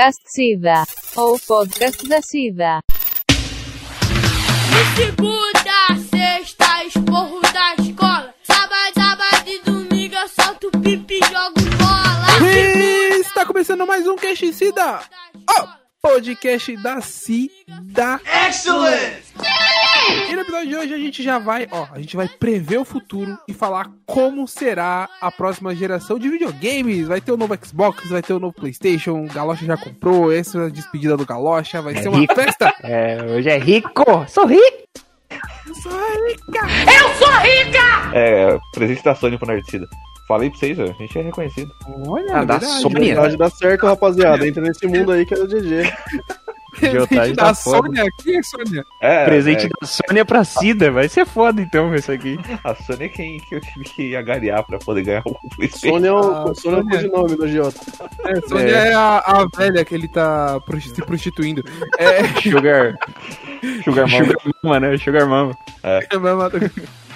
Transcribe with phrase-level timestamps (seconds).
[0.00, 0.84] Podcast Sida.
[1.14, 2.80] Ou Podcast da Sida.
[3.28, 8.34] De segunda, sexta, esporro da escola.
[8.42, 12.48] Sábado, sábado e domingo eu solto pipi e jogo bola.
[13.20, 15.00] Está começando mais um Cash Cida,
[15.46, 18.20] o podcast da Cida.
[18.48, 19.20] Excellent!
[20.28, 22.84] E no episódio de hoje a gente já vai, ó, a gente vai prever o
[22.84, 27.06] futuro e falar como será a próxima geração de videogames.
[27.06, 30.58] Vai ter o novo Xbox, vai ter o novo PlayStation, o Galocha já comprou, essa
[30.58, 32.34] é a despedida do Galocha, vai ser uma rico.
[32.34, 32.74] festa.
[32.82, 34.04] É, hoje é rico!
[34.28, 34.80] Sou rico!
[38.14, 39.86] É, presente da Sony pro Nerdcida.
[40.30, 41.72] Falei pra vocês, ó, a gente é reconhecido.
[42.06, 42.94] Olha, Ah, da verdade, Sony.
[43.00, 43.16] verdade.
[43.20, 44.46] Pode dar certo, rapaziada.
[44.46, 45.92] Entra nesse mundo aí que é o GG.
[46.78, 47.54] Presente Giotagem da tá.
[47.54, 48.84] Sônia aqui, Sônia.
[49.02, 52.38] É, Presente é, da Sônia pra Cida, vai ser foda então isso aqui.
[52.62, 55.94] a Sony é quem que eu tive que agariar pra poder ganhar o PlayStation.
[55.96, 57.10] Sônia é o, Ah, Sônia é o Sônia.
[57.10, 57.80] codinome do Giota.
[58.24, 61.64] É, Sônia é, a, a velha que ele tá se prostituindo.
[61.98, 62.94] É, Sugar.
[63.84, 64.24] Sugar Mama.
[64.26, 64.96] Sugar Mama, né?
[64.96, 65.56] Sugar Mama.
[65.82, 66.60] É, vai matar.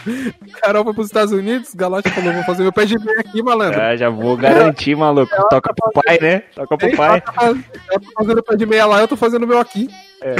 [0.62, 3.80] Carol foi pros Estados Unidos, Galote falou, vou fazer meu pé de meia aqui, malandro.
[3.80, 5.34] Ah, já vou garantir, maluco.
[5.50, 6.41] Toca pro pai, né?
[6.55, 7.11] Toca pro pai.
[7.11, 9.88] Ela tá ela tá fazendo pé de meia lá, eu tô fazendo o meu aqui.
[10.20, 10.34] É.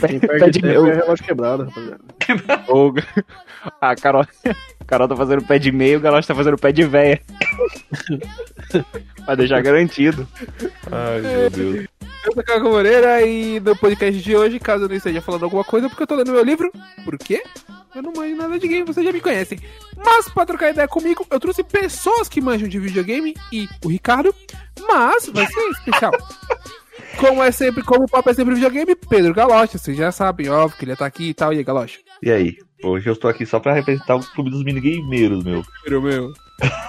[0.00, 0.78] Pé perde de meia.
[0.78, 2.00] é relógio quebrado, rapaziada.
[3.80, 4.22] A Carol.
[4.22, 7.20] A Carol tá fazendo pé de meio, o Galoche tá fazendo pé de véia.
[9.26, 10.26] Vai deixar garantido.
[10.90, 11.88] Ai, meu Deus.
[12.26, 15.62] Eu sou Caco Moreira e no podcast de hoje, caso eu não esteja falando alguma
[15.62, 16.70] coisa, porque eu tô lendo meu livro.
[17.04, 17.42] Por quê?
[17.94, 19.58] Eu não manjo nada de game, vocês já me conhecem.
[19.96, 24.34] Mas pra trocar ideia comigo, eu trouxe pessoas que manjam de videogame e o Ricardo,
[24.88, 26.12] mas vai ser especial.
[27.16, 30.78] Como é sempre, como o papo é sempre videogame, Pedro Galocha, vocês já sabem, óbvio
[30.78, 32.00] que ele tá aqui e tal, e aí, Galocha?
[32.26, 32.58] E aí?
[32.82, 35.62] Hoje eu estou aqui só pra representar o clube dos minigameiros, meu.
[35.88, 36.32] Meu, meu.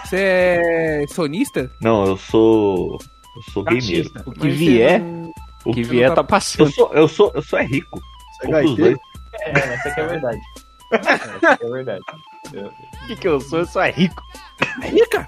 [0.03, 1.69] Você é sonista?
[1.80, 2.97] Não, eu sou.
[3.35, 4.09] Eu sou gameiro.
[4.25, 5.31] O que Mas vier, não-
[5.63, 6.71] o que vier tá Eu passando.
[6.71, 8.02] sou, eu sou, eu sou é rico.
[8.41, 8.97] Você é dois.
[9.41, 10.39] É, essa que é a verdade.
[10.91, 12.02] Essa que é a verdade.
[13.03, 13.59] O que, que eu sou?
[13.59, 14.23] Eu sou é rico.
[14.81, 15.27] Rica!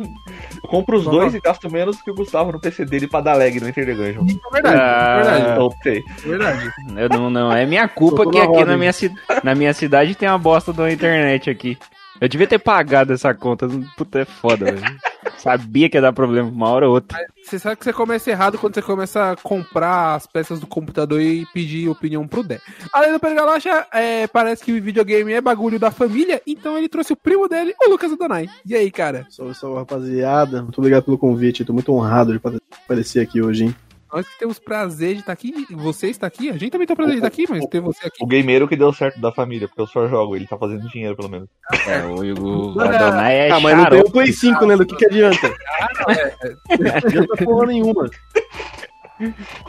[0.00, 1.38] Eu compro os Vamos dois lá.
[1.38, 3.92] e gasto menos que o Gustavo no PC dele pra dar lag no Enter the
[3.94, 4.24] Gungeon.
[4.48, 5.18] É verdade, Ah.
[5.18, 6.04] é verdade, Então, sei.
[6.24, 6.70] é verdade.
[6.96, 9.12] Eu não, não, é minha culpa que na aqui na minha, ci-
[9.44, 11.76] na minha cidade tem uma bosta da internet aqui.
[12.20, 13.66] Eu devia ter pagado essa conta.
[13.96, 14.98] Puta, é foda, velho.
[15.38, 17.18] Sabia que ia dar problema uma hora ou outra.
[17.42, 21.20] Você sabe que você começa errado quando você começa a comprar as peças do computador
[21.20, 22.60] e pedir opinião pro Dé.
[22.92, 26.88] Além do Pedro Galocha, é, parece que o videogame é bagulho da família, então ele
[26.88, 28.48] trouxe o primo dele, o Lucas Adonai.
[28.66, 29.26] E aí, cara?
[29.30, 30.62] Salve, salve, rapaziada.
[30.62, 31.64] Muito obrigado pelo convite.
[31.64, 32.40] Tô muito honrado de
[32.84, 33.76] aparecer aqui hoje, hein?
[34.12, 37.12] Nós que temos prazer de estar aqui, você está aqui, a gente também tem prazer
[37.12, 38.22] de estar aqui, mas ter você aqui.
[38.22, 41.16] O gameiro que deu certo da família, porque eu só jogo, ele tá fazendo dinheiro
[41.16, 41.48] pelo menos.
[41.86, 44.76] É, o, o Adonai é ah, mas não tem o Play 5, né?
[44.76, 45.48] Do que que adianta?
[45.48, 48.10] Não adianta porra nenhuma.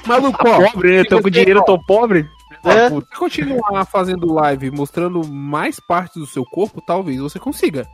[0.08, 1.04] Maluco, ó, Pobre, né?
[1.04, 2.28] Tô com dinheiro, tô pobre.
[2.64, 2.90] É?
[2.90, 7.88] se você continuar fazendo live mostrando mais partes do seu corpo, talvez você consiga.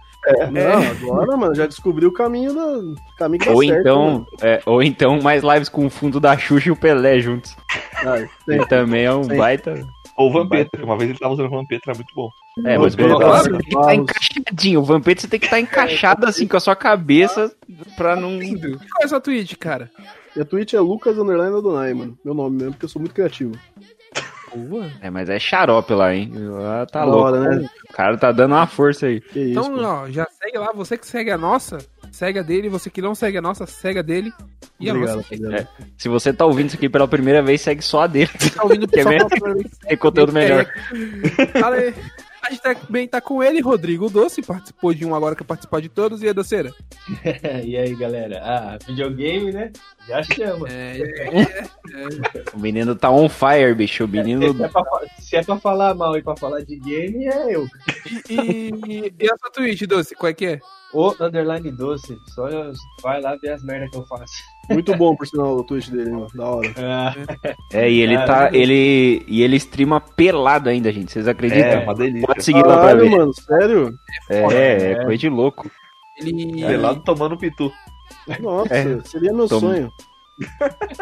[0.51, 4.27] Não, agora, mano, já descobri o caminho do caminho que Ou certo, então, mano.
[4.41, 7.55] é, ou então mais lives com o fundo da Xuxa e o Pelé juntos.
[7.95, 8.27] Ah.
[8.47, 9.37] Ele também é um Sim.
[9.37, 9.87] baita.
[10.17, 12.27] Ou o Vampeta, uma vez ele tava usando o Vampeta, era muito bom.
[12.65, 14.79] É, mas Vampeta, você tem que estar encaixadinho.
[14.79, 17.53] O Vampeta você tem que estar encaixado assim com a sua cabeça
[17.95, 18.39] pra não.
[18.39, 18.77] Lindo.
[18.79, 19.91] Qual é a sua Twitch, cara?
[20.35, 22.17] Minha Twitch é Lucas Underline Adonai, mano.
[22.25, 23.53] Meu nome mesmo, porque eu sou muito criativo.
[24.55, 24.89] Boa.
[25.01, 26.31] É, mas é xarope lá, hein?
[26.33, 27.31] Lá tá Da louco.
[27.31, 27.69] né?
[27.89, 29.19] O cara tá dando uma força aí.
[29.21, 29.81] Que isso, Então, pô.
[29.83, 31.77] ó, já segue lá, você que segue a nossa,
[32.11, 34.31] segue a dele, você que não segue a nossa, segue a dele.
[34.79, 35.17] E a nossa.
[35.17, 35.67] rapaziada.
[35.97, 38.29] Se você tá ouvindo isso aqui pela primeira vez, segue só a dele.
[38.55, 39.77] Tá ouvindo pela primeira vez.
[39.79, 40.65] Tem conteúdo melhor.
[41.63, 41.93] Ale-
[42.43, 45.89] A gente também tá com ele, Rodrigo Doce, participou de um agora que participar de
[45.89, 46.71] todos, e a doceira.
[47.65, 48.39] e aí, galera?
[48.41, 49.71] Ah, videogame, né?
[50.07, 50.67] Já chama.
[50.69, 50.97] É,
[51.27, 52.43] é, é.
[52.53, 54.05] O menino tá on fire, bicho.
[54.05, 54.53] O menino.
[54.53, 54.83] Se é, pra,
[55.19, 57.65] se é pra falar mal e pra falar de game, é eu.
[58.29, 60.59] E, e, e a sua Twitch, Doce, qual é que é?
[60.93, 62.17] O underline doce.
[62.33, 62.47] Só
[63.03, 64.31] vai lá ver as merdas que eu faço.
[64.69, 66.27] Muito bom, por sinal, o Twitch dele, mano.
[66.33, 66.73] Da hora.
[66.77, 67.13] Ah,
[67.73, 68.49] É, e ele tá.
[68.53, 69.21] Ele.
[69.27, 71.11] E ele streama pelado ainda, gente.
[71.11, 71.83] Vocês É, acreditam?
[71.83, 72.25] uma delícia.
[72.27, 73.09] Pode seguir lá pra ver.
[73.09, 73.93] mano, sério?
[74.29, 75.69] É, é coisa de louco.
[76.19, 77.69] Ele, Pelado tomando pitu.
[78.39, 78.99] Nossa, É.
[79.03, 79.61] seria meu Toma.
[79.61, 79.91] sonho.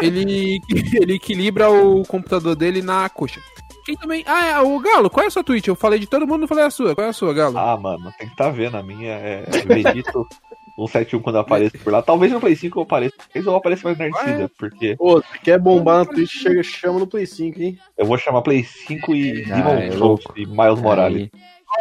[0.01, 0.60] ele,
[1.01, 3.42] ele equilibra o computador dele na coxa.
[3.86, 4.24] Quem também.
[4.25, 5.68] Ah, é, o Galo, qual é a sua Twitch?
[5.68, 6.95] Eu falei de todo mundo, não falei a sua.
[6.95, 7.57] Qual é a sua, Galo?
[7.57, 8.75] Ah, mano, tem que tá vendo.
[8.77, 10.25] A minha é Vegito
[10.75, 12.01] 171 quando eu apareço por lá.
[12.01, 13.13] Talvez no Play 5 eu apareça.
[13.18, 17.06] Talvez eu apareça mais Nerdcida, porque Pô, se quer bombar na Twitch, chega, chama no
[17.07, 17.78] Play 5, hein?
[17.95, 21.30] eu vou chamar Play 5 e Ah, Demon é Souls e Miles Morales.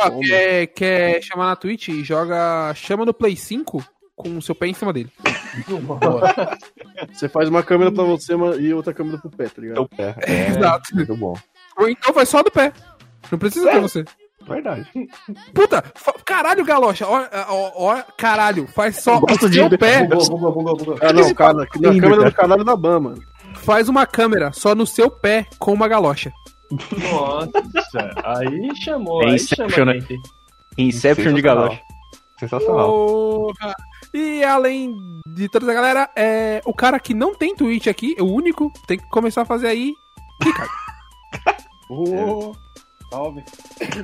[0.00, 1.88] Ó, quer, quer chamar na Twitch?
[2.02, 2.75] Joga.
[2.75, 3.82] Chama no Play 5
[4.16, 5.11] com o seu pé em cima dele.
[7.12, 9.88] Você faz uma câmera pra você e outra câmera pro pé, tá ligado?
[9.88, 10.14] Pé.
[10.26, 10.94] É, Exato.
[10.94, 11.34] muito bom.
[11.76, 12.72] Ou então vai só do pé.
[13.31, 14.05] Não precisa ter você.
[14.46, 14.87] Verdade.
[15.55, 15.82] Puta,
[16.25, 17.06] caralho, Galocha.
[17.06, 20.06] Ó, ó, ó, caralho, faz só Gosto o de- seu pé.
[20.06, 20.99] Bugou, bugou, bugou.
[21.00, 23.22] Ah, não, cara, na câmera do canal da Ban, mano.
[23.55, 26.31] Faz uma câmera só no seu pé com uma galocha.
[26.70, 30.00] Nossa, aí chamou, É aí Inception, chama né?
[30.76, 31.81] Inception de Galocha.
[32.38, 32.88] Sensacional.
[32.88, 33.75] Porra.
[34.14, 34.94] E além
[35.34, 38.72] de toda a galera, é, o cara que não tem Twitch aqui, é o único,
[38.87, 39.93] tem que começar a fazer aí.
[40.43, 40.70] Ricardo.
[41.90, 42.55] Ô,
[43.11, 43.43] salve.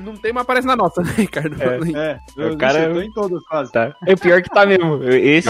[0.03, 1.55] Não tem, mas aparece na nossa, né, Ricardo?
[1.97, 3.71] É, eu, O cara- eu tô em todas quase.
[3.71, 3.95] Tá.
[4.05, 5.01] É pior que tá mesmo.
[5.03, 5.49] Esse,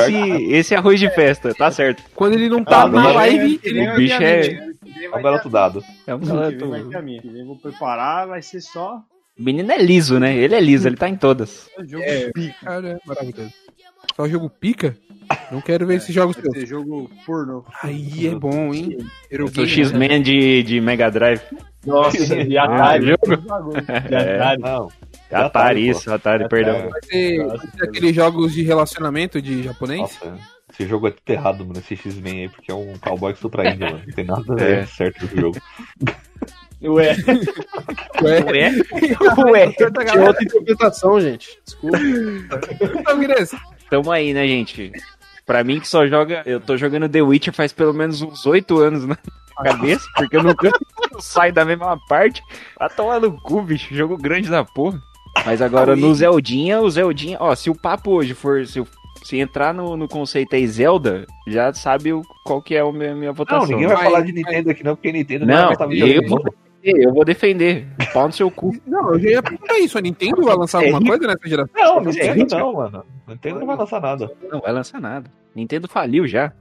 [0.51, 2.03] esse é arroz de festa, tá certo.
[2.15, 4.71] Quando ele não tá Ah, na não, live, ele o bicho é-
[5.11, 5.83] É um garoto dado.
[6.05, 6.69] É um garoto.
[6.69, 7.21] vai ter a minha.
[7.21, 9.01] Que vem vou preparar, vai ser só
[9.37, 10.35] O menino é liso, né?
[10.35, 11.67] Ele é liso, ele tá em todas.
[11.99, 12.31] É.
[12.63, 13.51] Cara, é maravilhoso.
[14.21, 14.95] Só jogo pica?
[15.51, 16.55] Não quero ver esses jogos Vai seus.
[16.59, 17.65] ser jogo pornô.
[17.81, 18.99] Aí é bom, hein?
[19.31, 21.41] Eu sou X-Men de, de Mega Drive.
[21.83, 23.07] Nossa, e Atari.
[23.07, 23.73] jogo?
[24.11, 24.61] E Atari.
[24.61, 24.89] Não.
[25.31, 26.87] Atari, isso, Atari, perdão.
[26.91, 30.01] Vai ser, vai ser aqueles jogos de relacionamento de japonês?
[30.01, 30.37] Nossa,
[30.71, 31.79] esse jogo é tudo errado, mano.
[31.79, 34.03] Esse X-Men aí, porque é um cowboy que supra a Índia, mano.
[34.05, 34.85] Não tem nada a ver É.
[34.85, 35.57] certo com o jogo.
[36.83, 37.15] Ué,
[38.23, 38.71] Ué, Ué?
[39.51, 39.71] Ué.
[39.71, 41.59] Tinha outra interpretação, gente.
[41.65, 41.97] Desculpa.
[42.99, 43.47] Então, Guilherme,
[43.91, 44.91] Tamo aí, né, gente?
[45.45, 46.41] Pra mim que só joga.
[46.45, 49.17] Eu tô jogando The Witcher faz pelo menos uns oito anos na
[49.63, 50.71] cabeça, porque eu nunca
[51.19, 52.41] saio da mesma parte.
[52.79, 53.93] Vai tomar no cu, bicho.
[53.93, 54.99] Jogo grande da porra.
[55.45, 57.37] Mas agora no Zeldinha, o Zeldinha.
[57.39, 58.65] Ó, se o papo hoje for.
[58.65, 58.87] Se, o-
[59.23, 63.13] se entrar no, no conceito aí Zelda, já sabe o, qual que é a minha,
[63.13, 63.61] minha votação.
[63.61, 64.31] Não, ninguém vai Vai, falar de.
[64.31, 66.43] Nintendo aqui não, porque Nintendo Não, vai botar eu vou.
[66.81, 67.87] Defender, eu vou defender.
[68.13, 68.71] Pau no seu cu.
[68.85, 69.97] não, eu já ia perguntar isso.
[69.97, 71.11] A Nintendo vai lançar É alguma rico.
[71.11, 71.73] coisa nessa geração?
[72.03, 73.05] Não, é Nintendo não, mano.
[73.27, 74.31] Nintendo não vai lançar nada.
[74.51, 75.29] Não vai lançar nada.
[75.55, 76.51] Nintendo faliu já.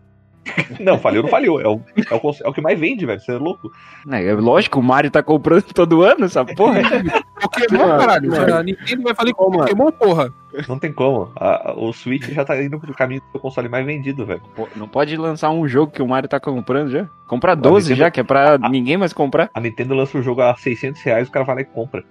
[0.80, 1.60] Não, faliu, não faliu.
[1.60, 3.20] É o, é o, é o que mais vende, velho.
[3.20, 3.70] Você é louco.
[4.06, 6.80] Né, É lógico, o Mario tá comprando todo ano essa porra.
[7.40, 8.54] Pokémon, caralho.
[8.56, 9.62] A Nintendo vai falar com mano.
[9.62, 10.32] Pokémon, porra.
[10.68, 11.30] Não tem como.
[11.36, 14.42] A- a- o Switch já tá indo pro caminho do console mais vendido, velho.
[14.76, 17.08] Não pode lançar um jogo que o Mario tá comprando já?
[17.26, 19.50] Compra Não, 12 Nintendo- já, que é pra ninguém mais comprar.
[19.54, 22.02] A Nintendo lança o jogo a 600 reais, o cara vai lá e compra.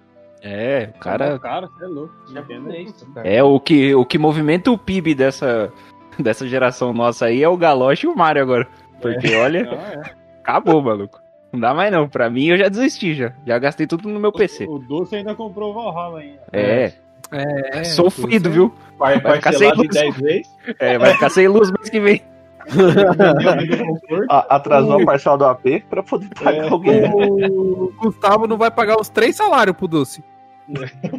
[0.41, 1.37] É, o cara.
[1.39, 2.13] Cara, você é louco.
[2.31, 2.39] já
[2.73, 3.27] é isso, cara.
[3.27, 5.71] É o que, o que movimenta o PIB dessa,
[6.24, 8.68] dessa geração nossa aí é o Galoche e o Mario agora.
[9.01, 10.12] Porque olha, Ah, é.
[10.42, 11.19] acabou, maluco.
[11.51, 12.07] Não dá mais não.
[12.07, 13.31] Pra mim eu já desisti já.
[13.45, 14.66] Já gastei tudo no meu PC.
[14.68, 16.39] O Doce ainda comprou o Valhalla ainda.
[16.54, 16.94] É,
[17.31, 18.74] É, sofrido, viu?
[18.98, 19.88] Par- Vai ficar sem luz.
[19.89, 20.48] 10 vezes.
[20.80, 22.22] É, vai ficar sem luz mês que vem.
[24.27, 27.06] Atrasou a parcela do AP pra poder pagar alguém.
[27.12, 30.24] O Gustavo não vai pagar os três salários pro Doce.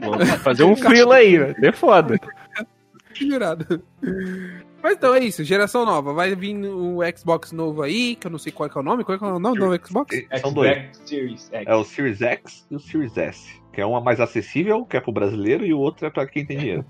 [0.00, 1.56] Vamos fazer um frilo aí, velho.
[1.66, 2.18] É foda.
[3.14, 3.82] Jurado.
[4.82, 6.12] Mas então é isso, geração nova.
[6.14, 9.04] Vai vir o Xbox novo aí, que eu não sei qual é o nome.
[9.04, 10.16] Qual é o nome do Xbox?
[10.40, 10.72] São dois.
[10.72, 11.66] Xbox Series X.
[11.66, 13.60] É o Series X e o Series S.
[13.72, 16.44] Que é um mais acessível, que é pro brasileiro, e o outro é pra quem
[16.46, 16.84] tem dinheiro.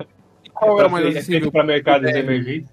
[0.54, 1.40] Qual é Pra o mais é acessível?
[1.40, 2.18] feito pra mercados É.
[2.20, 2.70] emergentes.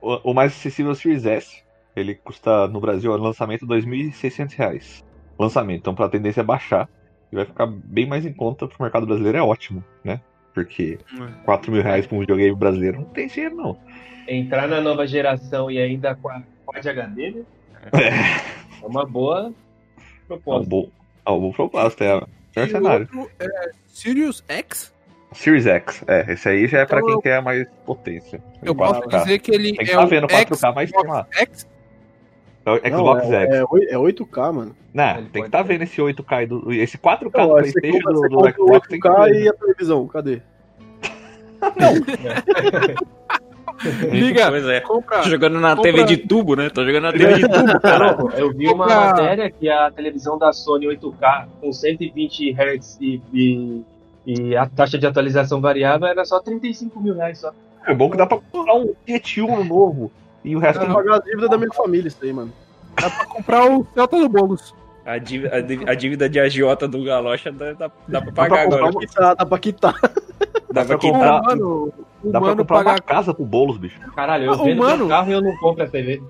[0.00, 1.62] O, o mais acessível é o Series S.
[1.96, 5.04] Ele custa no Brasil, lançamento, 2.600 reais.
[5.38, 5.80] Lançamento.
[5.80, 6.88] Então, pra tendência é baixar.
[7.32, 10.20] E vai ficar bem mais em conta pro mercado brasileiro, é ótimo, né?
[10.64, 11.44] Porque É.
[11.44, 13.78] 4 mil reais pra um videogame brasileiro não tem dinheiro, não.
[14.28, 17.42] Entrar na nova geração e ainda com a Quad HD, né?
[18.82, 19.52] É uma boa É um
[20.28, 20.68] proposta.
[20.68, 20.88] bom,
[21.26, 22.24] é um bom propósito, é o E
[22.60, 23.08] melhor o cenário.
[23.14, 24.92] outro é Sirius X.
[25.32, 28.42] Series X, é, esse aí já é pra Então quem eu- quer mais potência.
[28.62, 29.18] Eu posso 4K.
[29.22, 31.26] dizer que ele é tá o vendo 4K, mas tem lá.
[31.32, 31.68] X.
[32.66, 33.54] É o Não, Xbox é, X.
[33.54, 34.76] é, oi- é 8K, mano.
[34.92, 37.98] Não, Ele tem que estar tá vendo esse 8K, do, esse 4K Não, do Playstation
[37.98, 39.42] compra, do, do compra o Xbox tem que 8K ver.
[39.44, 40.42] e a televisão, cadê?
[44.12, 44.80] Liga, Pois é.
[44.80, 45.22] compra.
[45.22, 46.68] Tô jogando na Compra- TV de tubo, né?
[46.68, 48.14] Tô jogando na TV de tubo, cara.
[48.16, 48.94] Não, eu vi uma Opa!
[49.06, 53.82] matéria que a televisão da Sony 8K com 120 Hz e, e,
[54.26, 57.52] e a taxa de atualização variável era só 35 mil reais só.
[57.86, 60.12] É bom que dá pra comprar um 1 novo.
[60.44, 62.52] E o resto Tem que pagar a dívida da minha família, isso aí, mano.
[63.00, 64.74] Dá pra comprar o Celta do Boulos.
[65.04, 65.56] A dívida,
[65.86, 69.06] a dívida- de agiota do Galocha dá, dá, dá pra Dá pagar pra comprar agora.
[69.06, 69.94] Quitar, dá pra quitar.
[70.72, 71.42] Dá pra pra quitar.
[71.42, 71.92] mano,
[72.24, 73.98] dá pra comprar paga, uma casa pro bolos, bicho.
[74.14, 76.22] Caralho, eu Ah, o vendo mano- meu carro e eu não compro a TV.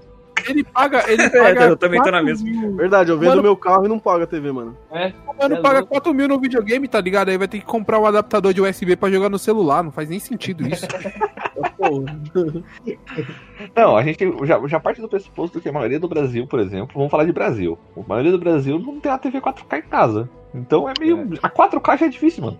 [0.49, 2.49] ele paga, ele paga eu também tô na 4 mesma.
[2.51, 2.77] mil.
[2.77, 4.77] Verdade, eu vendo Mano- meu carro e não pago a TV, mano.
[4.91, 5.89] É, O mano É paga louco.
[5.93, 7.29] 4 mil no videogame, tá ligado?
[7.29, 9.83] Aí vai ter que comprar um adaptador de USB pra jogar no celular.
[9.83, 10.87] Não faz nem sentido isso.
[13.75, 16.91] Não, a gente já, já parte do pressuposto que a maioria do Brasil, por exemplo,
[16.95, 17.79] vamos falar de Brasil.
[17.97, 20.29] A maioria do Brasil não tem a TV 4K em casa.
[20.55, 21.29] Então é meio.
[21.43, 22.59] A 4K já é difícil, mano.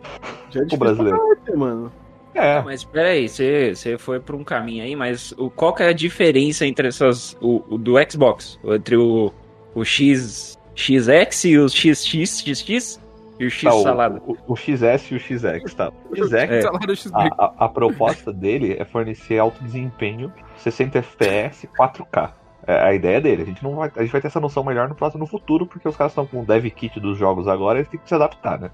[0.51, 1.19] Já é difícil brasileiro.
[1.19, 1.93] pra caralho, mano.
[2.33, 5.89] É, Mas peraí, você você foi por um caminho aí, mas o, qual que é
[5.89, 7.37] a diferença entre essas.
[7.41, 8.59] O, o do Xbox?
[8.65, 9.33] Entre o,
[9.75, 13.01] o X, XX e o XX, XX
[13.41, 14.23] e o X tá, o- salada?
[14.27, 15.91] O, o XS e o XX, tá?
[16.11, 16.61] O XX, É.
[17.15, 22.31] A, a- a proposta dele é fornecer alto desempenho, 60 FPS, 4K.
[22.67, 23.43] É a ideia dele.
[23.43, 25.67] A gente não vai, a gente vai ter essa noção melhor no próximo no futuro,
[25.67, 28.15] porque os caras estão com o dev kit dos jogos agora, eles têm que se
[28.15, 28.71] adaptar, né?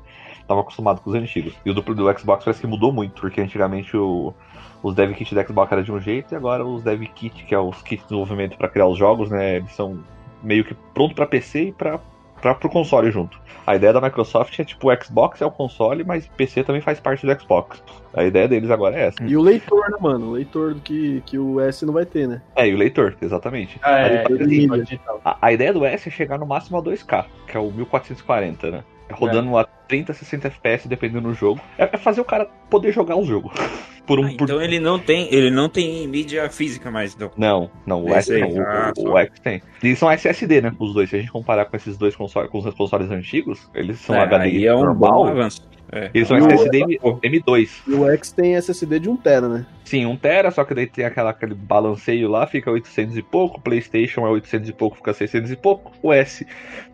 [0.47, 1.55] Tava acostumado com os antigos.
[1.65, 4.35] E o do, do Xbox parece que mudou muito, porque antigamente o,
[4.83, 7.55] os dev kit do Xbox era de um jeito e agora os dev kit, que
[7.55, 10.01] é os kits de desenvolvimento para criar os jogos, né, eles são
[10.43, 11.99] meio que pronto para PC e para
[12.47, 13.41] para pro console junto.
[13.67, 17.01] A ideia da Microsoft é tipo o Xbox é o console, mas PC também faz
[17.01, 17.83] parte do Xbox.
[18.15, 19.25] A ideia deles agora é essa.
[19.25, 20.29] E o leitor, né, mano?
[20.29, 22.41] O leitor do que, que o S não vai ter, né?
[22.55, 23.81] É, e o leitor, exatamente.
[23.83, 24.69] Ah, é, Mas, ele mídia.
[24.69, 25.21] pode digital.
[25.25, 28.71] A, a ideia do S é chegar no máximo a 2K, que é o 1440,
[28.71, 28.85] né?
[29.09, 31.61] É Rodando a 30, 60 FPS dependendo do jogo.
[31.79, 33.53] É, é fazer o cara poder jogar o jogo.
[34.07, 37.31] por um, Ah, por- então ele não tem, ele não tem mídia física mais, então.
[37.37, 38.41] Não, não, o Esse aí.
[38.41, 39.63] não, o- Ah, o X tem.
[39.83, 40.73] E são SSD, né?
[40.79, 41.09] Os dois.
[41.11, 44.21] Se a gente comparar com esses dois consoles, com os consoles antigos, eles são É,
[44.23, 45.13] HD aí é um normal.
[45.25, 45.63] bom avanço.
[45.93, 46.11] É.
[46.13, 47.83] Eles são o- SSD M- M2.
[47.87, 49.67] E o X tem SSD de 1 tera, né?
[49.85, 53.61] Sim, 1 tera, só que daí tem aquela, aquele balanceio lá, fica 800 e pouco,
[53.61, 56.45] PlayStation é 800 e pouco, fica 600 e pouco, o S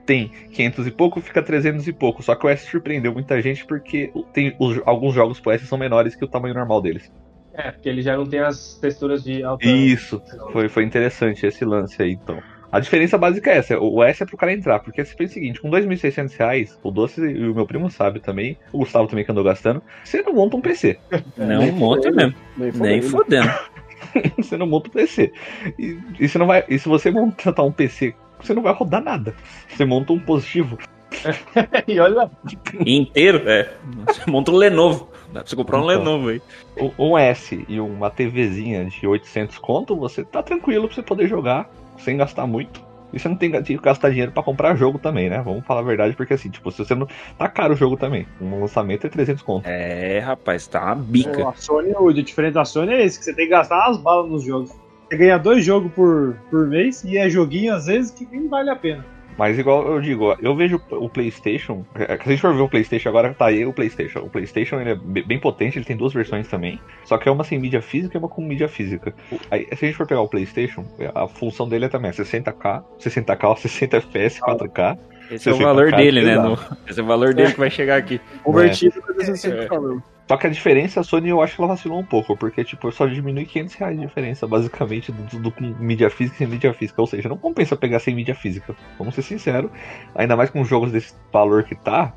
[0.04, 2.22] tem 500 e pouco, fica 300 e pouco.
[2.22, 5.78] Só que o S surpreendeu muita gente porque tem os- alguns jogos pro S são
[5.78, 7.10] menores que o tamanho normal deles.
[7.54, 9.66] É, porque ele já não tem as texturas de alta.
[9.66, 10.22] Isso,
[10.52, 12.38] foi, foi interessante esse lance aí, então.
[12.72, 15.34] A diferença básica é essa, o S é pro cara entrar, porque você pensa o
[15.34, 19.26] seguinte, com 2.600 reais, o Doce e o meu primo sabe também, o Gustavo também
[19.26, 20.98] que andou gastando, você não monta um PC.
[21.36, 22.34] Não Nem monta mesmo.
[22.56, 23.52] Nem Nem fodendo.
[24.38, 25.30] você não monta um PC.
[25.78, 29.02] E, e, você não vai, e se você montar um PC, você não vai rodar
[29.02, 29.34] nada.
[29.68, 30.78] Você monta um positivo.
[31.86, 32.30] e olha lá.
[32.86, 33.70] Inteiro, é.
[34.06, 35.10] Você monta um Lenovo.
[35.30, 35.98] Dá pra você comprar um Então.
[35.98, 36.42] Lenovo aí.
[36.80, 41.28] Um, um S e uma TVzinha de 800 conto, você tá tranquilo pra você poder
[41.28, 41.70] jogar
[42.02, 42.92] sem gastar muito.
[43.12, 45.42] E você não tem que gastar dinheiro pra comprar jogo também, né?
[45.44, 47.06] Vamos falar a verdade, porque assim, tipo, se você não.
[47.36, 48.26] Tá caro o jogo também.
[48.40, 49.66] Um lançamento é 300 conto.
[49.66, 51.46] É, rapaz, tá uma bica.
[51.46, 54.30] A Sony, o diferente da Sony é esse, que você tem que gastar umas balas
[54.30, 54.72] nos jogos.
[55.08, 58.70] Você ganha dois jogos por, por mês e é joguinho, às vezes, que nem vale
[58.70, 59.04] a pena.
[59.38, 61.84] Mas igual eu digo, eu vejo o PlayStation.
[61.94, 64.20] é Se a gente for ver o PlayStation agora, tá aí o PlayStation.
[64.20, 66.78] O PlayStation ele é be- bem potente, ele tem duas versões também.
[67.04, 69.14] Só que é uma sem mídia física e uma com mídia física.
[69.50, 70.84] Aí, se a gente for pegar o PlayStation,
[71.14, 74.98] a função dele é também é 60k, 60k, 60 FPS, 4K.
[75.30, 76.36] Esse é o valor dele, né?
[76.38, 78.20] no- Esse é o valor dele que vai chegar aqui.
[78.42, 79.66] Convertido pra 360 É.
[80.32, 82.90] Só que a diferença, a Sony eu acho que ela vacilou um pouco, porque tipo,
[82.90, 86.72] só diminui 500 reais de diferença, basicamente, do, do com mídia física e sem mídia
[86.72, 87.02] física.
[87.02, 88.74] Ou seja, não compensa pegar sem mídia física.
[88.98, 89.70] Vamos ser sinceros.
[90.14, 92.14] Ainda mais com jogos desse valor que tá,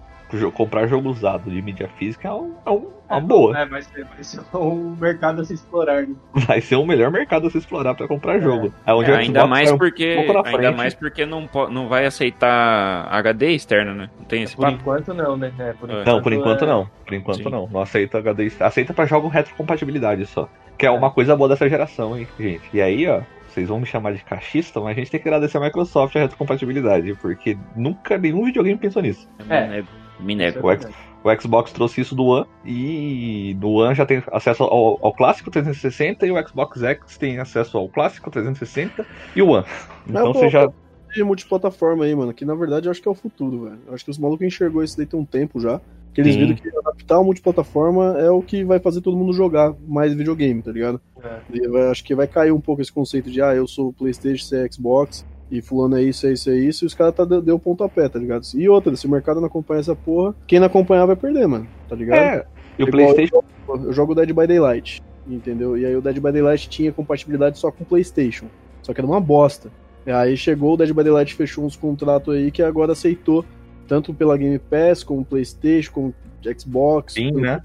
[0.54, 3.58] comprar jogo usado de mídia física é, um- é um- uma boa.
[3.60, 6.02] É, vai ser, vai ser um mercado a se explorar.
[6.08, 6.16] Né?
[6.48, 8.74] Vai ser o melhor mercado a se explorar pra comprar jogo.
[8.86, 10.76] É onde É, o ainda mais um porque na ainda frente.
[10.76, 14.10] mais porque não, não vai aceitar HD externo, né?
[14.18, 14.78] Não tem esse Por papo.
[14.82, 15.52] enquanto não, né?
[15.60, 16.04] É, por É.
[16.04, 16.90] Não, por enquanto é- não.
[17.06, 17.50] Por enquanto Sim.
[17.50, 17.68] não.
[17.72, 18.52] Não aceita HD.
[18.60, 20.50] Aceita pra jogo retrocompatibilidade só.
[20.78, 22.64] Que é uma coisa boa dessa geração, hein, gente.
[22.74, 25.58] E aí, ó, vocês vão me chamar de cachista, mas a gente tem que agradecer
[25.58, 29.30] a Microsoft a retrocompatibilidade, porque nunca nenhum videogame pensou nisso.
[29.46, 29.84] Me
[30.20, 30.68] nego.
[30.68, 30.88] O, X-
[31.24, 35.50] o Xbox trouxe isso do One e no One já tem acesso ao, ao clássico
[35.52, 39.06] 360 e o Xbox X tem acesso ao clássico 360
[39.36, 39.66] e o One.
[40.08, 40.68] Então pô, você já.
[41.14, 43.80] de multiplataforma aí, mano, que na verdade eu acho que é o futuro, velho.
[43.88, 45.82] Eu acho que os malucos enxergou isso daí tem um tempo já.
[46.14, 46.46] Que eles Sim.
[46.46, 50.62] viram que adaptar a multiplataforma é o que vai fazer todo mundo jogar mais videogame,
[50.62, 51.02] tá ligado?
[51.22, 51.40] É.
[51.54, 54.46] E vai- acho que vai cair um pouco esse conceito de, ah, eu sou Playstation,
[54.46, 57.24] você é Xbox, e fulano é isso, é isso, é isso, e os caras tá,
[57.24, 58.46] deu ponto a pé, tá ligado?
[58.56, 61.68] E outra, se o mercado não acompanha essa porra, quem não acompanhar vai perder, mano,
[61.88, 62.20] tá ligado?
[62.20, 62.46] É,
[62.80, 63.44] e o PlayStation.
[63.68, 65.78] Eu jogo Dead by Daylight, entendeu?
[65.78, 68.48] E aí o Dead by Daylight tinha compatibilidade só com PlayStation,
[68.82, 69.72] só que era uma bosta.
[70.06, 73.44] E aí chegou o Dead by Daylight fechou uns contratos aí que agora aceitou
[73.88, 76.14] tanto pela Game Pass, como PlayStation, como
[76.58, 77.62] Xbox, Sim, né?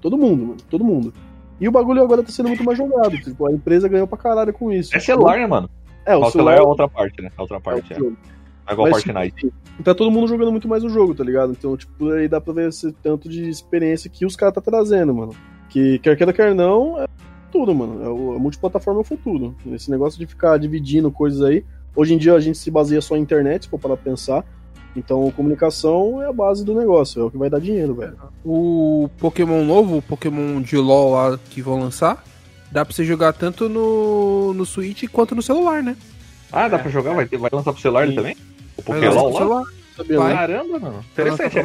[0.00, 1.12] todo mundo, mano, todo mundo.
[1.60, 4.52] E o bagulho agora tá sendo muito mais jogado, tipo, a empresa ganhou pra caralho
[4.52, 4.94] com isso.
[4.94, 5.70] É celular, né, mano?
[6.06, 7.30] É, O, o celular celular é outra parte, né?
[7.36, 7.96] É outra é o parte, é.
[7.96, 9.36] é igual Mas, Fortnite.
[9.36, 11.52] tipo, tá todo mundo jogando muito mais o jogo, tá ligado?
[11.52, 15.14] Então, tipo, aí dá pra ver esse tanto de experiência que os caras tá trazendo,
[15.14, 15.34] mano.
[15.68, 17.06] Que quer queira, quer não, é
[17.50, 18.04] tudo, mano.
[18.04, 19.54] É o, a multiplataforma é o futuro.
[19.72, 21.64] Esse negócio de ficar dividindo coisas aí.
[21.96, 24.44] Hoje em dia a gente se baseia só em internet, se for para pensar.
[24.96, 28.16] Então, comunicação é a base do negócio, é o que vai dar dinheiro, velho.
[28.44, 32.22] O Pokémon novo, o Pokémon de LoL lá que vão lançar,
[32.74, 35.96] dá pra você jogar tanto no, no Switch quanto no celular, né?
[36.52, 37.14] Ah, dá pra jogar?
[37.14, 38.36] Vai, ter- vai lançar pro celular ele também?
[38.76, 39.38] O Pokémon lá?
[39.38, 39.64] celular,
[39.96, 40.34] Sabia, Vai.
[40.34, 41.04] Caramba, mano.
[41.12, 41.56] Interessante.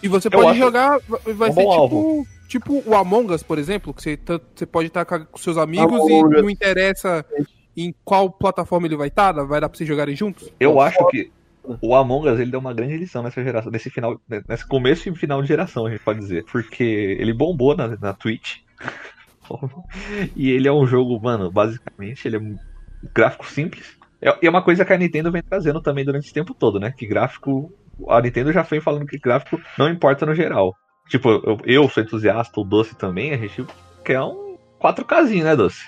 [0.00, 1.00] E você Eu pode acho jogar,
[1.34, 1.72] vai um ser tipo.
[1.72, 2.26] alvo.
[2.46, 5.92] Tipo o Among Us, por exemplo, que você, tá- você pode estar com seus amigos
[5.92, 6.42] Among e Us.
[6.42, 7.24] não interessa
[7.76, 10.48] em qual plataforma ele vai estar, vai dar pra vocês jogarem juntos?
[10.60, 11.32] Eu acho que
[11.82, 15.16] o Among Us ele deu uma grande lição nessa geração, nesse final, nesse começo e
[15.16, 16.44] final de geração, a gente pode dizer.
[16.44, 16.84] Porque
[17.18, 18.58] ele bombou na, na Twitch.
[20.36, 22.56] E ele é um jogo, mano, basicamente, ele é um
[23.14, 23.96] gráfico simples.
[24.20, 26.80] É- E é uma coisa que a Nintendo vem trazendo também durante esse tempo todo,
[26.80, 26.92] né?
[26.96, 27.70] Que gráfico.
[28.08, 30.74] A Nintendo já foi falando que gráfico não importa no geral.
[31.08, 33.64] Tipo, eu, eu sou entusiasta, o Doce também, a gente
[34.04, 34.43] quer um
[34.84, 35.80] 4Kzinho, né, Doce?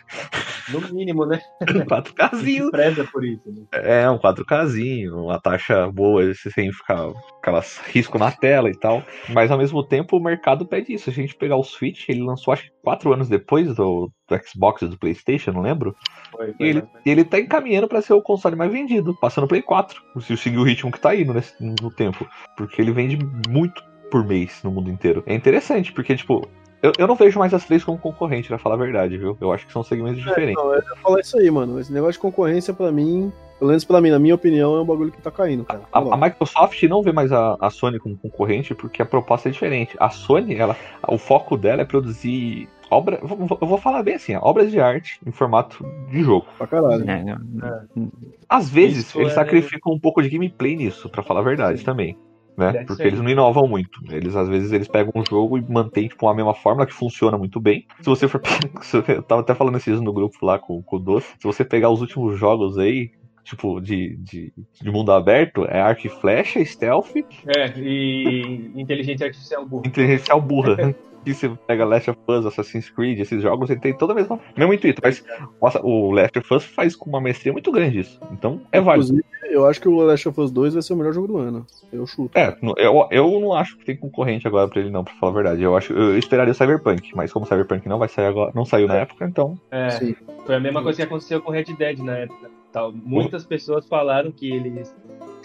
[0.72, 1.38] No mínimo, né?
[1.60, 2.70] 4Kzinho.
[2.70, 3.42] preza por isso.
[3.46, 3.66] Né?
[3.72, 9.04] É, um 4Kzinho, uma taxa boa, sem ficar aquelas risco na tela e tal.
[9.28, 11.04] Mas ao mesmo tempo o mercado pede isso.
[11.04, 14.40] Se a gente pegar o Switch, ele lançou acho que 4 anos depois do, do
[14.48, 15.94] Xbox e do Playstation, não lembro.
[16.30, 19.48] Foi, E foi ele, ele tá encaminhando pra ser o console mais vendido, passando o
[19.48, 20.02] Play 4.
[20.20, 22.26] Se seguir o ritmo que tá indo nesse, no tempo.
[22.56, 25.22] Porque ele vende muito por mês no mundo inteiro.
[25.26, 26.48] É interessante, porque, tipo,
[26.86, 29.36] eu, eu não vejo mais as três como concorrente, pra falar a verdade, viu?
[29.40, 30.54] Eu acho que são segmentos diferentes.
[30.62, 31.78] Não, eu ia falar isso aí, mano.
[31.80, 34.84] Esse negócio de concorrência, pra mim, pelo menos pra mim, na minha opinião, é um
[34.84, 35.82] bagulho que tá caindo, cara.
[35.92, 39.52] A, a Microsoft não vê mais a, a Sony como concorrente porque a proposta é
[39.52, 39.96] diferente.
[39.98, 40.76] A Sony, ela,
[41.08, 43.26] o foco dela é produzir obra, eu
[43.66, 46.46] vou- falar bem assim, ó, obras de arte em formato de jogo.
[46.56, 47.10] Pra caralho.
[47.10, 48.12] É, não-
[48.48, 51.84] Às vezes Isso eles é- sacrificam um pouco de gameplay nisso, pra falar a verdade
[51.84, 52.16] também.
[52.56, 52.72] Né?
[52.72, 53.08] Deve Porque ser.
[53.08, 54.00] eles não inovam muito.
[54.10, 57.36] Eles às vezes eles pegam um jogo e mantêm tipo, a mesma fórmula que funciona
[57.36, 57.86] muito bem.
[58.00, 58.40] Se você for
[59.08, 61.90] eu tava até falando esses no grupo lá com, com o Doce, se você pegar
[61.90, 63.10] os últimos jogos aí,
[63.44, 67.14] tipo, de, de, de mundo aberto, é arco e flecha, stealth
[67.46, 69.86] É, e inteligência artificial burra.
[69.86, 70.76] inteligência burra.
[71.26, 74.40] E você pega Last of Us, Assassin's Creed, esses jogos, ele tem todo o mesmo,
[74.56, 75.00] mesmo intuito.
[75.02, 75.24] Mas
[75.60, 78.20] nossa, o Last of Us faz com uma mestria muito grande isso.
[78.30, 79.12] Então é válido.
[79.12, 81.38] Inclusive, eu acho que o Last of Us 2 vai ser o melhor jogo do
[81.38, 81.66] ano.
[81.92, 82.36] Eu chuto.
[82.38, 85.34] É, eu, eu não acho que tem concorrente agora pra ele, não, pra falar a
[85.34, 85.62] verdade.
[85.62, 88.64] Eu acho eu esperaria o Cyberpunk, mas como o Cyberpunk não vai sair agora, não
[88.64, 89.58] saiu na época, então.
[89.70, 90.14] É, Sim.
[90.44, 92.50] foi a mesma coisa que aconteceu com Red Dead na época.
[92.72, 92.92] Tal.
[92.92, 94.68] Muitas pessoas falaram que ele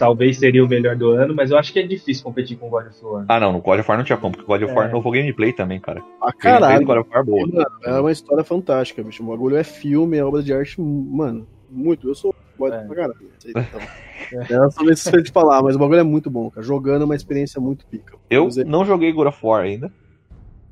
[0.02, 2.86] talvez seria o melhor do ano, mas eu acho que é difícil competir com God
[2.88, 3.24] of War.
[3.28, 4.88] Ah, não, no God of War não tinha como, porque o God of War É.
[4.90, 6.02] inovou gameplay também, cara.
[6.20, 6.84] Ah, caralho.
[6.84, 7.46] God of War é boa.
[7.46, 9.22] Mano, é uma história fantástica, bicho.
[9.22, 12.08] O bagulho é filme, é obra de arte, mano, muito.
[12.08, 12.78] Eu sou boy É.
[12.84, 13.14] pra caralho.
[13.46, 13.62] Então.
[14.32, 16.64] É só ver se eu te falar, mas o bagulho é muito bom, cara.
[16.64, 18.16] Jogando é uma experiência muito pica.
[18.30, 19.92] Eu é- não joguei God of War ainda.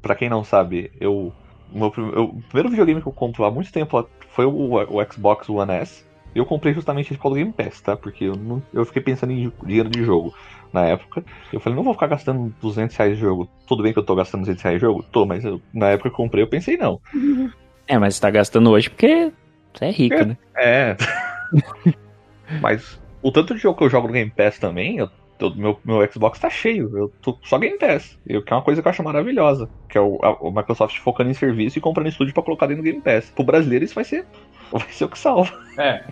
[0.00, 1.30] Pra quem não sabe, eu.
[1.72, 5.04] O, meu eu- o primeiro videogame que eu compro há muito tempo foi o, o
[5.12, 6.04] Xbox One S.
[6.34, 7.96] Eu comprei justamente por causa do Game Pass, tá?
[7.96, 10.32] Porque eu, não, eu fiquei pensando em dinheiro de jogo
[10.72, 11.24] na época.
[11.52, 13.48] Eu falei, não vou ficar gastando 200 reais de jogo.
[13.66, 15.02] Tudo bem que eu tô gastando 200 reais de jogo?
[15.10, 17.00] Tô, mas eu- na época que eu comprei eu pensei, não.
[17.88, 19.32] É, mas você tá gastando hoje porque
[19.74, 20.24] você é rico, É.
[20.24, 20.36] né?
[20.56, 20.96] É.
[22.60, 25.08] Mas o tanto de jogo que eu jogo no Game Pass também, eu,
[25.48, 26.96] meu, meu Xbox tá cheio.
[26.96, 28.18] Eu tô só Game Pass.
[28.26, 29.70] Eu, que é uma coisa que eu acho maravilhosa.
[29.88, 32.82] Que é o, a, o Microsoft focando em serviço e comprando estúdio pra colocar dentro
[32.82, 33.30] do Game Pass.
[33.30, 34.26] Pro brasileiro isso vai ser.
[34.70, 35.52] Vai ser o que salva.
[35.76, 36.04] É,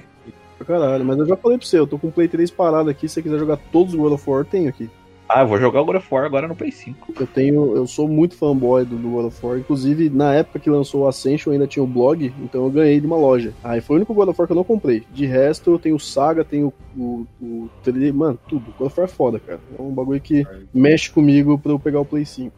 [0.58, 2.90] Pra caralho, mas eu já falei pra você, eu tô com o Play 3 parado
[2.90, 3.08] aqui.
[3.08, 4.90] Se você quiser jogar todos os God of War, eu tenho aqui.
[5.28, 7.14] Ah, eu vou jogar o God of War agora no Play 5.
[7.20, 9.58] Eu tenho, eu sou muito fanboy do, do God of War.
[9.58, 13.06] Inclusive, na época que lançou o Ascension, ainda tinha o blog, então eu ganhei de
[13.06, 13.52] uma loja.
[13.62, 15.04] Aí foi o único God of War que eu não comprei.
[15.12, 18.72] De resto, eu tenho o Saga, tenho o, o, 3D, mano, tudo.
[18.78, 19.60] God of War é foda, cara.
[19.78, 22.50] É um bagulho que mexe comigo pra eu pegar o Play 5.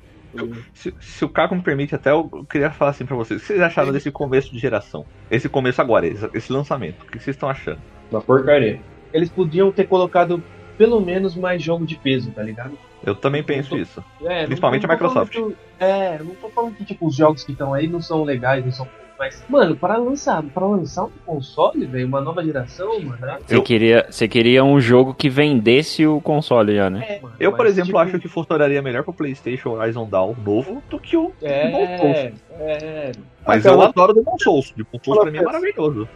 [0.73, 3.41] Se, se o Caco me permite, até eu, eu queria falar assim pra vocês.
[3.41, 5.05] O que vocês acharam desse começo de geração?
[5.29, 7.03] Esse começo agora, esse, esse lançamento.
[7.03, 7.81] O que vocês estão achando?
[8.11, 8.81] uma porcaria.
[9.13, 10.43] Eles podiam ter colocado
[10.81, 12.73] pelo menos mais jogo de peso, tá ligado?
[13.05, 14.03] Eu também penso isso.
[14.23, 15.57] É, não- Principalmente não a tô falando Microsoft.
[15.79, 18.65] que- é, não tô falando que tipo, os jogos que estão aí não são legais,
[18.65, 18.89] não são.
[19.21, 23.19] Mas, mano, para lançar, para lançar um console, velho, uma nova geração, mano.
[23.27, 27.05] é- Você, queria, você queria um jogo que vendesse o console já, né?
[27.07, 30.35] é, mano, Eu, por mas, exemplo, tipo, acho que funcionaria melhor pro PlayStation Horizon Dawn
[30.43, 33.13] novo do que o É, é.
[33.47, 34.73] Mas eu adoro Demon Souls.
[34.75, 36.09] Demon Souls pra mim é maravilhoso.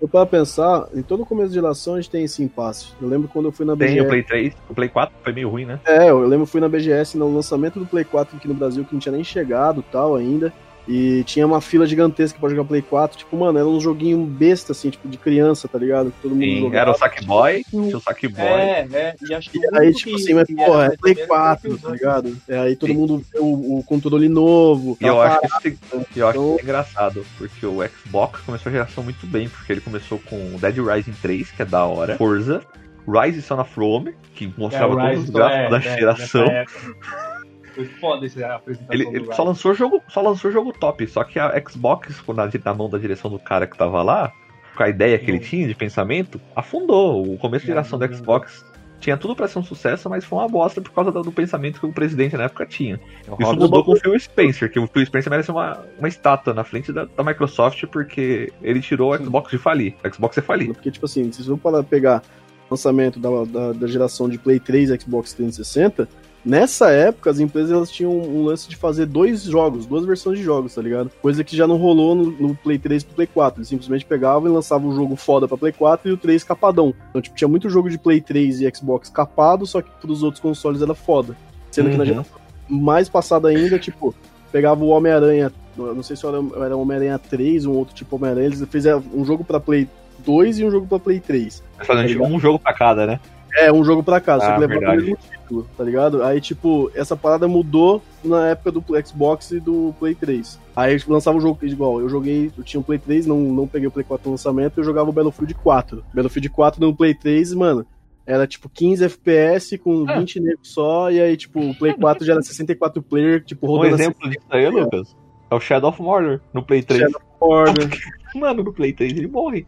[0.00, 2.92] Eu para pensar, em todo começo de geração a gente tem esse impasse.
[3.00, 4.08] Eu lembro quando eu fui na Tem o BGS.
[4.08, 5.80] Play 3, o Play 4 foi meio ruim, né?
[5.84, 8.84] É, eu lembro que fui na BGS no lançamento do Play 4 aqui no Brasil,
[8.84, 10.52] que não tinha nem chegado tal ainda.
[10.88, 13.16] E tinha uma fila gigantesca pra jogar Play 4.
[13.18, 16.10] Tipo, mano, era um joguinho besta, assim, tipo, de criança, tá ligado?
[16.10, 16.76] Que todo mundo Sim, jogava.
[16.78, 18.44] era o Sackboy, tinha o Sackboy.
[18.44, 21.14] É, é, e acho que E aí, tipo que- assim, mas porra, era é Play
[21.14, 22.36] primeiro 4, foi o tá ligado?
[22.48, 22.96] É, aí todo Sim.
[22.96, 24.98] mundo vê o, o controle novo.
[25.00, 25.78] E eu tá acho que isso,
[26.16, 29.72] eu acho que Então- é engraçado, porque o Xbox começou a geração muito bem, porque
[29.72, 32.60] ele começou com o Dead Rising 3, que é da hora, Forza,
[33.06, 36.46] Rise Son of Rome, que mostrava É, todos os gráficos é, da né, geração.
[37.74, 41.24] Foi foda essa apresentação Ele, do ele só lançou jogo, só lançou jogo top, só
[41.24, 44.32] que a Xbox, na, na mão da direção do cara que tava lá,
[44.76, 47.22] com a ideia que ele tinha de pensamento, afundou.
[47.34, 48.64] O começo de É, geração da não- Xbox
[49.00, 51.80] tinha tudo pra ser um sucesso, mas foi uma bosta por causa do, do pensamento
[51.80, 53.00] que o presidente na época tinha.
[53.28, 56.54] O Isso mudou com o Phil Spencer, que o Phil Spencer merece uma, uma estátua
[56.54, 59.94] na frente da, da Microsoft porque ele tirou o Xbox de falir.
[60.04, 60.68] O Xbox é falir.
[60.72, 62.22] Porque, tipo assim, se você for parar pra pegar
[62.70, 66.08] o lançamento da, da, da geração de Play 3 e Xbox 360,
[66.44, 70.44] nessa época as empresas elas tinham um lance de fazer dois jogos, duas versões de
[70.44, 71.10] jogos, tá ligado?
[71.22, 73.58] Coisa que já não rolou no, no Play 3 e pro Play 4.
[73.60, 76.94] Eles simplesmente pegavam e lançavam o jogo foda pra Play 4 e o 3 capadão.
[77.10, 80.40] Então, tipo, tinha muito jogo de Play 3 e Xbox capado, só que pros outros
[80.40, 81.36] consoles era foda.
[81.70, 82.08] Sendo que na Uhum.
[82.08, 84.14] geração mais passada ainda, tipo,
[84.50, 88.64] pegava o Homem-Aranha, não sei se era, era Homem-Aranha 3, um outro tipo Homem-Aranha, eles
[88.70, 89.88] fizeram um jogo pra Play
[90.24, 91.62] 2 e um jogo pra Play 3.
[91.76, 93.20] Mas fazendo tipo, um jogo pra cada, né?
[93.54, 95.02] É, um jogo pra casa, só Ah, que levava o verdade.
[95.02, 96.22] mesmo título, tá ligado?
[96.22, 100.58] Aí, tipo, essa parada mudou na época do Xbox e do Play 3.
[100.74, 103.86] Aí lançava o jogo igual, eu joguei, eu tinha o Play 3, não, não peguei
[103.88, 106.02] o Play 4 no lançamento, eu jogava o Battlefield 4.
[106.14, 107.84] Battlefield 4 no Play 3, mano,
[108.24, 110.18] era tipo 15 FPS com Ah.
[110.18, 113.70] 20 negros só, e aí, tipo, o Play 4 já era 64 player, tipo, Um
[113.76, 115.14] rodando exemplo disso aí, Lucas,
[115.50, 117.02] é o Shadow of Mordor no Play 3.
[117.02, 117.88] Shadow of Mordor.
[118.34, 119.66] Mano, no Play 3 ele morre.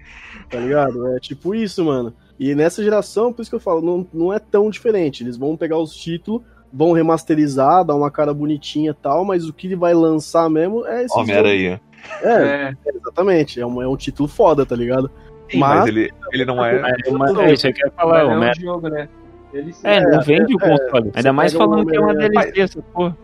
[0.48, 1.06] tá ligado?
[1.14, 2.14] É tipo isso, mano.
[2.38, 5.22] E nessa geração, por isso que eu falo, não, não é tão diferente.
[5.22, 6.42] Eles vão pegar os títulos,
[6.72, 10.84] vão remasterizar, dar uma cara bonitinha e tal, mas o que ele vai lançar mesmo
[10.86, 11.80] é esse Homem-Aranha.
[12.22, 13.60] É, É, exatamente.
[13.60, 15.10] É um, é um título foda, tá ligado?
[15.50, 16.76] Sim, mas, Mas- ele, ele não é.
[16.76, 19.08] É, mas é isso aí que eu ia falar, é o um jogo, né?
[19.52, 19.86] Ele sim.
[19.86, 21.12] É, não vende o é, console.
[21.14, 23.16] Ainda mais um falando que é uma DLC, essa porra.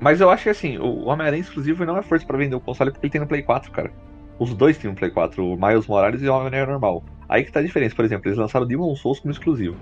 [0.00, 2.90] Mas eu acho que assim, o Homem-Aranha exclusivo não é força pra vender o console
[2.90, 3.90] porque ele tem no Play 4, cara.
[4.38, 7.02] Os dois têm no Play 4, o Miles Morales e o Homem-Aranha normal.
[7.28, 9.76] Aí que tá a diferença, por exemplo, eles lançaram Demon Souls como exclusivo.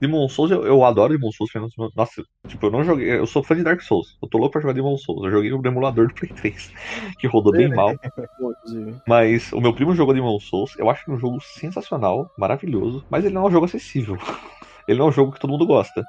[0.00, 1.50] Demon Souls, eu, eu adoro Demon Souls.
[1.94, 3.10] Nossa, tipo, eu não joguei.
[3.18, 4.16] Eu sou fã de Dark Souls.
[4.22, 5.24] Eu tô louco pra jogar Demon Souls.
[5.24, 6.72] Eu joguei no emulador do Play 3,
[7.18, 7.94] que rodou bem mal.
[8.40, 8.96] Bom, inclusive.
[9.06, 10.72] Mas o meu primo jogou Demon Souls.
[10.78, 13.04] Eu acho que é um jogo sensacional, maravilhoso.
[13.10, 14.16] Mas ele não é um jogo acessível.
[14.88, 16.02] Ele não é um jogo que todo mundo gosta.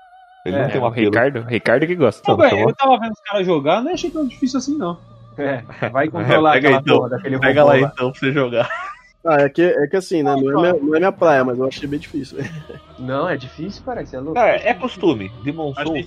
[0.43, 1.05] Ele não É, tem um O apelo.
[1.07, 2.23] Ricardo, Ricardo que gosta.
[2.35, 4.97] Não, Então, eu tava vendo os caras jogar, não achei tão difícil assim, não.
[5.37, 6.97] É, vai controlar Pega aquela então.
[6.97, 8.69] porra daquele Pega robô lá então pra você jogar.
[9.23, 10.35] Ah, é que, é que assim, né?
[10.35, 12.39] Não é, minha, não é minha praia, mas eu achei bem difícil.
[12.97, 14.35] Não, é difícil, cara, você é louco.
[14.35, 15.31] Não, é, é costume.
[15.43, 16.03] Demon série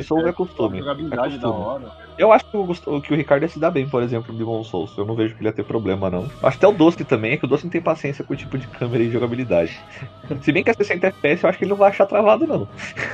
[0.00, 0.78] de Souls é A costume.
[0.78, 1.66] jogabilidade É da costume.
[1.66, 1.92] hora.
[2.16, 4.64] Eu acho que o, que o Ricardo ia se dar bem, por exemplo, no Demon
[4.64, 4.96] Souls.
[4.96, 6.24] Eu não vejo que ele ia ter problema, não.
[6.42, 8.36] Acho que até o Doce também, é que o Doce não tem paciência com o
[8.36, 9.78] tipo de câmera e jogabilidade.
[10.40, 12.66] Se bem que é 60 FPS, eu acho que ele não vai achar travado, não.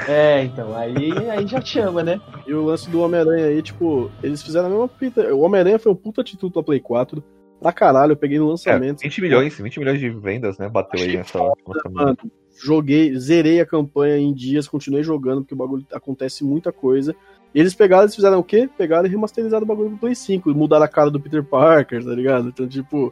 [0.07, 2.21] É, então, aí, aí já te chama, né?
[2.47, 5.35] E o lance do Homem-Aranha aí, tipo, eles fizeram a mesma fita.
[5.35, 7.23] O Homem-Aranha foi um puta título pra Play 4.
[7.65, 9.01] Pra caralho, eu peguei no É, lançamento.
[9.01, 10.69] 20 milhões, 20 milhões de vendas, né?
[10.69, 11.91] Bateu aí nessa semana.
[11.91, 12.19] Mano,
[12.63, 17.17] joguei, zerei a campanha em dias, continuei jogando, porque o bagulho acontece muita coisa.
[17.55, 18.69] E eles pegaram, eles fizeram o quê?
[18.77, 22.05] Pegaram e remasterizaram o bagulho pro Play 5, e mudaram a cara do Peter Parker,
[22.05, 22.49] tá ligado?
[22.49, 23.11] Então, tipo,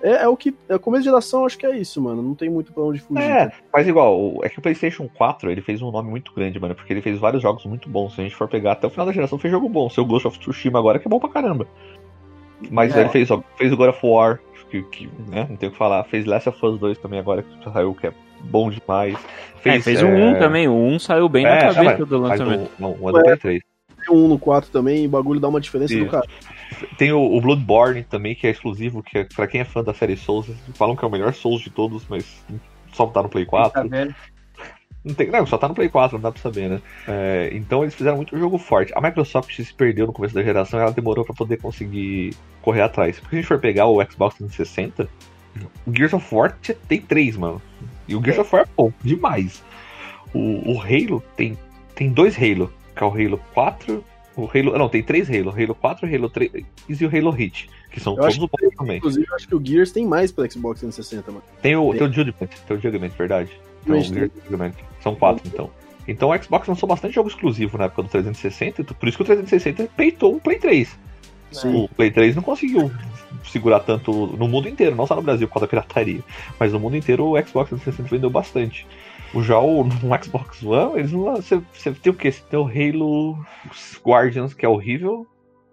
[0.00, 0.54] é, é o que.
[0.68, 2.22] É começo de geração, acho que é isso, mano.
[2.22, 3.20] Não tem muito pra onde fugir.
[3.20, 6.76] É, mas igual, é que o PlayStation 4 ele fez um nome muito grande, mano,
[6.76, 8.14] porque ele fez vários jogos muito bons.
[8.14, 9.90] Se a gente for pegar até o final da geração, fez jogo bom.
[9.90, 11.66] Seu Ghost of Tsushima agora que é bom pra caramba.
[12.70, 13.00] Mas É.
[13.00, 14.38] ele fez, ó, fez o God of War,
[14.70, 16.04] que, que, né, não tem o que falar.
[16.04, 19.16] Fez Last of Us 2 também agora, que saiu, que é bom demais.
[19.64, 20.68] É, fez o é, 1 também.
[20.68, 22.70] O 1 saiu bem na É, cabeça mas- do Mas lançamento.
[22.78, 23.62] o, não, o é do Play 3.
[24.06, 26.10] Tem um no 4 também, e o bagulho dá uma diferença do Isso.
[26.10, 26.26] cara.
[26.96, 29.94] Tem o, o Bloodborne também, que é exclusivo, que é, pra quem é fã da
[29.94, 32.44] série Souls, falam que é o melhor Souls de todos, mas
[32.92, 33.72] só tá no Play 4.
[33.72, 34.14] Tá vendo?
[35.04, 36.82] Não, tem, não, só tá no Play 4, não dá pra saber, né?
[37.06, 38.92] É, então eles fizeram muito jogo forte.
[38.94, 42.82] A Microsoft se perdeu no começo da geração e ela demorou pra poder conseguir correr
[42.82, 43.18] atrás.
[43.18, 45.08] Porque se a gente for pegar o Xbox 360,
[45.86, 46.56] o Gears of War
[46.88, 47.62] tem três, mano.
[48.06, 49.62] E o Gears of War é bom, demais.
[50.34, 51.56] O, o Halo tem,
[51.94, 54.04] tem dois Halo, que é o Halo 4.
[54.36, 54.78] O Halo.
[54.78, 55.50] Não, tem três Halo.
[55.50, 56.52] Halo 4, Halo 3
[56.88, 57.70] e o Halo Hit.
[57.90, 58.98] Que são Eu todos bons também.
[58.98, 61.44] Inclusive, eu acho que o Gears tem mais pra Xbox 360, mano.
[61.62, 63.50] Tem o, tem o Judgment, tem o Judgment, verdade.
[63.86, 64.72] Judgment.
[65.00, 65.70] São quatro, então.
[66.06, 69.22] Então o Xbox lançou bastante jogo exclusivo na época do 360, então por isso que
[69.22, 70.98] o 360 peitou o Play 3.
[71.52, 71.84] Sim.
[71.84, 72.90] O Play 3 não conseguiu
[73.44, 76.20] segurar tanto no mundo inteiro, não só no Brasil por causa da pirataria,
[76.58, 78.86] mas no mundo inteiro o Xbox 360 vendeu bastante.
[79.34, 82.32] O já o, no Xbox One, eles não você, você tem o quê?
[82.32, 83.38] Você tem o Halo
[84.04, 85.26] Guardians, que é horrível,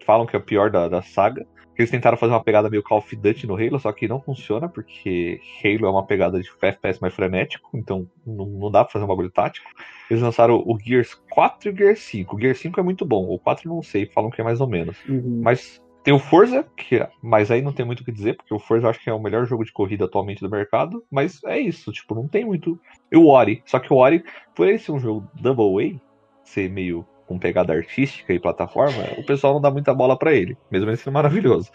[0.06, 1.46] falam que é o pior da, da saga.
[1.78, 4.70] Eles tentaram fazer uma pegada meio Call of Duty no Halo, só que não funciona,
[4.70, 9.06] porque Halo é uma pegada de FPS mais frenético, então não, não dá pra fazer
[9.06, 9.70] um bagulho tático.
[10.10, 12.36] Eles lançaram o Gears 4 e o Gears 5.
[12.36, 14.68] O Gears 5 é muito bom, o 4 não sei, falam que é mais ou
[14.68, 14.98] menos.
[15.08, 15.42] Uhum.
[15.44, 18.60] Mas tem o Forza, que, mas aí não tem muito o que dizer, porque o
[18.60, 21.04] Forza eu acho que é o melhor jogo de corrida atualmente do mercado.
[21.12, 22.80] Mas é isso, tipo, não tem muito.
[23.12, 26.00] E o Ori, só que o Ori, por ele ser um jogo Double A,
[26.44, 30.58] ser meio com pegada artística e plataforma, o pessoal não dá muita bola pra ele,
[30.72, 31.70] mesmo ele sendo maravilhoso.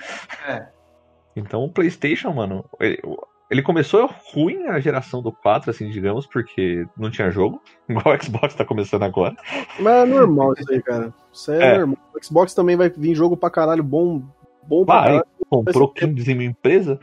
[0.48, 0.66] É.
[1.34, 3.00] Então o PlayStation, mano, ele-
[3.50, 7.60] Ele começou ruim a geração do 4, assim, digamos, porque não tinha jogo.
[7.90, 9.34] Igual o Xbox tá começando agora.
[9.80, 11.12] Mas é normal isso aí, cara.
[11.32, 11.78] Isso aí é, É.
[11.78, 11.96] normal.
[12.14, 14.22] O Xbox também vai vir jogo pra caralho bom.
[14.62, 17.00] Bom pra Vai, caralho comprou 15 mil empresa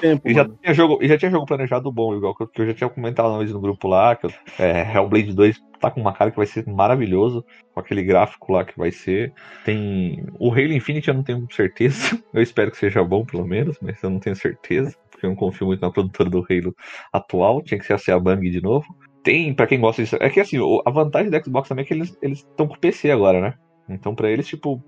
[0.00, 0.28] tempo.
[0.28, 2.66] e já tinha jogo, e já tinha jogo planejado bom, igual que eu, que eu
[2.66, 6.12] já tinha comentado vez no grupo lá, que eu- é, Hellblade 2 tá com uma
[6.12, 9.32] cara que vai ser maravilhoso, com aquele gráfico lá que vai ser.
[9.64, 10.24] Tem.
[10.38, 11.98] O Halo Infinite eu não tenho certeza.
[12.34, 14.94] Eu espero que seja bom, pelo menos, mas eu não tenho certeza.
[15.10, 16.74] Porque eu não confio muito na produtora do Halo
[17.12, 17.62] atual.
[17.62, 18.86] Tinha que ser a Sea Bang de novo.
[19.22, 20.16] Tem, pra quem gosta disso.
[20.20, 23.40] É que assim, a vantagem do Xbox também é que eles estão com PC agora,
[23.40, 23.54] né?
[23.88, 24.82] Então pra eles, tipo,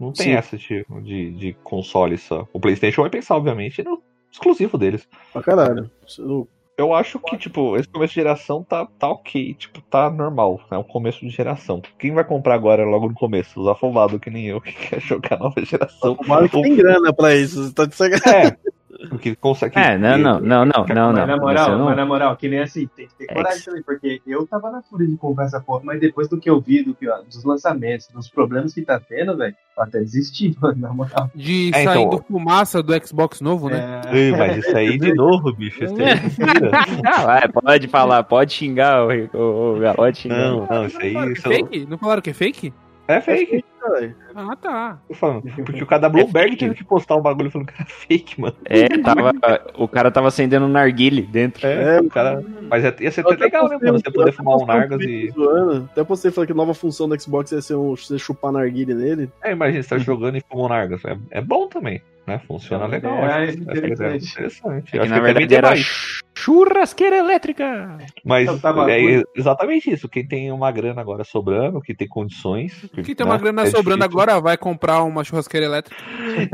[0.00, 0.32] não tem Sim.
[0.32, 2.46] essa tipo, de, de console só.
[2.52, 4.02] O PlayStation vai pensar, obviamente, no
[4.36, 5.06] exclusivo deles.
[5.32, 5.90] Pra caralho.
[6.06, 6.46] Isso-
[6.78, 10.60] Eu acho que, tipo, esse começo de geração tá, tá ok, tipo, tá normal.
[10.70, 11.80] É um começo de geração.
[11.98, 13.58] Quem vai comprar agora logo no começo?
[13.62, 16.14] Os afobados que nem eu, que quer jogar nova geração.
[16.20, 17.64] O Mario que tem grana pra isso.
[17.64, 18.50] Você tá de sacanagem.
[18.52, 18.56] É,
[19.08, 19.78] porque consegue.
[19.78, 21.38] É, não, não, não, não, não, mas na não.
[21.38, 23.82] moral, não- mas na moral, que nem assim, tem que ter É coragem que- também,
[23.82, 26.82] porque eu tava na fúria de comprar essa porra, mas depois do que eu vi,
[26.82, 30.80] do que, ó, dos lançamentos, dos problemas que tá tendo, velho, eu até desisti, mano,
[30.80, 31.30] na moral.
[31.34, 34.00] De É, então- saindo fumaça do Xbox novo, né?
[34.06, 35.84] É, mas isso aí de novo, bicho.
[35.84, 36.70] Isso aí é mentira.
[37.06, 40.36] Ah, pode falar, pode xingar, o, o, o, pode xingar.
[40.38, 41.12] Não, não, isso aí.
[41.12, 41.86] Falaram que Isso é fake?
[41.88, 42.72] Não falaram que é fake?
[43.08, 43.64] É fake.
[43.80, 44.14] Caralho.
[44.34, 44.98] Ah, tá.
[45.08, 45.42] Tô falando.
[45.42, 46.64] Porque o cara da Bloomberg fake.
[46.64, 48.56] teve que postar um bagulho falando que era fake, mano.
[48.64, 49.32] É, tava,
[49.76, 51.66] o cara tava acendendo um narguile dentro.
[51.66, 52.42] É, É, o cara.
[52.68, 53.98] Mas ia ia ser até legal, né, mano?
[53.98, 55.30] Você poder fumar um um Nargas e.
[55.30, 55.88] zoando.
[55.92, 58.94] Até postei falando que a nova função do Xbox ia ser um, você chupar narguilha
[58.94, 59.30] nele.
[59.42, 61.04] É, imagina, você tá jogando e fuma um Nargas.
[61.04, 62.40] É, é bom também, né?
[62.46, 63.14] Funciona É, legal.
[63.18, 64.02] é acho que- interessante.
[64.02, 64.88] é interessante.
[64.88, 66.20] É que acho na verdade era mais.
[66.34, 67.98] churrasqueira elétrica.
[68.24, 70.08] Mas Então, tá é exatamente isso.
[70.08, 72.88] Quem tem uma grana agora sobrando, que tem condições.
[73.04, 74.20] Quem tem uma né, grana é sobrando difícil.
[74.20, 76.00] agora vai comprar uma churrasqueira elétrica.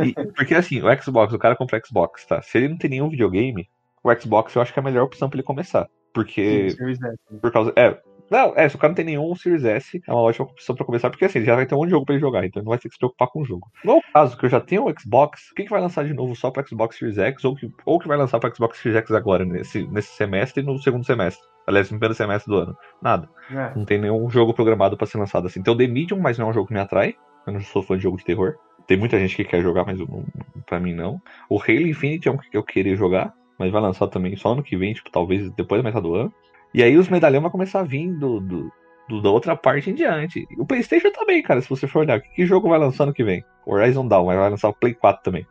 [0.05, 2.41] E- porque assim, o Xbox, o cara compra Xbox, tá?
[2.43, 3.69] Se ele não tem nenhum videogame,
[4.05, 5.89] o Xbox eu acho que é a melhor opção pra ele começar.
[6.15, 6.69] Porque.
[6.71, 7.17] Series S.
[7.41, 7.73] Por causa.
[7.75, 7.97] É.
[8.33, 10.87] Não, é, se o cara não tem nenhum Series S, é uma ótima opção pra
[10.87, 12.61] começar, porque assim, ele já vai ter um monte de jogo pra ele jogar, então
[12.61, 13.71] ele não vai ter que se preocupar com o jogo.
[13.85, 16.35] No caso que eu já tenho o Xbox, o que, que vai lançar de novo
[16.35, 19.11] só pra Xbox Series X, ou que, ou que vai lançar pra Xbox Series X
[19.11, 21.47] agora, nesse, nesse semestre e no segundo semestre?
[21.67, 22.75] Aliás, no primeiro semestre do ano.
[23.03, 23.29] Nada.
[23.51, 23.77] É.
[23.77, 25.63] Não tem nenhum jogo programado pra ser lançado assim.
[25.63, 27.15] Tem o The Medium, mas não é um jogo que me atrai.
[27.47, 28.55] Eu não sou fã de jogo de terror.
[28.87, 30.25] Tem muita gente que quer jogar, mas não,
[30.65, 31.21] pra mim não.
[31.51, 34.63] O Halo Infinite é um que eu queria jogar, mas vai lançar também só ano
[34.63, 36.33] que vem, tipo, talvez depois da metade do ano.
[36.75, 38.73] E aí os medalhão vai começar a vir do, do-
[39.09, 40.47] do- da outra parte em diante.
[40.59, 42.21] O Playstation também, cara, se você for olhar.
[42.21, 43.45] Que, que jogo vai lançar ano que vem?
[43.67, 45.47] Horizon Dawn, mas vai lançar o Play 4 também.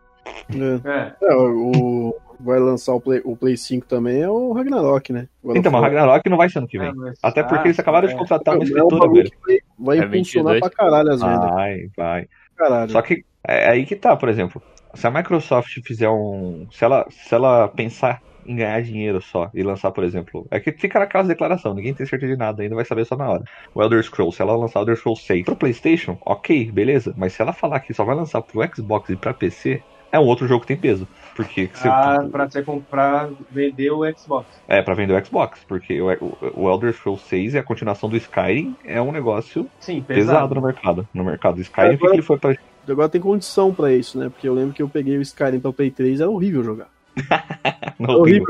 [0.54, 0.90] É.
[0.90, 1.14] É.
[1.32, 5.28] É, o, vai lançar o Play, o Play 5 também é o Ragnarok, né?
[5.44, 6.90] Agora Então, mas o Ragnarok não vai ser ano que vem.
[6.90, 8.18] É, mas- Até porque ah, eles acabaram de é.
[8.18, 9.30] contratar uma É escritora, velho.
[9.32, 10.60] que vai, vai É impulsionar 22.
[10.60, 11.50] pra caralho as vendas.
[11.52, 12.28] Vai, vai.
[12.56, 12.92] Caralho.
[12.92, 14.62] Só que é aí que tá, por exemplo.
[14.94, 16.68] Se a Microsoft fizer um.
[16.72, 20.45] Se ela, se ela pensar em ganhar dinheiro só e lançar, por exemplo.
[20.51, 23.30] É que fica naquelas declaração, ninguém tem certeza de nada, ainda vai saber só na
[23.30, 23.43] hora.
[23.73, 27.13] O Elder Scrolls, se ela lançar o Elder Scrolls 6 pro PlayStation, ok, beleza.
[27.17, 30.25] Mas se ela falar que só vai lançar pro Xbox e pra PC, é um
[30.25, 31.08] outro jogo que tem peso.
[31.36, 34.45] Porque se- Ah, pra você comprar, vender o Xbox.
[34.67, 36.08] é pra vender o Xbox, porque o,
[36.56, 40.56] o, Elder Scrolls 6 e a continuação do Skyrim é um negócio Sim, pesado, pesado.
[40.56, 41.08] no mercado.
[41.13, 42.56] No mercado Skyrim, o que Agora- que foi pra
[42.89, 44.27] Agora tem condição pra isso, né?
[44.27, 46.89] Porque eu lembro que eu peguei o Skyrim pra Play 3, era horrível jogar.
[48.00, 48.45] Não, É horrível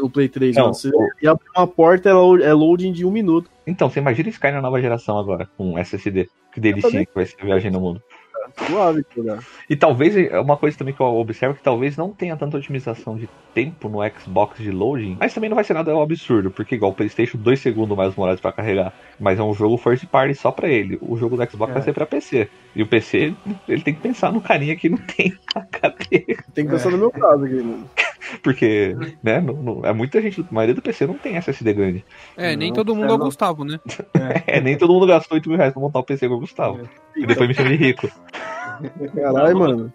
[0.00, 0.72] no Play 3, Não.
[0.74, 0.90] Você
[1.22, 3.50] ia abrir uma porta, é lo- é loading de um minuto.
[3.66, 6.28] Então, você imagina Sky na nova geração agora, com SSD.
[6.52, 8.02] Que delícia que vai ser a viagem no mundo.
[8.66, 9.38] Suave jogar.
[9.68, 13.16] E talvez, é uma coisa também que eu observo, que talvez não tenha tanta otimização
[13.16, 16.90] de tempo no Xbox de loading, mas também não vai ser nada absurdo, porque igual
[16.92, 20.50] o Playstation, 2 segundos mais demorados pra carregar, mas é um jogo first party só
[20.50, 20.98] pra ele.
[21.00, 21.74] O jogo do Xbox É.
[21.74, 22.48] vai ser pra PC.
[22.74, 23.34] E o PC,
[23.68, 26.36] ele tem que pensar no carinha que não tem HD.
[26.54, 27.88] Tem que pensar no meu caso aqui, mano.
[28.42, 32.04] Porque, né, não- não- é muita gente, a maioria do PC não tem SSD grande.
[32.36, 33.24] É, nem Não, todo mundo é é o não.
[33.26, 33.78] Gustavo, né?
[34.46, 36.88] É, nem todo mundo gastou 8 mil reais pra montar o PC com o Gustavo.
[37.16, 38.08] E depois me chama de rico.
[39.14, 39.92] Caralho, mano.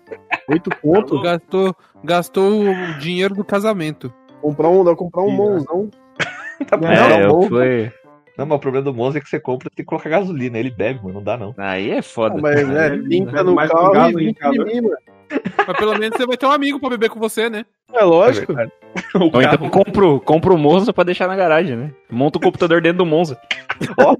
[0.49, 1.21] Oito pontos.
[1.21, 4.13] Gastou, gastou o dinheiro do casamento.
[4.41, 5.89] Comprar um, dá pra comprar um mãozão.
[6.67, 6.87] Tá bom.
[6.87, 7.47] É, eu bom.
[7.47, 7.91] fui.
[8.35, 10.57] Não, mas o problema do Monza é que você compra tem que colocar gasolina.
[10.57, 11.13] Ele bebe, mano.
[11.15, 11.53] Não dá, não.
[11.55, 12.35] Aí é foda.
[12.35, 14.65] Ah, mas, É, pinta é no mais com carro e em de calor.
[14.65, 14.97] mim, mano.
[15.67, 17.65] Mas pelo menos você vai ter um amigo pra beber com você, né?
[17.93, 18.57] É lógico.
[18.59, 18.67] É
[19.15, 21.91] Ou O então compro, compro o Monza pra deixar na garagem, né?
[22.09, 23.37] Monta o computador dentro do Monza.
[23.99, 24.15] Ó,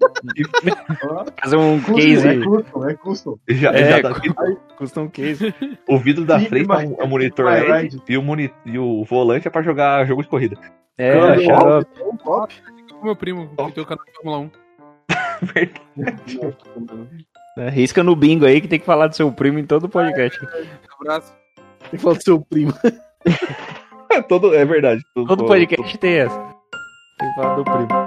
[1.42, 2.28] Fazer um Custom, case.
[2.28, 3.38] É custom, é custom.
[3.50, 4.22] já, É, já tá-
[4.78, 5.54] Custa um case.
[5.88, 8.78] o vidro da Keep frente é my- um, é monitor LED e o, moni, e
[8.78, 10.56] o volante é pra jogar jogo de corrida.
[10.98, 11.88] É, Cara, xarope.
[12.00, 12.54] é um top.
[13.04, 14.42] Meu primo, que tem o canal de Fórmula 1.
[14.42, 14.52] mano.
[17.58, 19.90] É, Risca no bingo aí que tem que falar do seu primo em todo o
[19.90, 20.40] podcast.
[20.46, 21.34] Um abraço.
[21.90, 22.74] Tem que falar do seu primo.
[24.30, 25.02] Todo, é verdade.
[25.14, 26.40] Todo podcast tem essa.
[27.20, 28.07] Tem que falar do primo.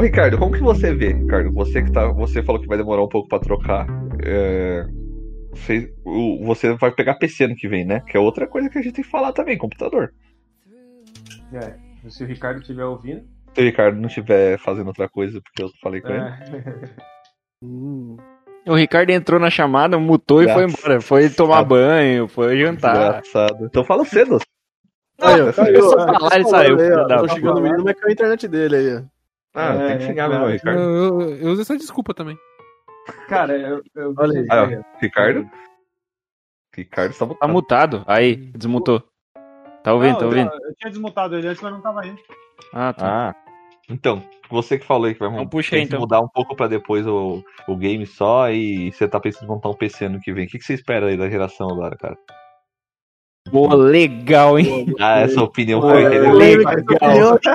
[0.00, 1.52] Ô Ricardo, como que você vê, Ricardo?
[1.52, 2.10] Você que tá.
[2.12, 3.86] Você falou que vai demorar um pouco pra trocar.
[4.24, 4.86] é,
[6.42, 8.00] Você, vai pegar PC ano que vem, né?
[8.08, 10.14] Que é outra coisa que a gente tem que falar também, computador.
[11.52, 11.74] É,
[12.08, 13.24] se o Ricardo estiver ouvindo.
[13.54, 16.24] Se o Ricardo não estiver fazendo outra coisa, porque eu falei com ele.
[16.24, 17.10] É.
[17.62, 18.16] Hum.
[18.66, 20.98] O Ricardo entrou na chamada, mutou e foi embora.
[21.02, 23.18] Foi tomar banho, foi jantar.
[23.18, 23.66] Engraçado.
[23.66, 24.38] Então fala cedo.
[25.20, 28.08] Aí, ó, Essa caiu, pessoa ó, falar, ele saiu, Tô chegando o menino, mas caiu
[28.08, 28.96] a internet dele aí.
[28.96, 29.19] ó.
[29.54, 30.78] Ah, É, tem que xingar é, mesmo, claro.
[30.78, 31.30] Eu, Ricardo.
[31.32, 32.38] eu, eu uso essa desculpa também.
[33.28, 33.82] Cara, eu.
[33.94, 34.46] eu Olha aí.
[34.50, 35.50] Aí, ó, Ricardo.
[36.74, 37.50] Ricardo está Tá mutado.
[37.52, 38.04] mutado.
[38.06, 39.02] Aí, desmutou.
[39.82, 40.50] Tá ouvindo, tá Não, ouvindo?
[40.52, 42.20] Eu, eu tinha desmontado ele antes, mas não tava indo.
[42.72, 43.30] Ah, tá.
[43.30, 43.34] Ah.
[43.88, 45.98] Então, você que falou aí que vai Então mudar, puxa aí, então.
[45.98, 49.68] mudar um pouco pra depois o, o game só e você tá pensando em montar
[49.70, 50.44] um PC ano que vem.
[50.46, 52.16] O que, que você espera aí da geração agora, cara?
[53.50, 54.86] Boa, legal, hein?
[55.00, 56.36] Ah, essa opinião Pô, foi legal.
[56.38, 57.48] relevante.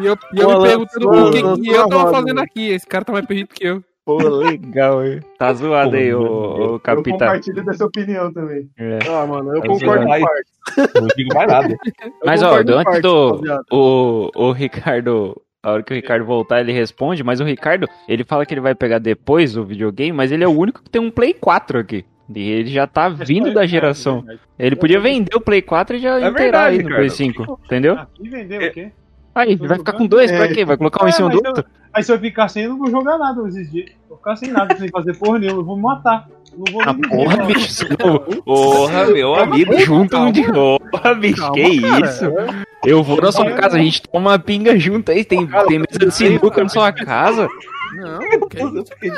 [0.00, 2.68] E eu, e eu Pô, me perguntando o que, que eu tava fazendo aqui.
[2.68, 3.82] Esse cara tá mais perdido que eu.
[4.04, 5.20] Pô, legal, hein?
[5.36, 7.18] Tá zoado aí, ô, ô Eu capitão.
[7.18, 8.70] compartilho dessa opinião também.
[8.78, 8.98] É.
[9.08, 10.50] Ah, mano, eu Mas concordo em parte.
[10.94, 11.68] Não digo mais nada.
[12.00, 13.40] Eu Mas, ó, antes parte, do.
[13.72, 15.40] O, o Ricardo.
[15.62, 18.60] A hora que o Ricardo voltar, ele responde, mas o Ricardo, ele fala que ele
[18.60, 21.80] vai pegar depois o videogame, mas ele é o único que tem um Play 4
[21.80, 22.04] aqui.
[22.32, 24.24] E ele já tá vindo da geração.
[24.56, 27.16] Ele podia vender o Play 4 e já É inteirar aí no Play Ricardo.
[27.16, 27.94] 5, entendeu?
[27.98, 28.92] Aqui vendeu o quê?
[29.36, 30.64] Aí, vai ficar com dois, pra quê?
[30.64, 31.64] Vai colocar um em É, cima do eu- outro?
[31.92, 33.90] Aí se eu ficar sem, eu não vou jogar nada esses dias.
[34.08, 35.60] Vou ficar sem nada, sem fazer porra nenhuma.
[35.60, 36.28] Eu vou me matar.
[36.56, 37.46] Não vou Ah, porra, mano.
[37.46, 37.68] bicho.
[37.70, 37.96] você-
[38.44, 40.42] Porra, meu amigo, junto um de.
[40.44, 42.06] Porra, bicho, Calma, que cara.
[42.06, 42.24] isso?
[42.84, 45.24] Eu vou na sua casa, a gente toma uma pinga junto aí.
[45.24, 47.48] Tem, tem mesa de sinuca na sua casa.
[47.94, 48.18] Não,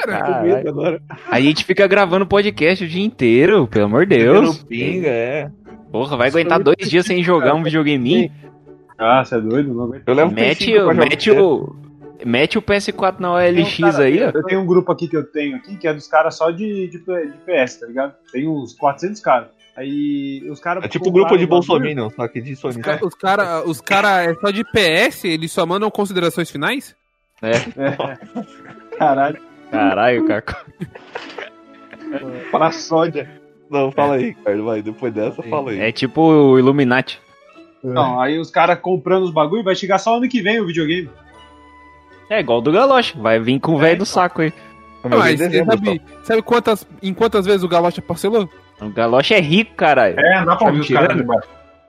[0.03, 0.69] cara.
[0.69, 1.03] agora.
[1.31, 4.63] A gente fica gravando podcast o dia inteiro, pelo amor de Deus.
[4.65, 5.51] Pinga, é.
[5.91, 8.31] Porra, vai aguentar dois dias sem jogar um videogame?
[8.99, 9.73] Ah, você é doido?
[9.73, 10.03] Não aguento.
[10.07, 11.77] Eu levo Mete, Play 5 pra mete, o,
[12.27, 14.31] mete o PS4 na OLX um cara- aí, ó.
[14.35, 16.89] Eu tenho um grupo aqui que eu tenho aqui, que é dos caras só de,
[16.89, 18.15] de, de PS, tá ligado?
[18.33, 19.49] Tem uns 400 caras.
[19.77, 20.83] Aí os caras.
[20.85, 21.49] É tipo um grupo de o.
[21.49, 22.73] Bolsonaro, só que de Sony.
[22.73, 26.97] Os Os caras os cara é só de PS, eles só mandam considerações finais?
[28.99, 29.39] Caralho,
[29.71, 30.57] Caralho, Caco.
[32.51, 33.31] para sódia.
[33.71, 34.83] Não, fala aí, Ricardo, vai.
[34.83, 35.79] Depois dessa, fala aí.
[35.79, 37.21] É tipo o Illuminati.
[37.83, 41.11] Não, aí os caras comprando os bagulho, vai chegar só ano que vem o videogame.
[42.31, 44.53] É igual o do Galoche, vai vir com o velho do saco aí.
[45.03, 48.49] Mas Mas dezembro, sabe, sabe quantas, em quantas vezes o Galocha parcelou?
[48.81, 50.19] O Galoche é rico, caralho.
[50.19, 51.17] É, dá pra ouvir os caras.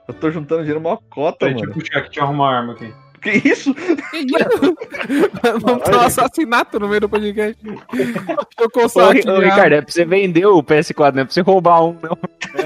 [0.08, 1.72] Eu tô juntando dinheiro mó cota, Deixa eu mano.
[1.74, 2.92] puxar aqui, deixa eu arrumar uma arma aqui.
[3.20, 3.74] Que isso?
[3.74, 4.76] Que isso?
[5.60, 7.56] Vamos ter um assassinato no meio do podcast.
[8.58, 9.40] Chocou o Ô.
[9.40, 12.18] Ricardo, é pra você vender o PS4, não é pra você roubar um, não.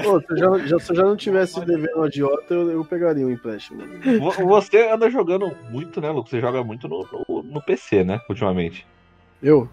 [0.03, 2.85] Pô, se, eu já, já- se eu já não tivesse devendo um agiota, eu, eu
[2.85, 3.81] pegaria um empréstimo.
[4.19, 6.29] Vo- Você anda jogando muito, né, Lucas?
[6.31, 8.85] Você joga muito no, no, no PC, né, ultimamente.
[9.41, 9.69] Eu?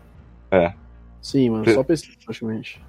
[0.50, 0.74] É.
[1.20, 2.82] Sim, mano, Você- só PC, praticamente.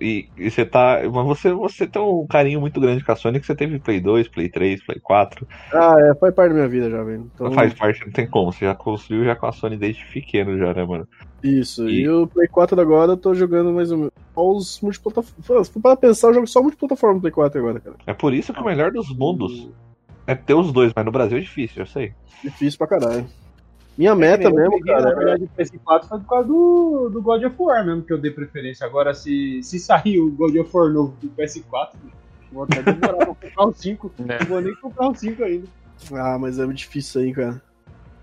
[0.00, 1.00] E, e você tá.
[1.04, 4.00] Mas você, você tem um carinho muito grande com a Sony que você teve Play
[4.00, 5.46] 2, Play 3, Play 4.
[5.72, 7.30] Ah, é, faz parte da minha vida já, velho.
[7.34, 8.52] Então, Faz parte, não tem como.
[8.52, 11.08] Você já construiu já com a Sony desde pequeno, já, né, mano?
[11.42, 14.12] Isso, E- e o Play 4 agora eu tô jogando mais ou menos.
[14.36, 15.68] Os multiplataformas.
[15.68, 17.96] Para pensar, eu jogo só multiplataforma no Play 4 agora, cara.
[18.06, 19.68] É por isso que o melhor dos mundos
[20.26, 22.12] é ter os dois, mas no Brasil é difícil, eu sei.
[22.44, 23.26] Difícil pra caralho.
[23.96, 25.10] Minha meta mesmo, peguei, cara.
[25.10, 28.18] Na verdade, o PS4 foi por causa do, do God of War mesmo que eu
[28.18, 28.86] dei preferência.
[28.86, 31.90] Agora, se, se sair o God of War novo do PS4,
[32.50, 34.12] vou até demorar pra comprar o 5.
[34.28, 34.38] É.
[34.40, 35.66] Não vou nem comprar o 5 ainda.
[36.14, 37.60] Ah, mas é muito difícil aí, cara.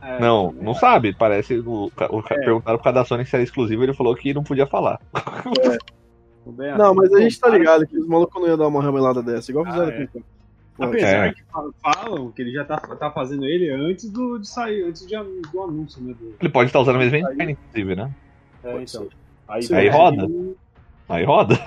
[0.02, 1.14] É, Não, não sabe.
[1.14, 1.60] Parece.
[1.60, 4.66] O, o, Perguntaram por causa da Sony se era exclusivo ele falou que não podia
[4.66, 5.00] falar.
[6.48, 6.96] bem Não, assim.
[6.96, 9.66] mas a gente tá ligado que os malucos não iam dar uma ramelada dessa, igual
[9.68, 10.08] Ah, fizeram é.
[10.86, 11.34] Com Apesar É.
[11.34, 15.06] que fa- falam que ele já tá, tá fazendo ele antes do, de sair, antes
[15.06, 16.14] de, do anúncio, né?
[16.20, 18.12] Do, Ele pode estar usando a mesma engine, inclusive, né?
[18.64, 19.08] é, Pode então.
[19.48, 19.76] Aí, Sim.
[19.76, 20.26] Aí é, roda.
[20.26, 20.56] e-
[21.10, 21.60] Aí roda.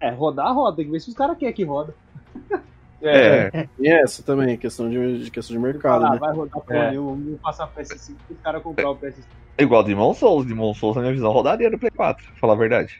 [0.00, 0.76] É, rodar, roda.
[0.76, 1.94] Tem que ver se os caras querem que roda.
[3.02, 3.66] É.
[3.78, 6.18] E essa também, questão de, de questão de mercado, Ah, né?
[6.18, 6.90] vai rodar porra É.
[6.90, 9.22] nenhuma, vamos passar PS5 para os caras comprar o PS5.
[9.58, 10.44] Igual Demon Souls.
[10.44, 12.98] Demon Souls, na minha visão, rodaria no Play 4, pra falar a verdade.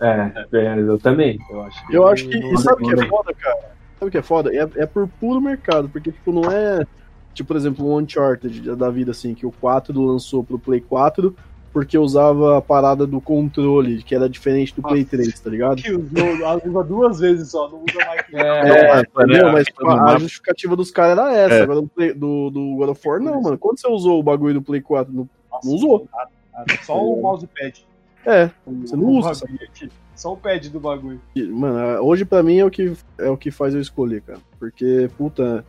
[0.00, 1.38] É, é, eu também.
[1.50, 1.94] Eu acho que.
[1.94, 2.38] Eu acho que.
[2.38, 3.72] E sabe o que é foda, cara?
[4.02, 4.50] Sabe o que é foda?
[4.52, 6.84] É, é por puro mercado, porque, tipo, não é.
[7.32, 11.34] Tipo, por exemplo, o Uncharted da vida, assim, que o 4 lançou pro Play 4
[11.72, 15.80] porque usava a parada do controle, que era diferente do Play 3, tá ligado?
[15.80, 19.48] Que usa duas vezes só, não usa mais que É, É, entendeu?
[19.48, 21.54] é, Mas é, a justificativa dos caras era essa.
[21.54, 21.62] É.
[21.62, 23.56] Agora do, Play- do, do God of War, não, mano.
[23.56, 25.10] Quando você usou o bagulho do Play 4?
[25.14, 25.26] Não,
[25.64, 26.06] não usou.
[26.12, 27.86] nada, Só o mousepad.
[28.24, 29.44] É, Você não O usa.
[30.14, 31.20] Só o pad do bagulho.
[31.50, 34.38] mano, hoje pra mim é o que, é o que faz eu escolher, cara.
[34.58, 35.64] Porque, puta,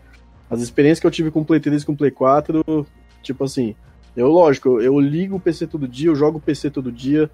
[0.49, 2.86] as experiências que eu tive com o Play 3 e com o Play 4,
[3.24, 3.74] tipo assim,
[4.16, 7.32] eu, lógico, eu, eu ligo o PC todo dia, eu jogo o PC todo dia,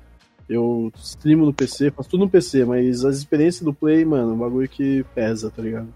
[0.47, 4.33] eu streamo no PC, faço tudo no PC, mas as experiências do Play, mano, é
[4.35, 5.89] um bagulho que pesa, tá ligado?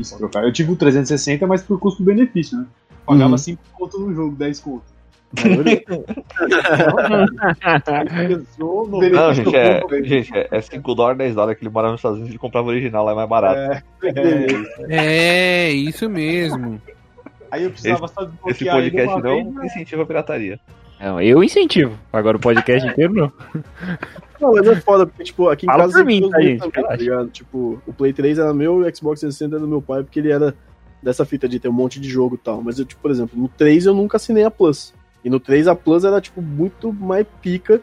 [0.00, 0.44] Isso, trocar.
[0.44, 2.66] Eu tive o 360, mas por custo-benefício, né?
[3.06, 3.38] Pagava Uhum.
[3.38, 4.95] 5 conto no jogo, 10 conto.
[9.12, 12.18] Não, gente, é, gente, é, é 5 dólares, 10 dólares que ele morava nos Estados
[12.18, 13.58] Unidos e comprava original lá é mais barato.
[13.58, 13.82] É,
[14.88, 15.66] é.
[15.68, 16.80] É, isso mesmo.
[17.50, 19.66] Aí eu precisava só Esse desbloquear ele podcast não vez, né?
[19.66, 20.60] incentiva a pirataria.
[21.00, 21.98] Não, eu incentivo.
[22.12, 23.32] Agora o podcast inteiro não.
[24.40, 26.58] Não, mas é foda, porque, tipo, aqui em Fala casa mim, tá, gente?
[26.58, 27.26] também, tá?
[27.32, 30.18] Tipo, o Play 3 era meu e o Xbox 360 era do meu pai, porque
[30.18, 30.54] ele era
[31.02, 32.62] dessa fita de ter um monte de jogo e tal.
[32.62, 34.92] Mas eu, tipo, por exemplo, no 3 eu nunca assinei a Plus.
[35.26, 37.82] E no 3 a Plus era, tipo, muito mais pica.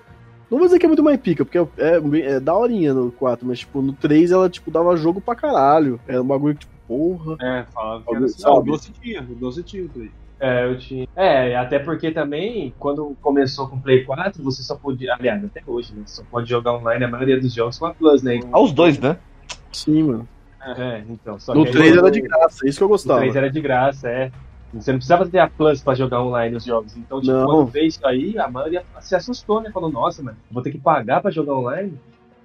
[0.50, 3.46] Não vou dizer que é muito mais pica, porque é, é, é daorinha no 4,
[3.46, 6.00] mas, tipo, no 3 ela, tipo, dava jogo pra caralho.
[6.08, 7.36] Era um bagulho que, tipo, porra.
[7.42, 8.44] É, falava que era assim.
[8.44, 10.10] Não, o 12 tinha, o 12 tinha o Play.
[10.40, 11.06] É, eu tinha.
[11.18, 15.14] É, até porque também, quando começou com o Play 4, você só podia.
[15.14, 16.04] Aliás, até hoje, né?
[16.06, 18.40] Só pode jogar online a maioria dos jogos com a Plus, né?
[18.54, 19.18] Aos dois, né?
[19.70, 20.30] Sim, mano.
[20.62, 21.38] É, então.
[21.38, 23.20] Só No que aí 3 era de graça, é isso que eu gostava.
[23.20, 24.32] 3 era de graça, é.
[24.74, 26.98] Você não precisava ter a Plus pra jogar online os jogos.
[26.98, 27.46] Então, tipo, Não.
[27.46, 29.70] quando veio isso aí, a maioria se assustou, né?
[29.72, 31.94] Falou, nossa, mano, vou ter que pagar pra jogar online.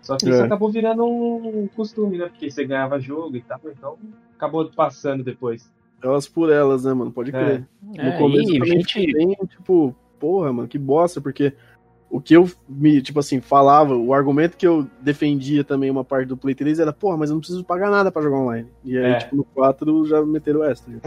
[0.03, 0.45] Só que isso É.
[0.45, 2.27] acabou virando um costume, né?
[2.27, 3.97] Porque você ganhava jogo e tal, então
[4.37, 5.71] acabou passando depois.
[6.03, 7.11] Elas por elas, né, mano?
[7.11, 7.67] Pode crer.
[7.83, 11.53] No É, começo e, gente, bem, tipo, porra, mano, que bosta, porque
[12.11, 16.27] o que eu me, tipo assim, falava, o argumento que eu defendia também uma parte
[16.29, 18.67] do Play 3 era, porra, mas eu não preciso pagar nada pra jogar online.
[18.85, 19.19] E aí, É.
[19.19, 20.85] tipo, no 4 já meteram essa.
[20.91, 21.01] né?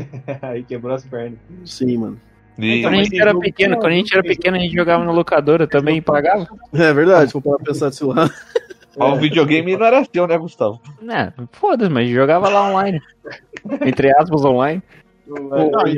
[0.43, 1.39] aí quebrou as pernas.
[1.65, 2.19] Sim, mano.
[2.59, 5.11] E quando a gente era pequeno, quando a gente era pequeno, a gente jogava na
[5.11, 6.47] locadora também e pagava.
[6.73, 8.31] É verdade, se for para pensar desse lado.
[8.99, 10.79] ó, o videogame não era seu, né, Gustavo?
[11.01, 13.01] Né, foda-se, mas jogava lá online.
[13.83, 14.83] Entre aspas, online.
[15.27, 15.31] E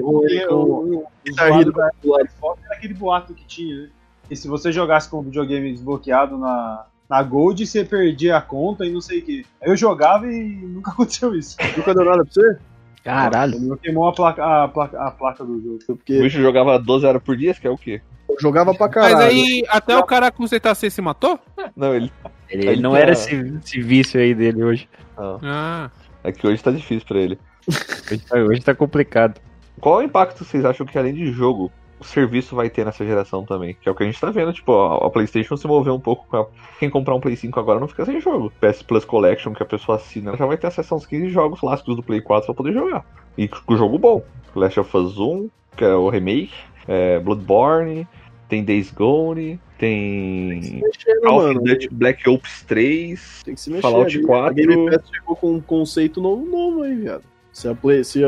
[0.01, 0.19] o,
[0.55, 3.89] o, o zoado da Xbox era aquele boato que tinha, né?
[4.33, 8.85] E se você jogasse com o videogame desbloqueado na, na Gold, você perdia a conta
[8.85, 9.45] e não sei o que.
[9.61, 11.55] Aí eu jogava e nunca aconteceu isso.
[11.77, 12.57] Nunca deu nada pra você?
[13.03, 13.59] Caralho.
[13.59, 15.79] Não queimou a placa, a, placa, a placa do jogo.
[15.87, 18.01] O Porque bicho jogava 12 horas por dia, que é o quê?
[18.29, 19.15] eu jogava pra caralho.
[19.17, 21.37] Mas aí, até o cara consertar você se matou?
[21.75, 22.11] Não, ele.
[22.49, 24.89] Ele, Ele não tá- era esse, esse vício aí dele hoje.
[25.17, 25.91] Não, Ah.
[26.23, 27.37] é que hoje tá difícil pra ele.
[28.11, 29.39] Hoje tá, hoje tá complicado.
[29.79, 33.45] Qual o impacto vocês acham que além de jogo, o serviço vai ter nessa geração
[33.45, 33.75] também?
[33.81, 35.99] Que é o que a gente tá vendo, tipo, a, a PlayStation se moveu um
[35.99, 36.47] pouco com a-
[36.79, 38.51] Quem comprar um Play 5 agora não fica sem jogo.
[38.61, 41.95] PS Plus Collection, que a pessoa assina, já vai ter acesso aos 15 jogos clássicos
[41.95, 43.05] do Play 4 pra poder jogar.
[43.37, 44.23] E com jogo bom.
[44.55, 46.51] Last of Us 1, que é o remake,
[46.87, 48.07] é, Bloodborne,
[48.47, 51.59] tem Days Gone, tem Mexendo, Call of.
[51.63, 53.41] Duty Black Ops 3.
[53.43, 53.81] Tem que se mexer.
[53.81, 54.25] Fallout ali.
[54.25, 54.45] 4.
[54.47, 57.23] A Game Pass chegou com um conceito novo, novo aí, viado.
[57.53, 58.27] Se a, Play, se a,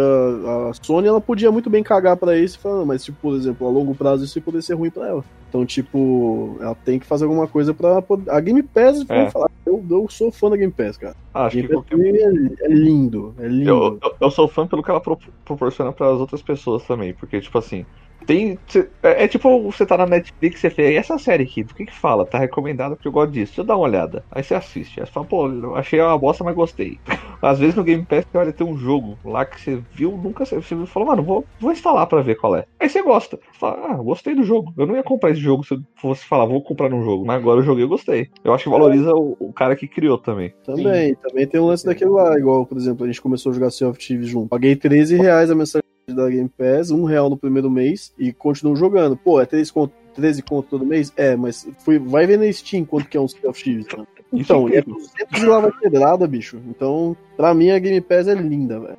[0.69, 3.65] a Sony ela podia muito bem cagar pra isso, e falar, mas, tipo, por exemplo,
[3.67, 5.26] a longo prazo isso ia poder ser ruim pra ela.
[5.49, 8.30] Então, tipo, ela tem que fazer alguma coisa pra poder.
[8.30, 9.15] A Game Pass, É.
[9.17, 11.15] vamos falar, eu, eu sou fã da Game Pass, cara.
[11.34, 13.67] Ah, acho Game que Pass qualquer é, é lindo, é lindo.
[13.69, 17.11] Eu, eu, eu sou fã pelo que ela pro- proporciona para as outras pessoas também,
[17.13, 17.84] porque, tipo assim,
[18.26, 18.57] tem.
[19.03, 21.95] é, é tipo você tá na Netflix você e essa série aqui, do que que
[21.95, 22.26] fala?
[22.26, 23.51] Tá recomendado porque eu gosto disso.
[23.51, 24.24] Deixa eu dar uma olhada.
[24.32, 24.99] Aí você assiste.
[24.99, 26.99] Aí você fala, pô, achei uma bosta, mas gostei.
[27.41, 30.61] Às vezes no Game Pass olha, tem um jogo lá que você viu, nunca você
[30.88, 32.66] falou, mano, vou, vou instalar pra ver qual é.
[32.80, 33.38] Aí você gosta.
[33.38, 34.74] Você fala, ah, gostei do jogo.
[34.78, 37.26] Eu não ia comprar esse jogo se eu fosse falar, vou comprar um jogo.
[37.26, 38.30] Mas agora eu joguei e gostei.
[38.43, 40.53] Eu acho que valoriza o, o cara que criou também.
[40.63, 43.70] Também, também tem um lance daquele lá, igual, por exemplo, a gente começou a jogar
[43.70, 44.49] Sea of Thieves junto.
[44.49, 48.76] Paguei 13 reais a mensagem da Game Pass, um real no primeiro mês e continuo
[48.76, 49.16] jogando.
[49.18, 51.12] Pô, é 3 conto, 13 conto todo mês?
[51.18, 53.88] É, mas fui, vai ver na Steam quanto que é um Sea of Thieves.
[53.97, 54.06] Né?
[54.34, 56.60] Então, é e é 200 de lava quebrada, bicho.
[56.68, 58.97] Então, pra mim a Game Pass é linda, velho.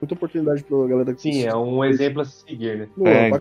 [0.00, 2.88] Muita oportunidade pra galera que Sim, é um exemplo a seguir, né?
[2.96, 3.30] Pô, É.
[3.30, 3.40] pra.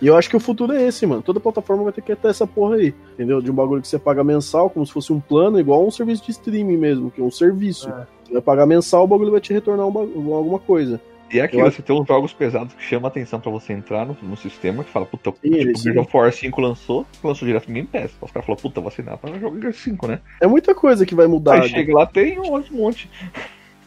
[0.00, 1.20] E eu acho que o futuro é esse, mano.
[1.22, 2.94] Toda plataforma vai ter que ter essa porra aí.
[3.14, 3.42] Entendeu?
[3.42, 6.24] De um bagulho que você paga mensal, como se fosse um plano, igual um serviço
[6.24, 7.88] de streaming mesmo, que é um serviço.
[7.90, 8.06] É.
[8.24, 11.00] Você vai pagar mensal, o bagulho vai te retornar um bagu- alguma coisa.
[11.32, 13.72] E é aquilo, Eu você tem uns jogos pesados que chamam a atenção pra você
[13.72, 17.06] entrar no, no sistema, que fala, puta, Sim, tipo, esse- Gears of War 5 lançou,
[17.24, 18.10] lançou direto no Game Pass.
[18.20, 20.20] Os caras falaram, puta, vou assinar pra jogar Gears 5, né?
[20.40, 21.62] É muita coisa que vai mudar.
[21.62, 23.10] Aí chega lá, tem um monte, um monte.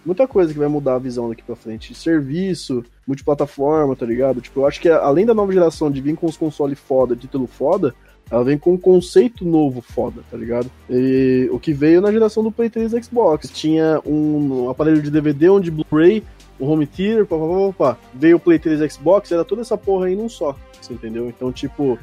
[0.06, 1.96] Muita coisa que vai mudar a visão daqui pra frente.
[1.96, 4.40] Serviço, multiplataforma, tá ligado?
[4.40, 7.48] Tipo, eu acho que além da nova geração de vir com os consoles foda, título
[7.48, 7.94] foda,
[8.30, 10.70] Ela vem com um conceito novo foda, tá ligado?
[10.90, 13.52] E o que veio na geração do Play 3 e Xbox.
[13.52, 16.24] Tinha um aparelho de DVD onde Blu-ray,
[16.60, 19.78] o home theater, pá, pá, pá, veio o Play 3 e Xbox, era toda essa
[19.78, 21.28] porra aí num só, você entendeu?
[21.30, 21.98] Então, tipo,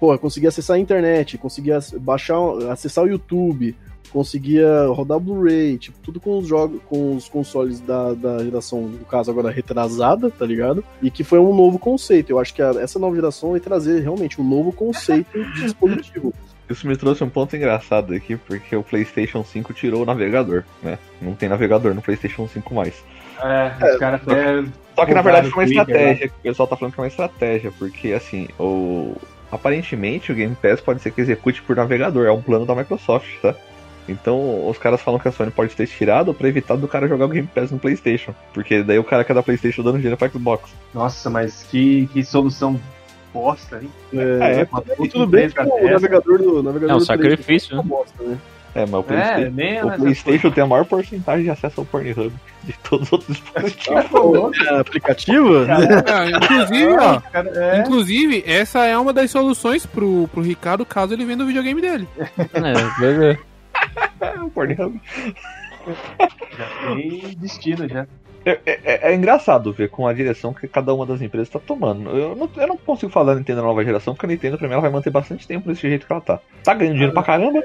[0.00, 2.36] porra, conseguia acessar a internet, conseguia baixar,
[2.70, 3.74] acessar o YouTube,
[4.12, 9.04] conseguia rodar Blu-ray, tipo, tudo com os jogos, com os consoles da, da geração, no
[9.04, 10.82] caso agora retrasada, tá ligado?
[11.02, 12.30] E que foi um novo conceito.
[12.30, 16.32] Eu acho que a- essa nova geração vai trazer realmente um novo conceito de dispositivo.
[16.70, 20.98] Isso me trouxe um ponto engraçado aqui, porque o PlayStation 5 tirou o navegador, né?
[21.20, 22.94] Não tem navegador no PlayStation 5 mais.
[23.42, 24.64] É, os caras até.
[24.94, 26.02] Só que na verdade foi uma Twitter lá.
[26.02, 26.26] estratégia.
[26.26, 29.16] O pessoal tá falando que é uma estratégia, porque assim, o.
[29.50, 33.28] Aparentemente o Game Pass pode ser que execute por navegador, é um plano da Microsoft,
[33.40, 33.54] tá?
[34.06, 37.26] Então os caras falam que a Sony pode ter tirado pra evitar do cara jogar
[37.26, 38.34] o Game Pass no PlayStation.
[38.52, 40.70] Porque daí o cara que é da PlayStation dando dinheiro pra Xbox.
[40.94, 42.80] Nossa, mas que, que solução
[43.32, 43.90] bosta, hein?
[44.12, 47.74] É, e puta tudo bem empresa o navegador do navegador É um do sacrifício, é
[47.74, 48.38] uma bosta, né?
[48.78, 51.86] É, mas o É, PlayStation, nem o PlayStation tem a maior porcentagem de acesso ao
[51.86, 52.32] Pornhub
[52.64, 54.58] de todos os outros dispositivos.
[54.66, 55.48] É, aplicativo?
[56.06, 57.22] Ah, inclusive, ó.
[57.34, 61.80] É, Inclusive, essa é uma das soluções pro, pro Ricardo caso ele venda o videogame
[61.80, 62.08] dele.
[62.38, 63.40] É, vai ver.
[64.20, 65.00] É, o Pornhub.
[66.58, 68.06] já tem destino já.
[68.44, 72.08] É, é- é engraçado ver com a direção que cada uma das empresas tá tomando.
[72.10, 74.72] Eu não, eu não consigo falar da Nintendo nova geração, porque a Nintendo, pra mim,
[74.74, 76.38] ela vai manter bastante tempo desse jeito que ela tá.
[76.64, 77.62] Tá ganhando dinheiro pra caramba,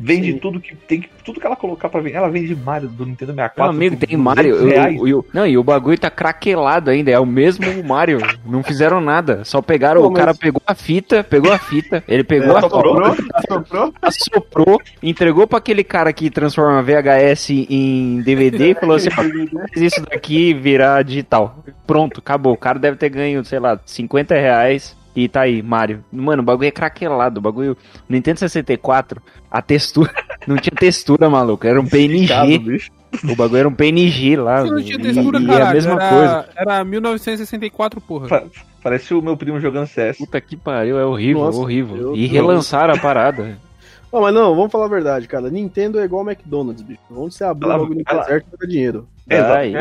[0.00, 0.38] vende Sim.
[0.38, 2.16] tudo que tem, que- tudo que ela colocar pra vender.
[2.16, 3.62] Ela vende Mario do Nintendo 64.
[3.62, 4.66] Meu amigo, tem 200 Mario.
[4.66, 4.96] reais.
[4.96, 7.10] eu- eu- não, e o bagulho tá craquelado ainda.
[7.10, 8.18] É o mesmo Mario.
[8.46, 9.44] Não fizeram nada.
[9.44, 10.00] Só pegaram.
[10.02, 12.02] Pô, o cara mas- pegou a fita, pegou a fita.
[12.08, 13.14] Ele pegou a Soprou?
[13.14, 13.94] fita, Soprou?
[14.00, 19.82] assoprou, entregou pra aquele cara que transforma VHS em DVD e falou assim: "Ó, faz
[19.82, 21.62] isso daqui virar digital.
[21.86, 22.52] Pronto, acabou.
[22.52, 24.96] O cara deve ter ganho, sei lá, 50 reais.
[25.24, 26.02] E tá aí, Mario.
[26.10, 27.38] Mano, o bagulho é craquelado.
[27.38, 27.76] O bagulho.
[28.08, 30.10] Nintendo 64, a textura.
[30.46, 31.66] Não tinha textura, maluco.
[31.66, 32.88] Era um PNG.
[33.30, 34.62] O bagulho era um PNG lá.
[34.62, 35.66] Você não tinha e- textura, e, é caralho.
[35.70, 36.48] a mesma era, coisa.
[36.56, 38.28] era 1964, porra.
[38.28, 38.44] Pa-
[38.82, 40.16] Parece o meu primo jogando CS.
[40.16, 42.16] Puta que pariu, é horrível, Nossa, horrível.
[42.16, 43.58] E relançaram a parada.
[44.12, 45.48] Não, mas não, vamos falar a verdade, cara.
[45.50, 46.98] Nintendo é igual McDonald's, bicho.
[47.12, 49.06] Onde você abrir o bagulho no deserto, dar dinheiro.
[49.28, 49.72] Aí,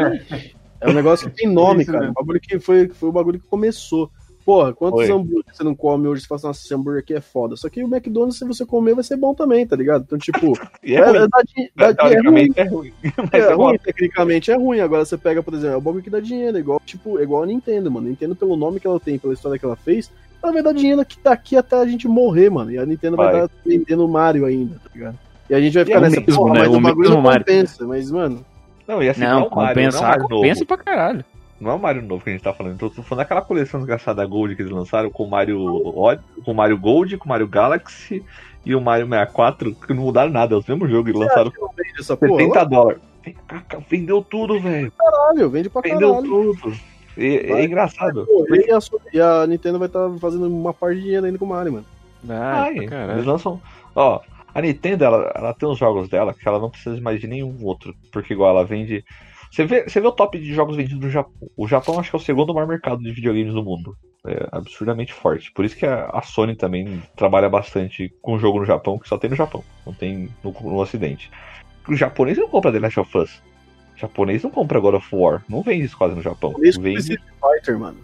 [0.82, 2.12] É um negócio que tem nome, cara.
[2.12, 4.12] O bagulho que foi, foi o bagulho que começou.
[4.50, 5.12] Porra, quantos Foi.
[5.16, 6.22] hambúrgueres você não come hoje?
[6.22, 7.56] Você fala assim, nossa, esse hambúrguer aqui é foda.
[7.56, 10.04] Só que o McDonald's, se você comer, vai ser bom também, tá ligado?
[10.08, 11.28] Então, tipo, E é ruim.
[11.30, 11.96] dá di- dá- é ruim.
[11.96, 12.94] Teoricamente é ruim.
[13.32, 14.80] Mas É eu ruim, tecnicamente é ruim.
[14.80, 17.24] Agora você pega, por exemplo, é o bagulho que dá dinheiro, é igual, tipo, é
[17.24, 18.08] igual a Nintendo, mano.
[18.10, 20.10] Nintendo, pelo nome que ela tem, pela história que ela fez,
[20.42, 22.72] ela vai dar dinheiro que tá aqui até a gente morrer, mano.
[22.72, 23.46] E a Nintendo vai, Vai.
[23.46, 25.20] estar vendendo Mario ainda, tá ligado?
[25.48, 26.60] E a gente vai ficar é nessa, mesmo, porra, né?
[26.62, 27.46] mas O o bagulho não Mario.
[27.46, 27.86] compensa.
[27.86, 28.44] Mas, mano,
[28.88, 30.66] Não, e assim, Não, é Mario, não é compensa, Mario compensa novo.
[30.66, 31.26] pra caralho.
[31.60, 32.78] Não é o Mario novo que a gente tá falando.
[32.78, 35.60] Tô, tô falando daquela coleção desgraçada Gold que eles lançaram com o Mario,
[36.44, 38.24] com o Mario Gold, com o Mario Galaxy
[38.66, 41.10] e o Mario 64, que não mudaram nada, é o mesmo jogo.
[41.10, 42.42] Eles lançaram não vende essa porra.
[42.44, 43.02] 70 dólares.
[43.48, 44.92] Caraca, Vendeu tudo, velho.
[44.98, 46.30] Caralho, vende pra Vendeu caralho.
[46.30, 46.74] tudo.
[47.18, 47.62] E- Vai.
[47.62, 48.26] é engraçado.
[48.50, 48.80] E, a,
[49.14, 51.86] e a Nintendo vai estar fazendo uma parte de dinheiro ainda com o Mario, mano.
[52.30, 53.62] Ai, Ai, eles lançam.
[53.96, 54.22] Ó,
[54.54, 57.56] a Nintendo, ela, ela tem os jogos dela que ela não precisa mais de nenhum
[57.64, 57.94] outro.
[58.12, 59.04] Porque igual ela vende.
[59.52, 61.50] Você vê, você vê o top de jogos vendidos no Japão.
[61.58, 63.98] O Japão acho que é o segundo maior mercado de videogames do mundo.
[64.26, 65.52] É absurdamente forte.
[65.52, 69.18] Por isso que a, a Sony também trabalha bastante com jogo no Japão, que só
[69.18, 71.32] tem no Japão, não tem no, no Ocidente.
[71.88, 73.42] O japonês não compra The Last of Us.
[73.96, 75.44] O japonês não compra God of War.
[75.50, 76.54] Não vende isso quase no Japão.
[76.62, 78.00] Isso Vende Street Fighter, mano.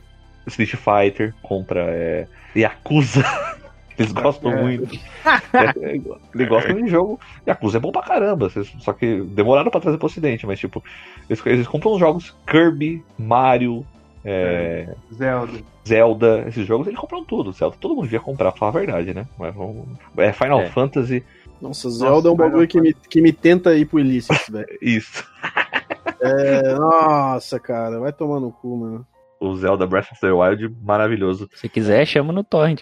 [0.48, 3.24] Street Fighter, compra é, Yakuza.
[3.98, 4.62] Eles gostam É.
[4.62, 5.00] muito.
[5.54, 6.02] É, é,
[6.36, 7.20] eles gostam de jogo.
[7.48, 8.50] Yakuza é bom pra caramba.
[8.80, 10.46] Só que demoraram pra trazer pro ocidente.
[10.46, 10.84] Mas, tipo,
[11.30, 13.86] eles, eles compram os jogos Kirby, Mario,
[14.24, 15.60] é, Zelda.
[15.88, 16.46] Zelda.
[16.48, 17.54] Esses jogos eles compram tudo.
[17.54, 19.26] Zelda todo mundo devia comprar, pra falar a verdade, né?
[19.40, 19.86] Mas vamos.
[20.18, 20.70] É Final É.
[20.70, 21.24] Fantasy,
[21.62, 24.68] Nossa, Zelda é um bagulho que me, que me tenta ir pro ilícito, velho.
[24.82, 25.24] isso.
[26.20, 29.08] É, nossa, cara, vai tomar no cu, mano.
[29.40, 31.50] O Zelda Breath of the Wild, maravilhoso.
[31.56, 32.82] Se quiser, chama no torrent.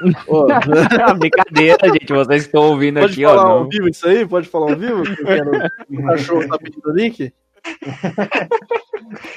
[1.06, 2.12] Ah, brincadeira, gente.
[2.12, 3.48] Vocês que estão ouvindo pode aqui, falar ó.
[3.48, 3.68] ao Não...
[3.68, 4.26] vivo isso aí?
[4.26, 5.02] Pode falar ao vivo?
[5.02, 5.50] Quero...
[5.90, 7.32] O cachorro tá pedindo link?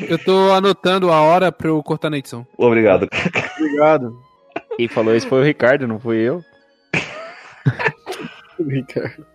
[0.07, 2.45] Eu tô anotando a hora pra eu cortar na edição.
[2.57, 3.07] Obrigado.
[3.57, 4.19] Obrigado.
[4.75, 6.43] Quem falou isso foi o Ricardo, não fui eu.
[8.59, 9.25] Ricardo.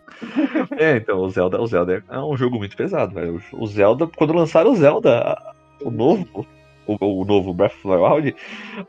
[0.79, 3.43] É, então, o Zelda, o Zelda é um jogo muito pesado, velho.
[3.53, 5.37] O Zelda, quando lançaram o Zelda,
[5.83, 6.47] o novo,
[6.87, 8.37] o, o novo Breath of the Wild,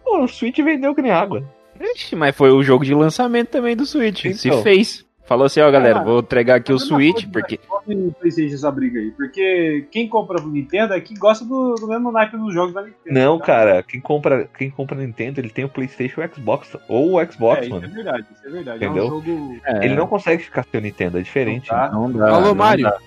[0.06, 1.44] o Switch vendeu que nem água.
[1.80, 4.26] Ixi, mas foi o jogo de lançamento também do Switch.
[4.34, 4.64] Se Então.
[4.64, 5.06] fez.
[5.28, 7.60] Falou assim, ó, galera, Ah, vou entregar aqui o Switch, coisa, porque.
[7.88, 9.10] E PlayStation essa briga aí.
[9.10, 12.84] Porque quem compra pro Nintendo é que gosta do, do mesmo naipe dos jogos da
[12.84, 13.00] Nintendo.
[13.20, 13.46] Não, tá?
[13.46, 16.78] cara, quem compra, quem compra Nintendo, ele tem o PlayStation e o Xbox.
[16.88, 17.94] Ou o Xbox, É, isso é mano.
[17.94, 18.86] verdade, isso é verdade.
[18.86, 19.04] Entendeu?
[19.04, 19.58] É um jogo.
[19.66, 21.70] É, Ele não consegue ficar sem o Nintendo, é diferente.
[21.70, 21.90] Tá?
[21.92, 22.84] não dá, Alô, não Mário.
[22.84, 22.98] dá.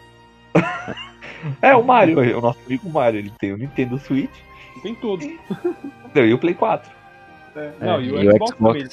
[1.62, 4.28] É, o Mario, o nosso amigo Mario, ele tem o Nintendo Switch
[4.82, 5.24] Tem tudo.
[5.24, 6.30] entendeu?
[6.30, 6.90] e o Play 4.
[7.58, 7.70] É.
[7.80, 8.56] É, Não, e o e o Xbox, Xbox também.
[8.60, 8.88] Não, ele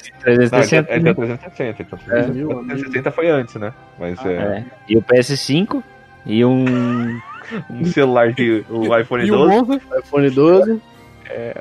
[0.50, 3.72] 360, é, é 360, então É, 360 foi antes, né?
[3.98, 4.64] Mas Ah, é, é.
[4.88, 5.82] E o PS5
[6.26, 6.64] e um,
[7.70, 9.54] um celular de o iPhone E o 12.
[9.56, 9.80] Monza?
[9.98, 10.82] iPhone 12.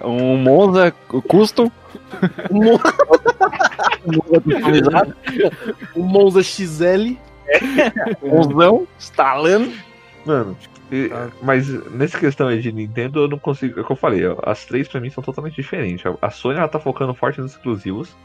[0.03, 0.91] um Monza
[1.27, 1.71] Custom.
[2.51, 2.79] Um Mon-
[4.05, 5.07] Um Monza
[5.95, 7.17] um Monza XL.
[8.21, 9.71] Monzão, instalando.
[10.25, 10.55] Mano,
[10.91, 11.09] e-
[11.41, 13.79] mas nessa questão aí de Nintendo, eu não consigo.
[13.79, 16.05] É o que eu falei, as três pra mim são totalmente diferentes.
[16.05, 18.15] A- A Sony ela tá focando forte nos exclusivos.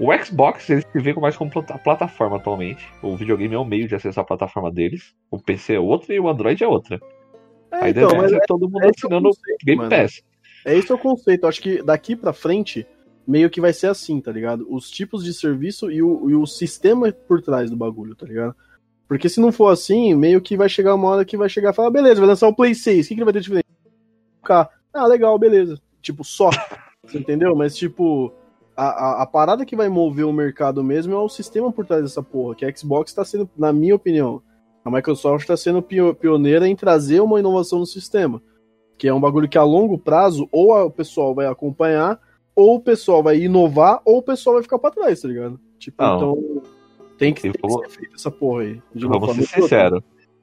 [0.00, 2.88] O Xbox ele se vê mais como plata- plataforma atualmente.
[3.02, 5.14] O videogame é um meio de acessar a plataforma deles.
[5.30, 7.00] O PC é outra e o Android é outra.
[7.70, 9.90] É, Aí então, mas ser todo mundo é é assinando o conceito, Game mano.
[9.90, 10.22] Pass.
[10.64, 11.44] É esse o conceito.
[11.44, 12.86] Eu acho que daqui pra frente,
[13.26, 14.66] meio que vai ser assim, tá ligado?
[14.70, 18.54] Os tipos de serviço e o, e o sistema por trás do bagulho, tá ligado?
[19.12, 21.74] Porque se não for assim, meio que vai chegar uma hora que vai chegar e
[21.74, 23.66] falar, beleza, vai lançar o Play 6, o que, que ele vai ter de diferente?
[24.94, 25.78] Ah, legal, beleza.
[26.00, 26.48] Tipo, só.
[27.04, 27.54] Você entendeu?
[27.54, 28.32] Mas, tipo,
[28.74, 32.02] a, a, a parada que vai mover o mercado mesmo é o sistema por trás
[32.02, 34.40] dessa porra, que a Xbox tá sendo, na minha opinião,
[34.82, 38.40] a Microsoft tá sendo pio- pioneira em trazer uma inovação no sistema.
[38.96, 42.18] Que é um bagulho que a longo prazo, ou o pessoal vai acompanhar,
[42.56, 45.60] ou o pessoal vai inovar, ou o pessoal vai ficar pra trás, tá ligado?
[45.78, 46.16] Tipo, Não.
[46.16, 46.62] então.
[47.22, 48.82] Tem que, tem que vou- ser feito essa porra aí.
[48.92, 50.02] De forma ser sinceros.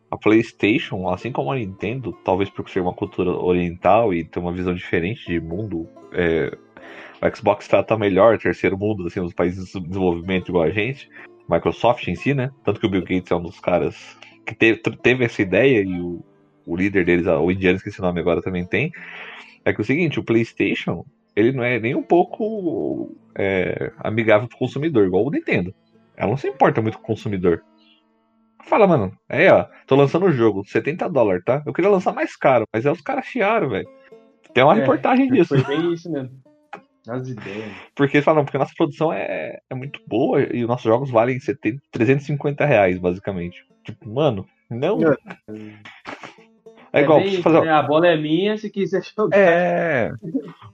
[0.09, 4.53] A PlayStation, assim como a Nintendo, talvez por ser uma cultura oriental e ter uma
[4.53, 6.57] visão diferente de mundo, é,
[7.21, 11.09] o Xbox trata melhor o terceiro mundo, assim, os países de desenvolvimento igual a gente.
[11.49, 12.49] Microsoft em si, né?
[12.63, 15.99] Tanto que o Bill Gates é um dos caras que teve, teve essa ideia e
[15.99, 16.23] o,
[16.65, 18.91] o líder deles, o indiano, esqueci o nome agora, também tem.
[19.65, 21.05] É que é o seguinte, o PlayStation,
[21.36, 25.73] ele não é nem um pouco é, amigável pro consumidor, igual o Nintendo.
[26.20, 27.63] Ela não se importa muito com o consumidor.
[28.65, 31.63] Fala, mano, é, ó, tô lançando o jogo, 70 dólares, tá?
[31.65, 33.88] Eu queria lançar mais caro, mas aí os caras chiaram, velho.
[34.53, 35.57] Tem uma É, reportagem disso.
[35.59, 36.30] Foi bem isso mesmo.
[37.07, 37.72] As ideias.
[37.95, 41.09] Porque eles falam, porque a nossa produção é, é muito boa e os nossos jogos
[41.09, 43.65] valem 70, 350 reais, basicamente.
[43.84, 44.99] Tipo, mano, não.
[45.01, 45.15] É.
[46.91, 47.61] É igual, bem fazer.
[47.61, 47.71] né?
[47.71, 49.37] A bola é minha, se quiser jogar.
[49.37, 50.11] É.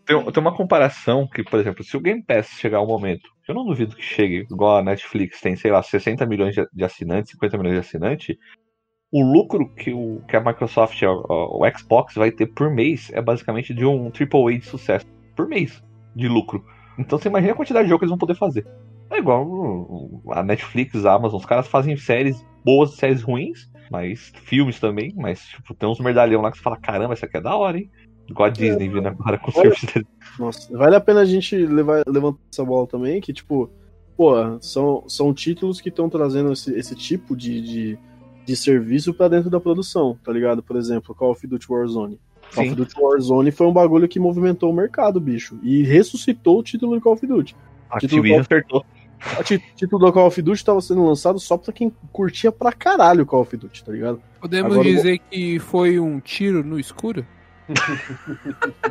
[0.05, 3.55] Tem, tem uma comparação que, por exemplo, se o Game Pass chegar um momento, eu
[3.55, 7.57] não duvido que chegue, igual a Netflix tem, sei lá, 60 milhões de, assinantes, 50
[7.57, 8.37] milhões de assinantes,
[9.11, 13.21] o lucro que, o, que a Microsoft, o, o Xbox, vai ter por mês é
[13.21, 15.05] basicamente de um AAA de sucesso.
[15.35, 15.83] Por mês
[16.15, 16.65] de lucro.
[16.97, 18.65] Então você imagina a quantidade de jogo que eles vão poder fazer.
[19.09, 24.79] É igual a Netflix, a Amazon, os caras fazem séries boas, séries ruins, mas filmes
[24.79, 27.55] também, mas tipo, tem uns merdalhão lá que você fala, caramba, isso aqui é da
[27.55, 27.89] hora, hein?
[28.27, 30.07] Igual a Disney vindo agora com o Olha- serviço dele.
[30.39, 33.69] Nossa, vale a pena a gente levar, levantar essa bola também, que, tipo,
[34.17, 37.99] pô, são, são títulos que estão trazendo esse, esse tipo de, de,
[38.45, 40.63] de serviço pra dentro da produção, tá ligado?
[40.63, 42.19] Por exemplo, Call of Duty Warzone.
[42.53, 42.75] Call of Sim.
[42.75, 47.01] Duty Warzone foi um bagulho que movimentou o mercado, bicho, e ressuscitou o título de
[47.01, 47.55] Call of Duty.
[47.91, 48.83] A Activision acertou.
[49.39, 53.23] O título do Call of Duty tava sendo lançado só pra quem curtia pra caralho
[53.23, 54.21] o Call of Duty, tá ligado?
[54.39, 57.25] Podemos Agora eu vou- dizer que foi um tiro no escuro?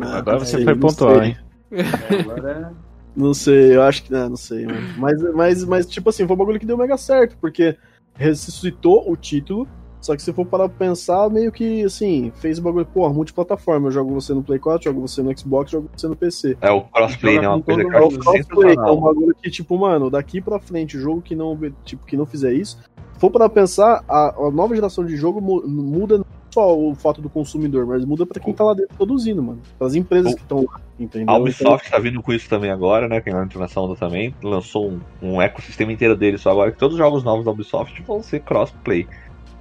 [0.00, 1.36] Agora Não você sei, foi pontual, hein?
[1.70, 2.72] É, Agora
[3.14, 4.12] Não sei, eu acho que.
[4.12, 4.94] Não, não sei, mano.
[4.96, 7.76] Mas, mas, mas, tipo assim, foi um bagulho que deu mega certo, porque
[8.14, 9.68] ressuscitou o título.
[10.00, 13.88] Só que se for parar pra pensar, meio que assim, fez o bagulho, porra, multiplataforma.
[13.88, 16.56] Eu jogo você no Play 4, jogo você no Xbox, jogo você no PC.
[16.60, 17.48] É o crossplay, né?
[17.48, 20.40] Uma com coisa que eu É acho crossplay, é um bagulho que, tipo, mano, daqui
[20.40, 22.78] pra frente, jogo que não, tipo, que não fizer isso,
[23.14, 26.94] se for para pensar, a, a nova geração de jogo mu- muda não só o
[26.94, 29.60] fato do consumidor, mas muda pra quem tá lá dentro produzindo, mano.
[29.80, 31.34] As empresas O- que estão lá, entendeu?
[31.34, 33.20] A Ubisoft tá vindo com isso também agora, né?
[33.20, 34.34] Quem vai entrar nessa onda também.
[34.42, 38.02] Lançou um, um ecossistema inteiro deles só agora, que todos os jogos novos da Ubisoft
[38.02, 39.06] vão ser crossplay.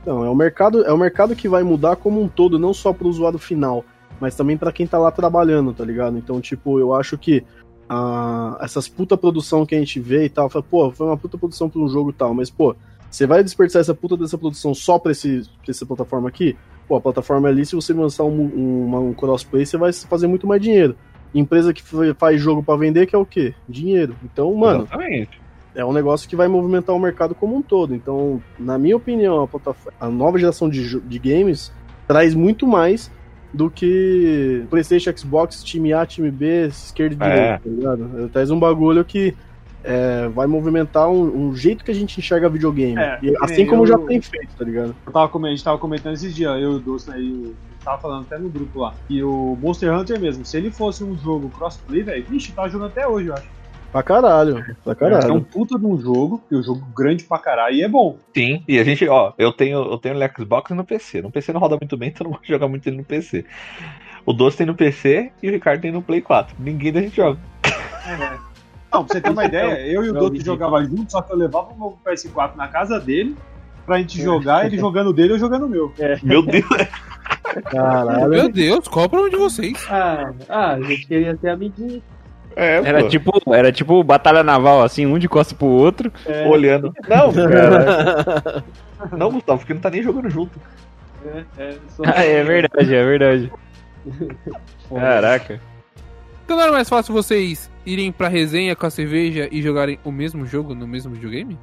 [0.07, 2.93] Então, é o mercado, é o mercado que vai mudar como um todo, não só
[2.93, 3.83] pro usuário final,
[4.21, 6.17] mas também pra quem tá lá trabalhando, tá ligado?
[6.17, 7.43] Então, tipo, eu acho que
[7.89, 11.37] ah, essas puta produção que a gente vê e tal, fala, pô, foi uma puta
[11.37, 12.73] produção pra um jogo e tal, mas, pô,
[13.11, 16.55] você vai desperdiçar essa puta dessa produção só pra, esse, essa plataforma aqui?
[16.87, 20.47] Pô, a plataforma ali, se você lançar um, um, um crossplay, você vai fazer muito
[20.47, 20.95] mais dinheiro.
[21.35, 23.53] Empresa que fa- faz jogo pra vender, que é o quê?
[23.67, 24.15] Dinheiro.
[24.23, 25.41] Então, mano, Exatamente.
[25.77, 27.93] É um negócio que vai movimentar o mercado como um todo.
[27.93, 31.71] Então, na minha opinião, a, plataforma- a nova geração de, de games
[32.07, 33.11] traz muito mais
[33.53, 37.33] do que PlayStation, Xbox, time A, time B, esquerda e É.
[37.33, 38.29] direita, tá ligado?
[38.29, 39.33] Traz um bagulho que
[39.83, 42.97] é, vai movimentar um, um jeito que a gente enxerga videogame.
[42.99, 44.93] É, E assim como eu- já tem feito, tá ligado?
[45.05, 47.55] Eu tava comentando, a gente tava comentando esses dias, eu e o Doce aí, eu
[47.85, 48.93] tava falando até no grupo lá.
[49.09, 52.87] E o Monster Hunter mesmo, se ele fosse um jogo crossplay, velho, vixe, tava jogando
[52.89, 53.47] até hoje, eu acho.
[53.97, 55.41] Pra caralho, pra É um caralho.
[55.41, 58.15] puta de um jogo, e o jogo grande pra caralho, e é bom.
[58.31, 61.21] Sim, e a gente, ó, eu tenho, eu tenho no Xbox e no PC.
[61.23, 63.43] No PC não roda muito bem, então eu não vou jogar muito ele no PC.
[64.23, 66.55] O Doce tem no PC e o Ricardo tem no Play 4.
[66.59, 67.39] Ninguém da gente joga.
[68.93, 71.33] Não, pra você ter uma ideia, eu e o é Doto jogava junto, só que
[71.33, 73.35] eu levava o meu PS4 na casa dele
[73.83, 75.91] pra gente jogar, ele jogando o dele eu jogando o meu.
[76.21, 76.65] Meu Deus,
[77.71, 78.29] Caralho.
[78.29, 79.85] Meu Deus, qual o problema de vocês?
[79.89, 82.03] Ah, ah, a gente queria ser amiguinho.
[82.57, 86.11] É, Era pô, tipo, era tipo batalha naval, assim, um de costa pro outro.
[86.25, 86.93] É, olhando.
[87.07, 88.63] Não, cara.
[89.17, 90.59] Não, Gustavo, porque não tá nem jogando junto.
[91.25, 93.51] é, é, só- Ah, é verdade, é verdade.
[94.93, 95.59] Caraca.
[96.45, 100.11] Então não era mais fácil vocês irem pra resenha com a cerveja e jogarem o
[100.11, 101.57] mesmo jogo no mesmo videogame?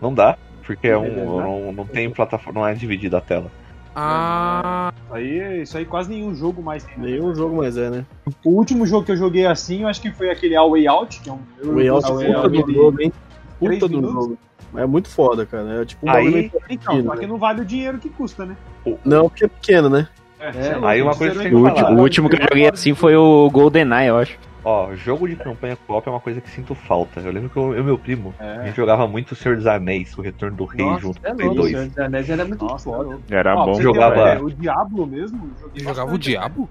[0.00, 3.50] Não dá, porque é um, É, não, não tem plataforma, não é dividida a tela.
[3.98, 6.98] Ah, Aí, isso aí quase nenhum jogo mais tem.
[6.98, 7.04] né?
[7.12, 8.04] Nenhum jogo mais é, né?
[8.44, 11.20] O último jogo que eu joguei assim, eu acho que foi aquele A Way Out,
[11.20, 11.38] que é um.
[11.74, 13.12] Way Out, puta Way do jogo, hein?
[13.58, 14.38] Puta do jogo.
[14.76, 15.80] É muito foda, cara.
[15.80, 17.26] É tipo um Aí- Então, só que né?
[17.26, 18.54] não vale o dinheiro que custa, né?
[19.02, 20.06] Não, porque é pequeno, né?
[20.38, 21.92] É, aí uma coisa que tem O, que falar.
[21.92, 24.38] o último que eu joguei assim foi o GoldenEye, eu acho.
[24.68, 27.20] Ó, jogo de campanha co-op é uma coisa que sinto falta.
[27.20, 28.64] Eu lembro que eu e meu primo, a É.
[28.66, 31.34] gente jogava muito o Senhor dos Anéis, o Retorno do Rei Nossa, junto é com
[31.34, 31.70] o Play louco, o 2.
[31.72, 33.18] Senhor dos Anéis era muito Nossa, foda.
[33.30, 33.80] Era Ó, bom.
[33.80, 36.68] Jogava- ideia, O Diablo mesmo, jogava o diabo?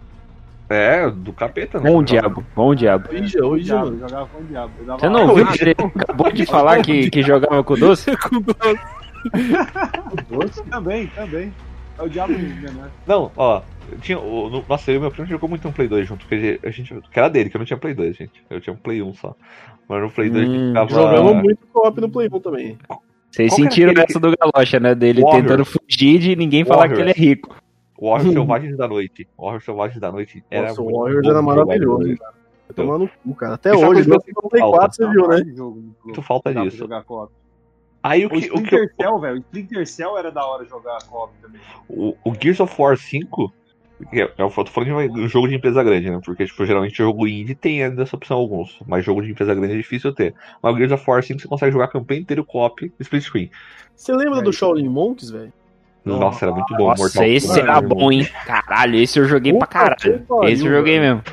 [0.70, 1.90] É, do capeta, né?
[1.90, 3.08] Bom diabo, bom diabo.
[3.14, 4.86] Hoje, O hoje, Diablo, eu jogava com o Diablo.
[4.86, 8.12] Dava Você não ouviu que ele acabou de falar que, que jogava com doce?
[10.70, 11.54] Também, também.
[11.98, 12.90] É o Diablo né?
[13.08, 13.62] Não, ó,
[14.02, 16.60] tinha, o, no, nossa, eu e meu primo jogou muito um Play 2 junto, porque
[16.64, 18.44] a gente, que era dele, que eu não tinha Play 2, gente.
[18.50, 19.36] Eu tinha um Play 1 só.
[19.88, 20.90] Mas no Play 2 a gente Hum, ficava...
[20.90, 22.78] Jogamos muito co-op no Play 1 também.
[23.32, 24.96] Vocês que sentiram aquele essa do Galocha, né?
[24.96, 25.44] Dele Warriors.
[25.44, 27.56] tentando fugir de ninguém falar que ele é rico.
[28.02, 29.28] Warriors Selvagens da Noite.
[29.38, 32.34] Warriors Selvagens da Noite era Nossa, o Warriors era maravilhoso, no cara.
[32.76, 33.54] Tomar no cu, cara.
[33.56, 34.78] Até Isso uma hoje, no que sinto Play falta.
[34.80, 35.38] 4 você viu, né?
[35.56, 36.78] No Muito falta disso.
[36.78, 37.04] jogar.
[38.02, 39.36] Aí o O que, o, que Splinter eu, Cell, velho.
[39.36, 41.60] O Splinter Cell era da hora jogar co-op também.
[41.90, 43.54] o, o Gears of War 5,
[44.12, 46.20] é- eu tô falando de um jogo de empresa grande, né?
[46.24, 49.74] Porque, tipo, geralmente jogo indie tem ainda essa opção alguns, mas jogo de empresa grande
[49.74, 50.34] é difícil ter.
[50.62, 53.52] Mas o Gears of War 5 você consegue jogar a campanha inteira co-op split screen.
[53.96, 55.54] Você lembra do Shaolin Monks, velho?
[56.04, 56.90] Nossa, era muito bom.
[56.90, 57.64] Nossa, Mortal esse Kombat.
[57.64, 58.28] era bom, hein?
[58.46, 60.26] Caralho, esse eu joguei pra Puta caralho.
[60.44, 61.24] Esse eu joguei mesmo.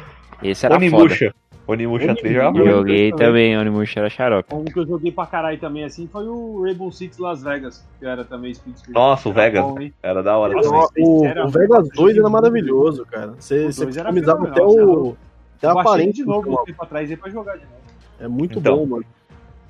[0.42, 1.34] Esse era foda.
[1.66, 2.04] Onimusha.
[2.04, 2.70] Onimusha 3 jogava muito.
[2.70, 4.54] Joguei também, Onimusha era xarope.
[4.54, 8.04] Um que eu joguei pra caralho também assim foi o Rainbow Six Las Vegas, que
[8.06, 8.94] era também split screen.
[8.94, 9.64] Nossa, o Era Vegas.
[9.64, 9.78] bom?
[10.02, 13.34] Era da hora Nossa, o, era o Vegas muito 2 era maravilhoso, cara.
[13.38, 15.16] Você, você customizava até o.
[15.58, 17.76] Até a Eu aparência de novo um tempo atrás aí pra jogar de novo.
[18.18, 18.76] É muito Então.
[18.78, 19.04] bom, mano.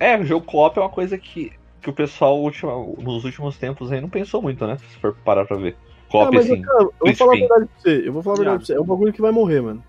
[0.01, 3.93] É, o jogo co-op é uma coisa que, que o pessoal ultima- nos últimos tempos
[3.93, 4.79] aí não pensou muito, né?
[4.79, 5.77] Se for parar pra ver.
[6.11, 6.61] Co-op mas, assim.
[6.63, 8.03] cara, eu vou falar a verdade pra você.
[8.09, 8.75] Eu vou falar a verdade pra você.
[8.75, 9.83] É um bagulho que vai morrer, mano.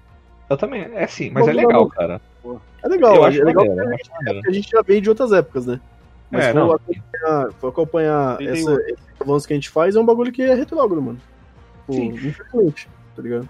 [0.50, 2.22] Eu também, é sim, mas é legal, cara.
[2.84, 4.40] É legal, eu é acho legal maneiro, eu acho maneiro.
[4.40, 5.80] porque a gente já veio de outras épocas, né?
[6.30, 10.06] Mas É, for acompanhar, for acompanhar essa, esse avanço que a gente faz, é um
[10.06, 11.20] bagulho que é retrógrado, mano.
[11.88, 12.08] Pô, Sim.
[12.10, 13.48] infelizmente, tá ligado?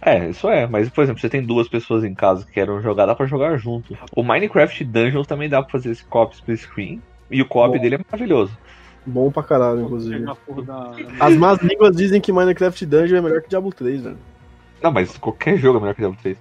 [0.00, 3.06] É, isso é, mas por exemplo, você tem duas pessoas em casa que querem jogar,
[3.06, 3.96] dá pra jogar junto.
[4.14, 7.02] O Minecraft Dungeons também dá pra fazer esse co-op split screen.
[7.30, 8.56] E o co-op dele é maravilhoso.
[9.06, 10.24] Bom pra caralho, inclusive.
[11.18, 14.18] As más línguas dizem que Minecraft Dungeon é melhor que Diablo 3, velho.
[14.82, 16.38] Não, mas qualquer jogo é melhor que Diablo 3.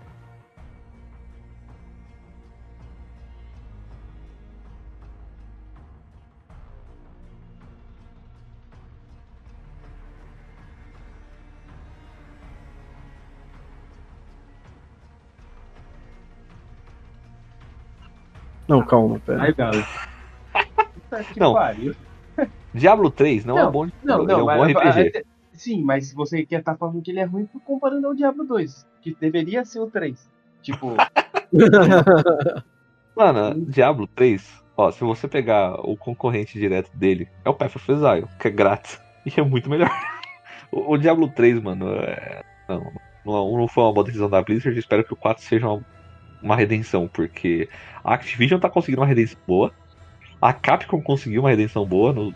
[18.67, 19.43] Não, calma, pera.
[19.43, 19.83] Ai, Galo.
[21.33, 21.53] Que Não.
[21.53, 21.93] pariu.
[22.73, 25.25] Diablo 3 não, é um Não, bom, Não, ele é não, um bom RPG.
[25.61, 28.87] Sim, mas se você quer estar falando que ele é ruim, comparando ao Diablo 2,
[29.01, 30.29] que deveria ser o 3.
[30.61, 30.95] Tipo,
[33.15, 37.91] Mano, Diablo 3, ó, se você pegar o concorrente direto dele, é o Path of
[37.91, 38.99] Exile, que é grátis.
[39.23, 39.87] E é muito melhor.
[40.71, 42.43] O, o Diablo 3, mano, é...
[42.67, 42.91] não,
[43.23, 44.79] não, não foi uma boa decisão da Blizzard.
[44.79, 45.85] Espero que o 4 seja uma,
[46.41, 47.69] uma redenção, porque
[48.03, 49.71] a Activision tá conseguindo uma redenção boa.
[50.41, 52.35] A Capcom conseguiu uma redenção boa, no,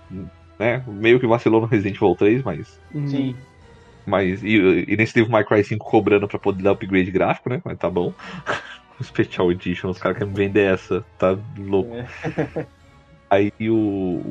[0.59, 0.83] né?
[0.87, 2.79] Meio que vacilou no Resident Evil 3, mas.
[2.91, 3.35] sim.
[4.05, 7.61] mas e, e nesse Devil May Cry 5 cobrando pra poder dar upgrade gráfico, né?
[7.63, 8.13] Mas tá bom.
[8.97, 11.91] O Special Edition, os caras querem me vender essa, tá louco.
[13.29, 14.21] Aí o.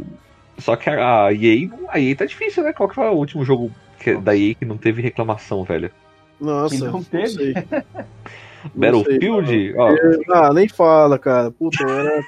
[0.56, 2.72] Só que a, EA, a EA tá difícil, né?
[2.72, 5.90] Qual que foi o último jogo que- da EA que não teve reclamação, velho?
[6.40, 7.52] Nossa, Que não teve?
[8.74, 9.46] Não Battlefield?
[9.48, 9.90] sei, Ó,
[10.32, 11.50] Ah, nem fala, cara.
[11.50, 12.22] Puta, era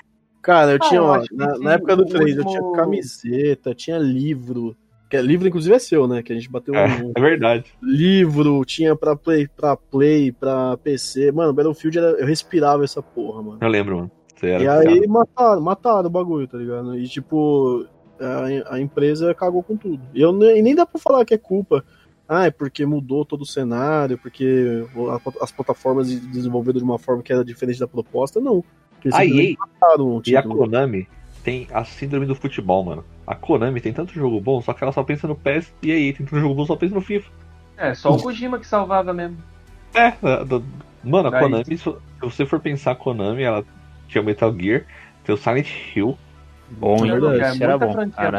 [0.46, 2.72] Cara, eu Ah, tinha, eu ó, na, sim, na época do o 3, eu último-
[2.72, 4.76] tinha camiseta, tinha livro.
[5.10, 6.22] Que é- livro, inclusive, é seu, né?
[6.22, 7.64] Que a gente bateu É, um é verdade.
[7.82, 11.32] livro, tinha pra Play, pra Play, pra PC.
[11.32, 13.58] Mano, Battlefield, era, eu respirava essa porra, mano.
[13.60, 14.10] Eu lembro, mano.
[14.36, 16.96] Você era E aí mataram, mataram o bagulho, tá ligado?
[16.96, 17.84] E tipo,
[18.20, 20.00] a, a empresa cagou com tudo.
[20.14, 21.84] E, eu, nem- e nem dá pra falar que é culpa.
[22.28, 24.84] Ah, é porque mudou todo o cenário, porque
[25.40, 28.64] as plataformas de- desenvolveram de uma forma que era diferente da proposta, não.
[29.14, 29.56] A EA
[30.26, 30.42] e a.
[30.42, 31.08] Konami
[31.44, 33.04] tem a síndrome do futebol, mano.
[33.26, 35.96] A Konami tem tanto jogo bom, só que ela só pensa no PES e a
[35.98, 37.30] EA tem tanto jogo bom, só pensa no FIFA.
[37.76, 39.36] É, só o Kojima que salvava mesmo.
[39.94, 40.12] É,
[41.04, 43.64] mano, a Daí- Konami, se você for pensar a Konami, ela
[44.08, 44.84] tinha o Metal Gear,
[45.24, 46.16] tem o Silent Hill,
[46.70, 47.12] Bom, hein?
[47.12, 47.40] verdade.
[47.42, 47.92] É, Esse era muita bom.
[47.92, 48.30] franquia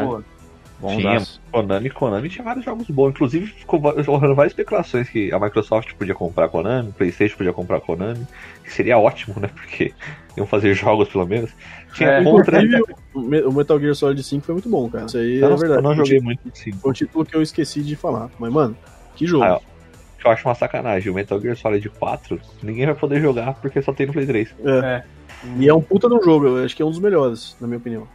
[0.80, 1.40] Bonzaço.
[1.50, 3.10] Konami, Konami tinha vários jogos bons.
[3.10, 7.52] Inclusive, ficou rolando várias especulações que a Microsoft podia comprar a Konami, o Playstation podia
[7.52, 8.24] comprar a Konami,
[8.62, 9.48] que seria ótimo, né?
[9.54, 9.92] Porque
[10.36, 11.50] iam fazer jogos, pelo menos.
[11.94, 12.62] Tinha É, contra...
[12.62, 15.06] Inclusive, o Me- o Metal Gear Solid 5 foi muito bom, cara.
[15.06, 15.78] Isso aí Eu é não, verdade.
[15.80, 16.70] eu não joguei muito assim.
[16.72, 18.30] Foi um título que eu esqueci de falar.
[18.38, 18.76] Mas, mano,
[19.16, 19.42] que jogo.
[19.44, 19.60] Ah,
[20.20, 21.10] que eu acho uma sacanagem.
[21.10, 24.54] O Metal Gear Solid 4, ninguém vai poder jogar porque só tem no Play 3.
[24.64, 25.02] É.
[25.58, 27.66] E é um puta de um jogo, eu acho que é um dos melhores, na
[27.66, 28.06] minha opinião.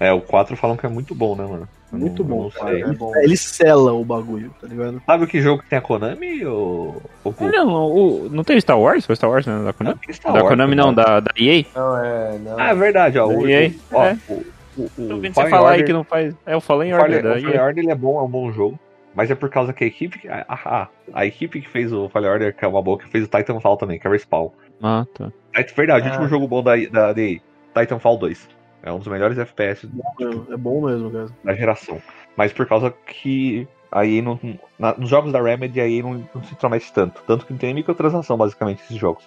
[0.00, 1.68] É, o 4 falam que é muito bom, né, mano?
[1.92, 2.78] Eu Muito não- bom, não cara.
[2.80, 3.12] É bom.
[3.16, 5.00] Ele sela o bagulho, tá ligado?
[5.06, 7.00] Sabe que jogo que tem a Konami ou.
[7.22, 9.06] ou Ah, Não, o, não teve Star Wars?
[9.06, 9.62] Foi Star Wars, né?
[9.64, 10.00] Da Konami?
[10.10, 10.82] Star da Wars, Konami né?
[10.82, 11.64] não, da, da EA.
[11.74, 12.38] Não, é.
[12.38, 12.58] Não.
[12.58, 13.28] Ah, é verdade, ó.
[13.28, 14.18] O, Da EA, o- ó, é.
[14.28, 14.42] o, o,
[14.84, 16.34] o, Tô vendo o você falar aí Order- que não faz.
[16.44, 17.62] É, o Fallen O Order o Fallen EA.
[17.64, 18.76] Order ele é bom, é um bom jogo.
[19.14, 20.28] Mas é por causa que a equipe.
[20.28, 23.22] A, a, a equipe que fez o Fallen Order, que é uma boa, que fez
[23.24, 24.48] o Titanfall também, que é a Respawn.
[24.82, 25.30] Ah, tá.
[25.54, 26.10] É verdade, o Ah.
[26.14, 27.38] último jogo bom da, da, da EA,
[27.78, 28.48] Titanfall 2.
[28.84, 29.88] É um dos melhores FPS
[30.20, 31.28] É, é bom mesmo, cara.
[31.42, 32.00] da geração.
[32.36, 34.38] Mas por causa que a EA não.
[34.78, 37.22] na- nos jogos da Remedy a EA não, não se intromete tanto.
[37.26, 39.24] Tanto que não tem microtransação, basicamente, esses jogos.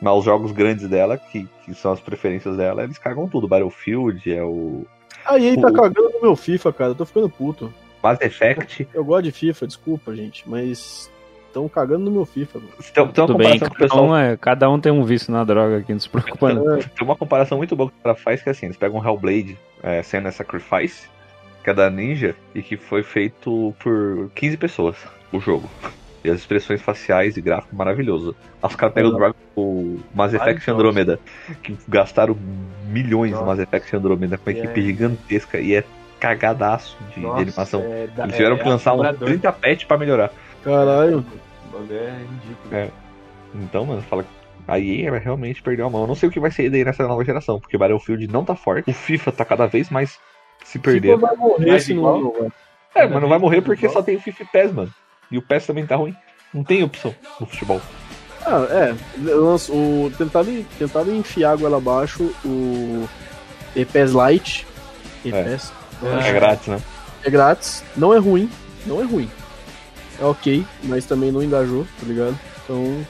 [0.00, 3.48] Mas os jogos grandes dela, que, que são as preferências dela, eles cagam tudo.
[3.48, 4.84] Battlefield, é o
[5.24, 6.90] Aí tá O- cagando no meu FIFA, cara.
[6.90, 7.72] Eu tô ficando puto.
[8.02, 8.86] Mass Effect.
[8.94, 11.10] Eu gosto de FIFA, desculpa, gente, mas
[11.66, 12.70] estão cagando no meu FIFA, mano.
[12.78, 15.04] Tem, tem uma Tudo bem, comparação o cada pessoal um, é, cada um tem um
[15.04, 16.64] vício na droga aqui, não se preocupa não.
[16.78, 19.04] Tem uma comparação muito boa que o cara faz, que é assim, eles pegam um
[19.06, 21.08] Hellblade, é, Senna Sacrifice,
[21.64, 24.96] que é da Ninja, e que foi feito por 15 pessoas,
[25.32, 25.68] o jogo.
[26.24, 28.34] E as expressões faciais e gráfico maravilhoso.
[28.62, 29.12] Aí os caras pegam
[29.54, 31.20] o, o Mass Effect Andromeda,
[31.62, 32.36] que gastaram
[32.88, 33.50] milhões no Nossa.
[33.50, 35.84] Mass Effect Andromeda, com uma E equipe é- gigantesca, e é
[36.18, 37.80] cagadaço de, de Nossa, animação.
[37.82, 39.28] é Eles tiveram é que lançar uns assustador.
[39.28, 40.32] 30 patch pra melhorar.
[40.64, 41.24] Caralho.
[41.72, 42.74] O É ridículo.
[42.74, 42.90] É.
[43.54, 44.28] Então, mano, fala que
[44.66, 46.02] a EA vai realmente perdeu a mão.
[46.02, 48.54] Eu não sei o que vai ser daí nessa nova geração, porque Battlefield não tá
[48.54, 48.90] forte.
[48.90, 50.18] O FIFA tá cada vez mais
[50.64, 51.20] se FIFA perdendo.
[51.20, 52.52] vai morrer Mas se não igual- jogar.
[52.94, 54.94] É, mas não vai morrer porque só tem o FIFA e PES, mano.
[55.30, 56.14] E o PES também tá ruim.
[56.52, 57.80] Não tem opção no futebol.
[58.44, 58.94] Ah, é.
[59.70, 63.06] O, tentaram, tentaram enfiar a goela abaixo o
[63.76, 64.66] EPES Lite.
[65.24, 65.72] EPES.
[66.26, 66.80] É grátis, né?
[67.24, 67.84] É grátis.
[67.96, 68.50] Não é ruim.
[68.86, 69.30] Não é ruim.
[70.20, 72.38] É ok, mas também não engajou, tá ligado?
[72.64, 73.04] Então.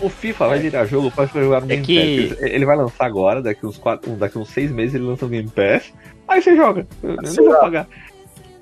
[0.00, 2.42] O FIFA vai virar jogo pra jogar no É Game que- Pass.
[2.42, 5.48] Ele vai lançar agora, daqui uns, quatro, daqui uns seis meses ele lança o Game
[5.48, 5.92] Pass.
[6.26, 6.86] Aí você joga.
[7.02, 7.86] Eu, não vou pagar.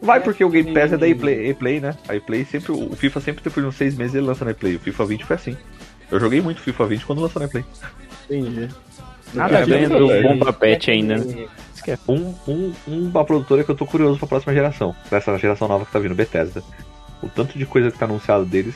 [0.00, 1.96] Vai porque o Game Pass é da ePlay, ePlay né?
[2.08, 2.72] A ePlay sempre.
[2.72, 4.76] O FIFA sempre depois de uns seis meses ele lança na ePlay.
[4.76, 5.56] O FIFA 20 foi assim.
[6.10, 7.64] Eu joguei muito FIFA 20 quando lançou na ePlay.
[8.28, 8.68] Entendi.
[9.32, 10.22] Nada É, ganha é, do é.
[10.22, 11.46] Bomba Pet ainda, né?
[12.06, 14.94] Um, um, uma produtora que eu tô curioso pra próxima geração.
[15.08, 16.62] Pra essa geração nova que tá vindo, Bethesda.
[17.22, 18.74] O tanto de coisa que tá anunciado deles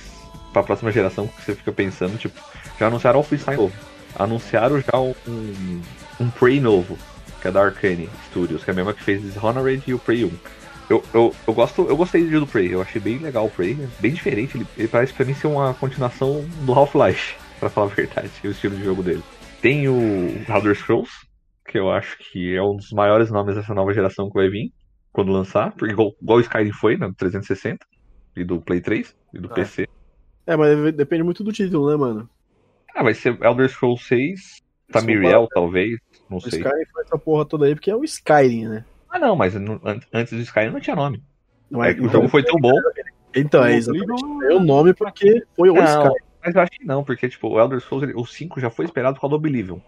[0.53, 2.41] pra próxima geração que você fica pensando, tipo,
[2.79, 3.75] já anunciaram o Freestyle novo.
[4.19, 5.83] Anunciaram já um,
[6.19, 6.97] um Prey novo,
[7.43, 10.25] que é da Arcane Studios, que é a mesma que fez Dishonored e o Prey
[10.25, 10.31] 1.
[10.89, 14.13] Eu, eu, eu, gosto, eu gostei do Prey, eu achei bem legal o Prey, bem
[14.13, 14.57] diferente.
[14.57, 18.49] Ele, ele parece pra mim ser uma continuação do Half-Life, pra falar a verdade, o
[18.49, 19.23] estilo de jogo dele.
[19.61, 21.11] Tem o Elder Scrolls,
[21.69, 24.73] que eu acho que é um dos maiores nomes dessa nova geração que vai vir
[25.13, 27.85] quando lançar, porque igual, igual o Skyrim foi, né, do 360
[28.37, 29.55] e do Play 3 e do É.
[29.55, 29.89] PC.
[30.47, 32.29] É, mas depende muito do título, né, mano?
[32.95, 34.63] Ah, vai ser Elder Scrolls 6, Desculpa.
[34.93, 35.99] Tamiriel, talvez,
[36.31, 36.61] não O sei.
[36.61, 38.85] Skyrim foi essa porra toda aí porque é o Skyrim, né?
[39.11, 39.55] Ah, não, mas
[40.13, 41.23] antes do Skyrim não tinha nome.
[41.71, 42.73] Não É que o jogo foi tão bom.
[43.35, 44.23] Então, é exatamente.
[44.49, 46.25] É o nome porque foi o Não, Skyrim.
[46.45, 48.85] mas eu acho que não, porque tipo, o Elder Scrolls, ele- o 5 já foi
[48.85, 49.79] esperado por causa do Oblivion,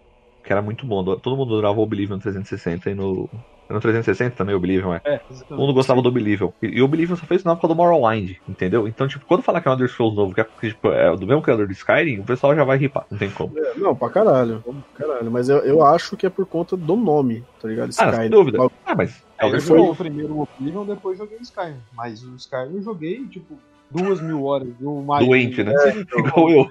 [0.43, 1.03] que era muito bom.
[1.17, 3.29] Todo mundo adorava o Oblivion no 360 e no.
[3.69, 5.01] No 360 também, o Oblivion, é.
[5.03, 5.61] É, Todo exatamente.
[5.61, 6.49] mundo gostava do Oblivion.
[6.61, 8.87] E, e o Oblivion só fez sinal por causa do Morrowind, entendeu?
[8.87, 11.27] Então, tipo, quando falar que é um Elder Scrolls novo, que é, tipo, é do
[11.27, 13.53] mesmo criador do Skyrim, o pessoal já vai ripar, não tem como.
[13.59, 14.63] É, Não, pra caralho.
[14.95, 15.29] pra caralho.
[15.29, 17.91] Mas eu, eu acho que é por conta do nome, tá ligado?
[17.99, 18.57] Ah, sem dúvida.
[18.85, 19.91] Ah, mas É, eu joguei Scrolls.
[19.91, 21.77] o primeiro Oblivion, depois joguei o Skyrim.
[21.93, 23.53] Mas o Skyrim eu joguei, tipo,
[23.91, 24.67] duas mil horas.
[24.81, 25.73] E o mais Doente, né?
[26.17, 26.69] Igual eu.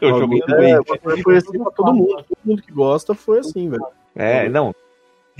[0.00, 0.78] O jogo É, também.
[0.78, 2.16] o bagulho foi assim pra todo mundo.
[2.16, 3.84] Todo mundo que gosta foi assim, velho.
[4.14, 4.74] É, não.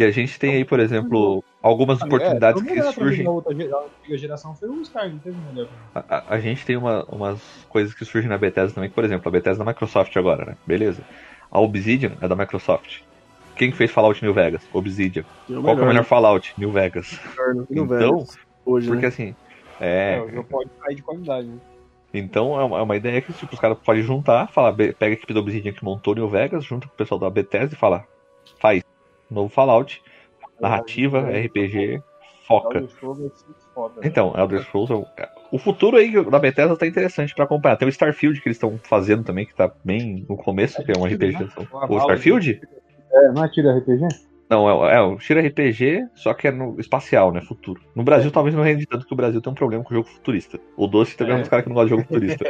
[0.01, 3.23] E a gente tem aí, por exemplo, algumas oportunidades é, que surgem.
[3.23, 5.69] Na outra gera- antiga geração foi o Sky, não teve melhor.
[5.95, 7.39] A, gente tem uma- umas
[7.69, 10.47] coisas que surgem na Bethesda também, que, por exemplo, a Bethesda é da Microsoft agora,
[10.47, 10.57] né?
[10.67, 11.03] Beleza.
[11.51, 13.01] A Obsidian é da Microsoft.
[13.55, 14.63] Quem que fez Fallout New Vegas?
[14.73, 15.25] Obsidian.
[15.47, 16.55] Qual que é o melhor Fallout?
[16.57, 17.21] New Vegas.
[17.55, 18.25] no Então, velho.
[18.65, 19.09] Hoje, Porque né?
[19.09, 19.35] assim,
[19.79, 20.23] É, é.
[20.23, 21.47] o jogo pode sair de qualidade.
[21.47, 21.59] Né?
[22.15, 25.09] Então é uma, é uma ideia que tipo, os caras podem juntar, falar, pega a
[25.11, 28.03] equipe da Obsidian que montou New Vegas, junta com o pessoal da Bethesda e fala,
[28.59, 28.83] faz
[29.31, 30.03] novo Fallout,
[30.61, 32.03] narrativa, RPG,
[32.47, 32.87] foca.
[33.74, 34.03] Foda, né?
[34.05, 37.76] Então, Elder Scrolls é o- é- O futuro aí da Bethesda tá interessante pra acompanhar.
[37.76, 40.95] Tem o Starfield que eles estão fazendo também, que tá bem no começo, que é
[40.99, 41.37] um RPG.
[41.39, 41.66] de ação.
[41.89, 42.61] O Starfield?
[43.12, 44.07] É, não é tiro RPG?
[44.49, 47.41] Não, é, o- é o tiro RPG, só que é no espacial, né?
[47.41, 47.81] Futuro.
[47.95, 50.09] No Brasil talvez não rende tanto que o Brasil tem um problema com o jogo
[50.09, 50.59] futurista.
[50.76, 52.45] O Doce também é um dos caras que não gosta de jogo futurista.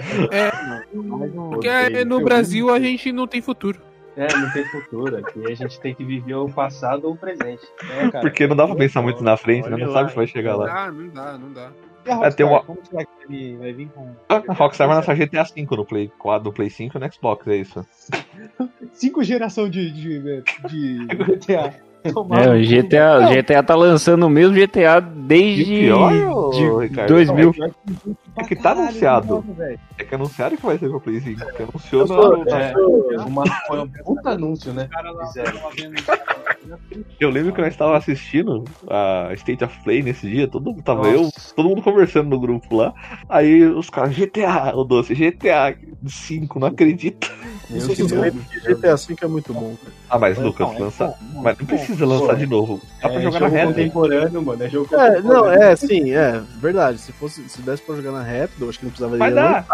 [0.95, 3.79] Não- Porque é, no Brasil a gente não tem futuro.
[4.17, 5.17] É, não tem futuro.
[5.19, 7.63] Aqui a gente tem que viver o passado ou o presente.
[7.91, 8.21] É, cara.
[8.21, 9.77] Porque não dá pra pensar muito na frente, né?
[9.77, 10.67] Não lá, sabe se vai chegar Não lá.
[10.67, 11.71] dá, não dá, não dá.
[12.05, 14.89] E a É, Rockstar, tem uma- como será que ele vai vir com A Rockstar
[14.89, 17.87] vai lançar GTA V no Play 4, no Play 5 e no Xbox, é isso.
[18.93, 21.07] cinco gerações de, de, de
[21.37, 21.75] GTA?
[22.03, 22.11] É,
[22.51, 27.09] o GTA, o GTA tá lançando o mesmo GTA desde E o pior, de Ricardo,
[27.09, 27.55] 2000.
[28.37, 29.45] É que tá anunciado.
[29.99, 31.53] É que anunciaram que vai ser pro Play 5.
[31.53, 32.75] Que anunciou na- É,
[33.27, 34.89] uma, foi um puta anúncio, né?
[35.27, 35.61] Fizeram.
[37.19, 41.09] Eu lembro que nós estávamos assistindo a State of Play nesse dia, todo mundo tava
[41.09, 42.93] eu, todo mundo conversando no grupo lá.
[43.29, 47.31] Aí os caras, GTA, o doce, GTA 5, não acredito.
[47.69, 48.11] Meu Isso Deus.
[48.11, 49.95] significa que GTA V é muito bom, cara.
[50.11, 51.07] Ah, mas Lucas, Não, é lança.
[51.33, 52.81] bom, Mas não precisa lançar de novo.
[53.01, 53.67] Dá pra É jogar na reta.
[53.69, 54.63] contemporâneo, mano.
[54.65, 55.33] É jogo É, contemporâneo.
[55.33, 56.99] não, é, sim, é, verdade.
[56.99, 59.35] Se fosse, se desse pra jogar na Rapid, eu acho que não precisava Vai de
[59.37, 59.65] dar.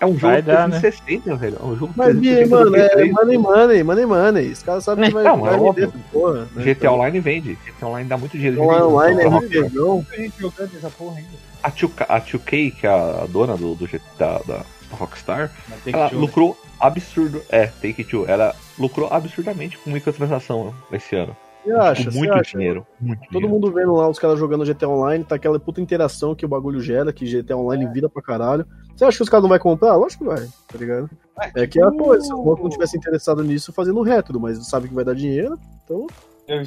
[0.00, 0.80] É um jogo Vai dar, né?
[0.80, 1.56] 360, velho.
[1.62, 3.12] É um jogo Mas, 360 mano, é 3.
[3.12, 4.50] money, money, money, money.
[4.50, 6.43] Os caras sabem que vai, Não, vai é porra.
[6.52, 6.62] Né?
[6.64, 7.54] GTA Online vende.
[7.66, 8.62] GTA Online dá muito dinheiro.
[8.62, 9.94] Então, online é Então, RPGão.
[9.96, 11.28] Muita gente jogando essa porra ainda.
[11.62, 13.88] A 2K, a 2K, que é a dona do, do
[14.18, 15.50] da, da Rockstar,
[15.84, 16.20] tem ela jogar.
[16.20, 17.42] lucrou absurdo.
[17.48, 18.26] É, Take Two.
[18.28, 21.36] Ela lucrou absurdamente com microtransação esse ano.
[21.64, 21.94] Você acha?
[22.02, 22.58] Tipo, Você muito acha?
[22.58, 22.86] dinheiro.
[23.00, 23.48] Muito Todo dinheiro.
[23.48, 26.78] mundo vendo lá os caras jogando GTA Online, tá aquela puta interação que o bagulho
[26.78, 28.66] gera, que GTA Online vira pra caralho.
[28.94, 29.96] Você acha que os caras não vão comprar?
[29.96, 31.08] Lógico que vai, tá ligado?
[31.56, 34.68] É que é a coisa, se o banco não tivesse interessado nisso, fazendo rétro, mas
[34.68, 36.06] sabe que vai dar dinheiro, então.
[36.46, 36.58] Eu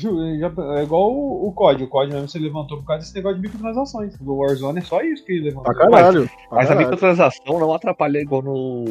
[0.76, 1.84] é igual o, o COD.
[1.84, 4.16] O COD mesmo se levantou por causa desse negócio de microtransações.
[4.20, 5.74] O Warzone é só isso que ele levantou.
[5.74, 6.28] Pra caralho.
[6.50, 8.84] pra Mas a microtransação não atrapalha igual no,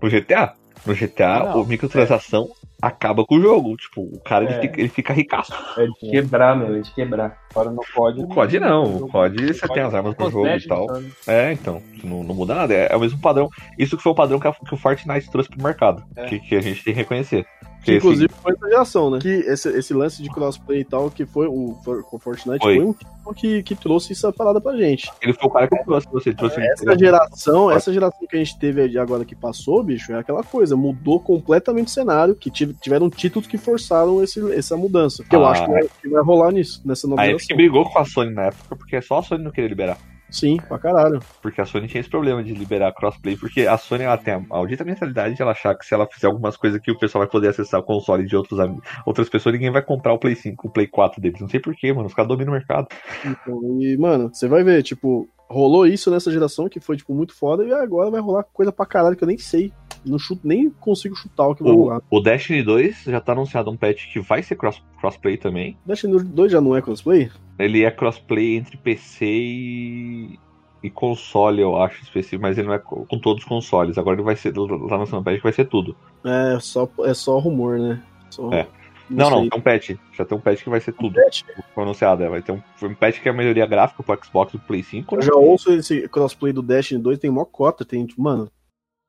[0.00, 0.54] no GTA.
[0.84, 2.48] No GTA, Não, a microtransação
[2.80, 3.76] acaba com o jogo.
[3.76, 4.60] Tipo, o cara ele, É.
[4.62, 5.52] fica, ele fica ricaço.
[5.78, 6.74] É de quebrar, meu.
[6.74, 7.38] É de quebrar.
[7.50, 8.22] Agora no COD.
[8.22, 8.96] O COD não.
[8.96, 10.88] O COD você tem as armas pro jogo e tal.
[10.88, 11.12] sabe?
[11.28, 11.80] É, então.
[12.02, 12.74] Não, não muda nada.
[12.74, 13.48] É, é o mesmo padrão.
[13.78, 16.02] Isso que foi o padrão que, a- que o Fortnite trouxe pro mercado.
[16.16, 16.24] É.
[16.24, 17.46] Que, que a gente tem que reconhecer.
[17.82, 19.18] Que, inclusive foi essa geração, né?
[19.20, 21.76] Que esse, esse lance de crossplay e tal, que foi o,
[22.12, 22.76] o Fortnite, Foi.
[22.76, 25.08] foi, um tipo que, que trouxe essa parada pra gente.
[25.08, 26.32] assim, ele foi o cara que trouxe você.
[26.32, 30.42] Trouxe Essa geração, essa geração que a gente teve agora que passou, bicho, é aquela
[30.44, 35.24] coisa, mudou completamente o cenário, que tive- tiveram títulos que forçaram esse, essa mudança.
[35.24, 37.44] Que eu Ah, acho que vai, que vai rolar nisso, nessa nova A geração.
[37.46, 39.98] Epic brigou com a Sony na época, porque só a Sony não queria liberar.
[40.32, 41.20] Sim, pra caralho.
[41.42, 44.40] Porque a Sony tinha esse problema de liberar crossplay, porque a Sony ela tem a
[44.40, 47.30] maldita mentalidade de ela achar que se ela fizer algumas coisas que o pessoal vai
[47.30, 48.58] poder acessar o console de outros,
[49.04, 51.40] outras pessoas, ninguém vai comprar o Play 5, o Play 4 deles.
[51.40, 52.06] Não sei porquê, mano.
[52.06, 52.88] Os caras dominam o mercado.
[53.24, 57.34] Então, e, mano, você vai ver, tipo, rolou isso nessa geração que foi, tipo, muito
[57.34, 59.70] foda, e agora vai rolar coisa pra caralho que eu nem sei.
[60.04, 62.02] Não chuto, nem consigo chutar o que vai O, rolar.
[62.10, 65.76] o Destiny 2 já tá anunciado um patch que vai ser cross, crossplay também.
[65.86, 67.30] Destiny 2 já não é crossplay?
[67.58, 70.38] Ele é crossplay entre PC e,
[70.82, 73.96] e console, eu acho, específico, mas ele não é co- com todos os consoles.
[73.98, 75.94] Agora ele vai ser, um patch que vai ser tudo.
[76.24, 78.02] É só, é só rumor, né?
[78.30, 78.66] Só- É.
[79.10, 79.50] Não, não, sei.
[79.50, 79.90] tem um patch.
[80.14, 81.14] Já tem um patch que vai ser tudo.
[81.22, 81.42] Patch?
[81.74, 82.28] Foi anunciado, é.
[82.30, 84.82] Vai ter um, foi um patch que é a melhoria gráfica pro Xbox e Play
[84.82, 85.14] 5.
[85.16, 88.48] Eu já ouço esse crossplay do Destiny 2, tem mó cota, tem, tipo, mano,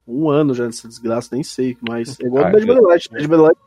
[0.07, 3.09] um ano já dessa desgraça, nem sei, mas é igual Ah, o Dead by Daylight.
[3.09, 3.59] Dead by Daylight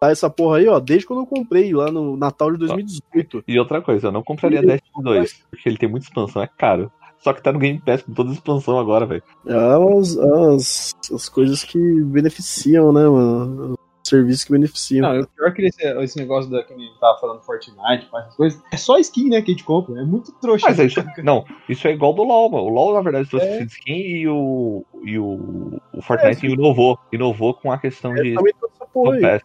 [0.00, 3.44] tá essa porra aí, ó, desde quando eu comprei lá no Natal de 2018.
[3.46, 6.48] E outra coisa, eu não compraria Ih, Destiny 2, porque ele tem muita expansão, é
[6.58, 6.90] caro.
[7.18, 9.22] Só que tá no Game Pass com toda a expansão agora, velho.
[9.46, 9.54] É
[9.98, 13.78] as, as, as coisas que beneficiam, né, mano?
[14.04, 15.14] Os serviços que beneficiam.
[15.14, 18.06] Não, o pior é que esse, esse negócio da que a gente tava falando Fortnite,
[18.14, 19.98] essas coisas, é só skin, né, que a gente compra.
[19.98, 20.66] É muito trouxa.
[20.68, 22.64] Mas isso, não, isso é igual do LoL, mano.
[22.64, 23.62] O LoL, na verdade, trouxe É.
[23.62, 26.98] skin e o, e o, o Fortnite inovou.
[27.10, 29.26] Inovou com a questão de É, porra Season.
[29.28, 29.42] Pass.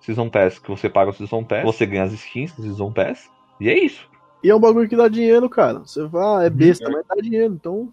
[0.00, 3.28] Season Pass, que você paga o Season Pass, você ganha as skins do Season Pass,
[3.60, 4.08] e é isso.
[4.44, 5.80] E é um bagulho que dá dinheiro, cara.
[5.80, 6.92] Você vai, ah, é besta, Uhum.
[6.92, 7.88] mas dá dinheiro, então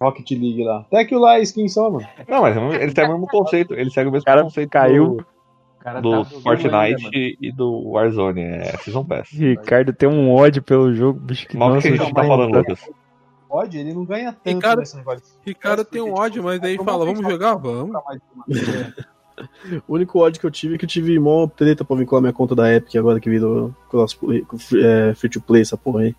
[0.00, 0.80] Rocket League lá.
[0.80, 2.06] Até que lá é skin só, mano.
[2.28, 3.74] Não, mas ele segue o mesmo conceito.
[3.74, 5.16] Ele segue o mesmo cara conceito caiu.
[5.16, 5.26] do,
[6.02, 8.42] do tá Fortnite ainda, e do Warzone.
[8.42, 9.30] É Season Pass.
[9.30, 11.48] Ricardo tem um ódio pelo jogo, bicho.
[11.48, 12.90] Que Mal que a nossa, gente tá falando, Lucas.
[13.48, 15.22] Pode, ele não ganha tanto Ricardo- nesse negócio.
[15.44, 17.54] Ricardo tem um ódio, mas daí fala, vamos jogar?
[17.56, 17.92] Vamos.
[18.04, 18.44] Mais uma.
[19.88, 22.32] O único ódio que eu tive é que eu tive mó treta pra vincular minha
[22.32, 24.44] conta da Epic agora que virou crossplay,
[24.84, 26.14] é, free to play, essa porra aí.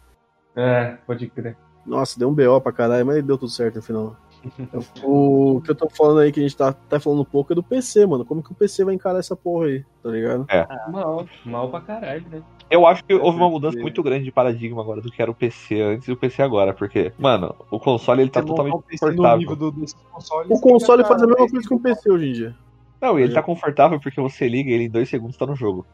[0.55, 1.55] É, pode crer.
[1.85, 4.15] Nossa, deu um BO pra caralho, mas deu tudo certo no final.
[5.03, 7.55] O que eu tô falando aí, que a gente tá até falando um pouco, é
[7.55, 8.25] do PC, mano.
[8.25, 10.45] Como que o PC vai encarar essa porra aí, tá ligado?
[10.91, 12.41] Mal, mal pra caralho, né?
[12.69, 15.35] Eu acho que houve uma mudança muito grande de paradigma agora do que era o
[15.35, 19.05] PC antes e o PC agora, porque, mano, o console ele tá totalmente um PC
[19.05, 19.37] no confortável.
[19.39, 22.29] nível do, desse console, O console faz a cara, mesma coisa que o PC hoje
[22.29, 22.55] em dia.
[23.01, 25.85] Não, e ele tá confortável porque você liga ele em dois segundos tá no jogo.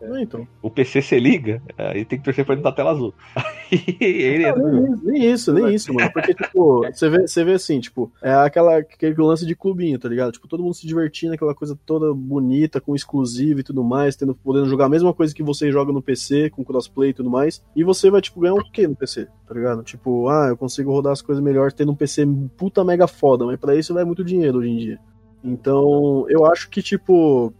[0.00, 0.46] É, então.
[0.62, 3.12] O PC você liga, aí tem que torcer pra ele não dar tela azul.
[4.00, 6.10] Ele nem, isso, nem isso, nem isso, mano.
[6.12, 10.08] Porque, tipo, você vê, você vê assim, tipo, é aquela, aquele lance de clubinho, tá
[10.08, 10.32] ligado?
[10.32, 14.34] Tipo, todo mundo se divertindo, aquela coisa toda bonita, com exclusivo e tudo mais, tendo,
[14.34, 17.62] podendo jogar a mesma coisa que você joga no PC, com crossplay e tudo mais.
[17.76, 19.82] E você vai, tipo, ganhar o quê no PC, tá ligado?
[19.82, 22.26] Tipo, ah, eu consigo rodar as coisas melhor tendo um PC
[22.56, 24.98] puta mega foda, mas pra isso vai muito dinheiro hoje em dia.
[25.42, 27.52] Então, eu acho que, tipo,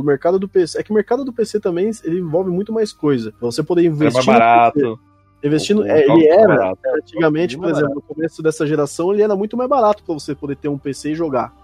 [0.00, 0.78] o mercado do PC.
[0.78, 3.32] É que o mercado do PC também ele envolve muito mais coisa.
[3.32, 4.14] Pra você poder é investir.
[4.14, 4.80] mais no barato.
[4.80, 5.14] PC,
[5.44, 9.22] Investir no, O é, ele é era, antigamente, por exemplo, no começo dessa geração, ele
[9.22, 11.54] era muito mais barato pra você poder ter um PC e jogar.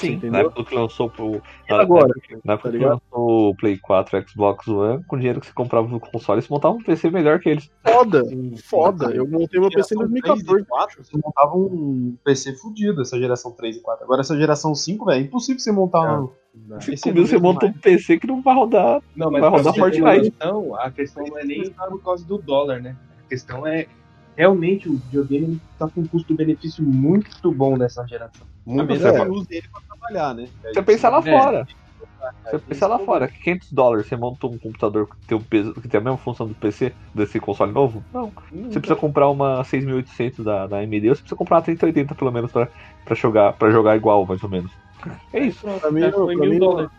[0.00, 0.32] Sim, entendeu?
[0.32, 1.42] na época que lançou pro.
[1.68, 2.12] E agora?
[2.44, 5.52] Na época Tá que lançou o Play 4 Xbox One, com o dinheiro que você
[5.52, 7.70] comprava no console, você montava um PC melhor que eles.
[7.84, 8.22] Foda,
[8.64, 9.10] foda.
[9.14, 10.62] Eu montei meu PC em Geração 3 2014.
[10.62, 14.04] e 4, você montava um PC fudido, essa geração 3 e 4.
[14.04, 16.30] Agora essa geração 5, velho, é impossível você montar um.
[16.68, 19.00] Você, Esse você monta um PC que não vai rodar.
[19.14, 20.34] Não, mas Vai rodar Fortnite.
[20.40, 22.96] noção, a questão não é nem por causa do dólar, né?
[23.24, 23.86] A questão é
[24.40, 28.46] realmente o videogame tá com um custo-benefício muito bom nessa geração.
[28.64, 28.94] Muito bom.
[28.94, 30.48] você Você usa ele pra trabalhar, né?
[30.64, 31.22] Você pensa lá É.
[31.22, 31.66] fora.
[32.44, 35.88] Você pensa lá fora, 500 dólares, você monta um computador que tem, o peso, que
[35.88, 38.02] tem a mesma função do PC, desse console novo?
[38.12, 38.32] Não.
[38.50, 42.30] Você precisa comprar uma 6800 da, da AMD, ou você precisa comprar uma 3080 pelo
[42.30, 42.68] menos pra,
[43.04, 44.70] pra, jogar, pra jogar igual, mais ou menos.
[45.32, 45.66] É isso.
[45.80, 46.90] Pra mim, Já foi mil dólares.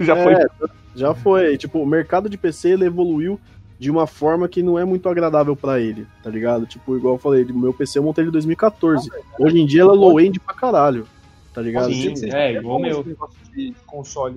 [0.00, 0.68] Já é, foi.
[0.94, 1.56] Já foi.
[1.58, 3.38] Tipo, o mercado de PC ele evoluiu
[3.82, 6.64] de uma forma que não é muito agradável pra ele, tá ligado?
[6.66, 9.10] Tipo, igual eu falei, o meu PC eu montei ele em 2014.
[9.40, 11.04] Hoje em dia ela é low-end pra caralho,
[11.52, 11.92] tá ligado?
[11.92, 13.04] Sim, Tipo, é, igual o meu.
[13.52, 14.36] De console.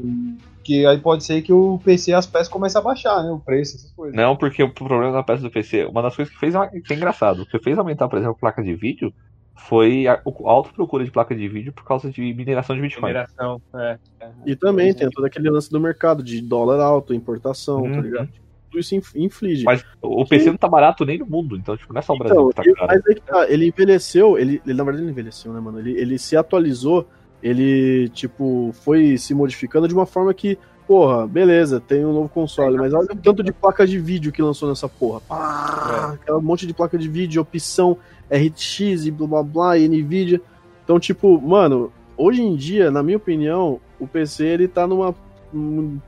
[0.64, 3.30] Que aí pode ser que o PC as peças comecem a baixar, né?
[3.30, 4.16] O preço, essas coisas.
[4.16, 6.96] Não, porque o problema da peça do PC, uma das coisas que fez, que é
[6.98, 9.14] engraçado, o que fez aumentar, por exemplo, a placa de vídeo,
[9.56, 13.10] foi a, a alta procura de placa de vídeo por causa de mineração de Bitcoin.
[13.10, 13.98] Mineração, é.
[14.44, 18.02] E também tem todo aquele lance do mercado de dólar alto, importação, tá Uhum.
[18.02, 18.30] ligado?
[18.76, 19.64] Tudo isso inf- inflige.
[19.64, 22.18] Mas o PC não tá barato nem no mundo, então tipo, não é só o
[22.18, 22.88] Brasil Então, que tá e- caro.
[22.94, 25.80] mas aí que tá, ele envelheceu, ele, ele na verdade ele envelheceu, né, mano?
[25.80, 27.08] Ele, ele se atualizou,
[27.42, 30.58] ele, tipo, foi se modificando de uma forma que,
[30.88, 34.42] porra, beleza, tem um novo console, mas olha o tanto de placa de vídeo que
[34.42, 35.22] lançou nessa porra.
[35.22, 37.98] Pá, Aquela monte de placa de vídeo, opção
[38.30, 40.42] RX e blá blá blá, e Nvidia.
[40.84, 45.14] Então, tipo, mano, hoje em dia, na minha opinião, o PC ele tá numa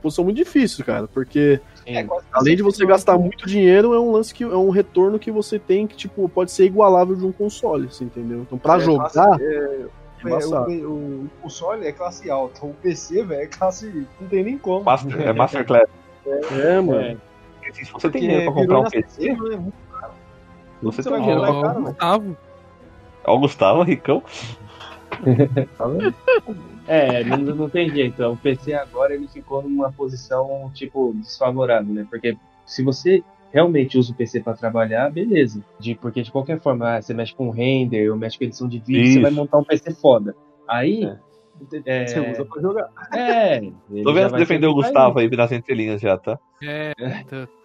[0.02, 2.08] posição muito difícil, cara, porque Sim.
[2.32, 5.58] Além de você gastar muito dinheiro, é um lance que é um retorno que você
[5.58, 8.40] tem que, tipo, pode ser igualável de um console, você entendeu?
[8.42, 9.86] Então, pra É, jogar, classe- é, é
[10.30, 10.90] é, o,
[11.24, 14.06] o console é classe alta, o PC, velho, é classe.
[14.20, 14.84] Não tem nem como.
[14.84, 15.88] Master, é Masterclass.
[16.26, 17.00] É, mano.
[17.00, 17.16] É.
[17.72, 19.36] Se você tem dinheiro pra comprar um PC, né?
[19.36, 19.72] Muito
[20.80, 21.82] você você tem dinheiro pra mano.
[21.86, 22.36] Gustavo.
[23.24, 24.22] Ó, o Gustavo, Ricão.
[26.88, 28.22] É, não, não tem jeito.
[28.24, 32.06] O PC agora ele ficou numa posição, tipo, desfavorável, né?
[32.08, 32.36] Porque
[32.66, 33.22] se você
[33.52, 35.62] realmente usa o PC para trabalhar, beleza.
[35.78, 38.78] De, porque de qualquer forma, ah, você mexe com render, ou mexe com edição de
[38.78, 39.12] vídeo, Isso.
[39.14, 40.34] você vai montar um PC foda.
[40.66, 41.04] Aí.
[41.84, 42.88] É, Você usa pra jogar.
[43.12, 43.60] é,
[44.04, 46.38] Tô vendo defender o Gustavo aí nas entrelinhas já, tá?
[46.62, 46.92] É,
[47.28, 47.57] tá- sabe qual-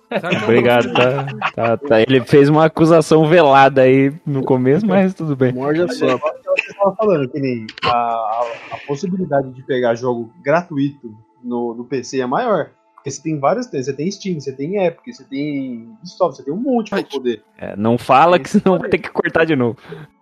[0.43, 2.01] Obrigado, tá, tá, tá.
[2.01, 5.53] Ele fez uma acusação velada aí no começo, mas tudo bem.
[5.53, 6.17] Morde a só.
[6.17, 11.13] Você tava falando que nem a, a, a possibilidade de pegar jogo gratuito
[11.43, 12.69] no, no PC é maior.
[12.95, 13.87] Porque você tem várias coisas.
[13.87, 17.43] Você tem Steam, você tem Epic, você tem Ubisoft, você tem um monte pra poder.
[17.57, 19.77] É, não fala que senão vai ter que cortar de novo.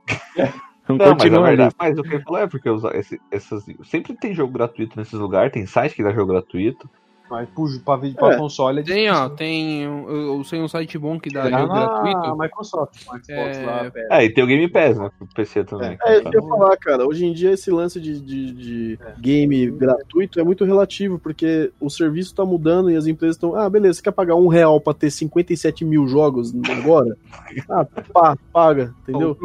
[0.90, 1.48] Não, Não, mas, a continua ali.
[1.57, 4.98] verdade, mas o que ele falou é porque os- esse- essas, sempre tem jogo gratuito
[4.99, 6.90] nesses lugares, tem site que dá jogo gratuito.
[7.32, 8.38] Mas pro, pra, vídeo- pra É.
[8.38, 9.84] console é Tem, ó, tem.
[9.84, 12.38] Eu, eu sei um site bom que dá jogo gratuito.
[12.38, 14.08] Microsoft, no Xbox É, lá, pera.
[14.12, 15.10] É, e tem o Game Pass, né?
[15.18, 15.98] Pro PC também.
[16.03, 17.08] É, que eu ia falar, cara.
[17.08, 21.90] Hoje em dia, esse lance de, de, de game gratuito é muito relativo, porque o
[21.90, 23.56] serviço tá mudando e as empresas estão.
[23.56, 27.18] Ah, beleza, você quer pagar um real pra ter 57 mil jogos agora?
[27.70, 29.38] Ah, pá, paga, entendeu?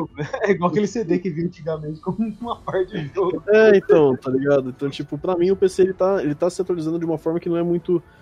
[0.42, 3.42] É igual aquele CD que vinha antigamente como uma parte de jogo.
[3.48, 4.70] É, então, tá ligado?
[4.70, 7.38] Então, tipo, pra mim o PC ele tá, ele tá se atualizando de uma forma
[7.40, 7.75] que não é muito.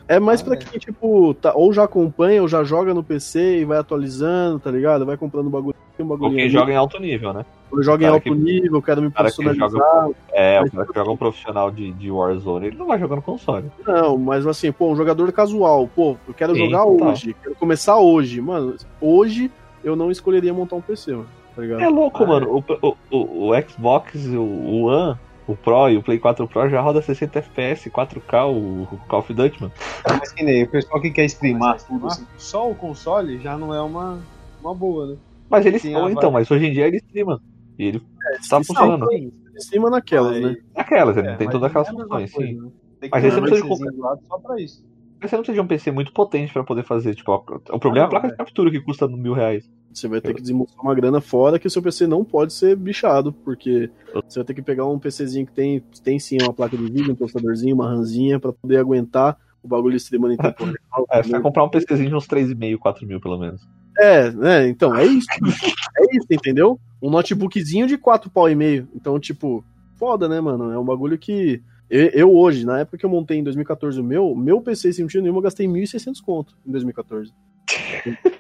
[0.07, 0.57] É mais Ah, pra é.
[0.59, 4.71] quem, tipo, tá, ou já acompanha, ou já joga no PC e vai atualizando, tá
[4.71, 5.07] ligado?
[5.07, 5.75] Vai comprando um bagulho.
[5.99, 7.47] Um bagulho Ou quem ali, joga em alto nível, né?
[7.71, 10.09] ou joga em alto que- nível, quero me personalizar.
[10.33, 13.67] É, o cara que joga um profissional de, de Warzone, ele não vai jogando console.
[13.87, 17.09] Não, mas assim, pô, um jogador casual, pô, eu quero Sim, jogar total.
[17.11, 18.41] hoje, quero começar hoje.
[18.41, 19.51] Mano, hoje
[19.85, 21.29] eu não escolheria montar um PC, mano.
[21.55, 21.81] Tá ligado?
[21.83, 22.65] É louco, Ah, mano.
[22.69, 25.17] O, o, o, o Xbox, o, o One,
[25.47, 29.33] o Pro e o Play 4 Pro já roda 60 FPS, 4K, o, Call of
[29.33, 29.73] Duty, mano.
[30.09, 33.75] Mas que nem o pessoal que quer streamar tudo assim, só o console já não
[33.75, 34.21] é uma,
[34.61, 35.17] uma boa, né?
[35.51, 37.41] Mas ele Sim, ou ah, então, mas hoje em dia ele streama.
[37.79, 38.03] E ele
[38.49, 39.13] tá sim, funcionando.
[39.13, 40.57] Em cima naquelas, né?
[40.75, 42.61] Aquelas, ele É, tem todas aquelas não é a mesma funções, coisa, sim.
[42.61, 42.71] né?
[43.01, 44.85] Tem que Mas um não precisa de só pra isso.
[45.21, 47.15] Mas você não precisa de um PC muito potente pra poder fazer.
[47.15, 48.31] Tipo, o problema é a não, placa é.
[48.31, 49.71] de captura que custa mil reais.
[49.95, 52.75] Você vai ter que desembolsar uma grana fora que o seu PC não pode ser
[52.75, 53.89] bichado, porque
[54.29, 57.13] você vai ter que pegar um PCzinho que tem, tem sim uma placa de vídeo,
[57.13, 61.07] um processadorzinho, uma ranzinha pra poder aguentar o bagulho streamando em tempo real.
[61.11, 63.63] É, você vai comprar um PCzinho de uns 3,5, 4 mil pelo menos.
[63.97, 64.69] É, né?
[64.69, 65.27] Então, é isso.
[65.97, 66.79] é isso, entendeu?
[67.01, 68.89] Um notebookzinho de 4 pau e meio.
[68.95, 69.65] Então, tipo,
[69.97, 70.73] foda, né, mano?
[70.73, 71.63] É um bagulho que.
[71.89, 75.05] Eu, eu hoje, na época que eu montei em 2014 o meu, meu PC sem
[75.05, 77.33] motivo nenhum, eu gastei 1.600 conto em 2014.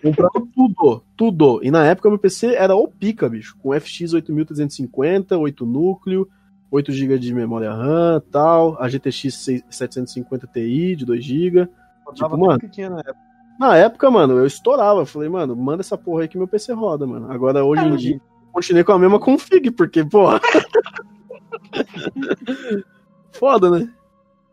[0.02, 1.60] Comprando tudo, tudo.
[1.62, 3.56] E na época meu PC era o pica, bicho.
[3.58, 6.28] Com FX 8350, 8 núcleo,
[6.70, 11.68] 8 GB de memória RAM tal, a GTX 750 Ti de 2 GB.
[12.06, 13.16] Rodava mano, tudo que tinha na época.
[13.58, 15.00] Na época, mano, eu estourava.
[15.00, 17.30] Eu falei, mano, manda essa porra aí que meu PC roda, mano.
[17.30, 18.20] Agora, hoje em dia,
[18.52, 20.40] continuei com a mesma config, porque, porra.
[23.32, 23.90] Foda, né?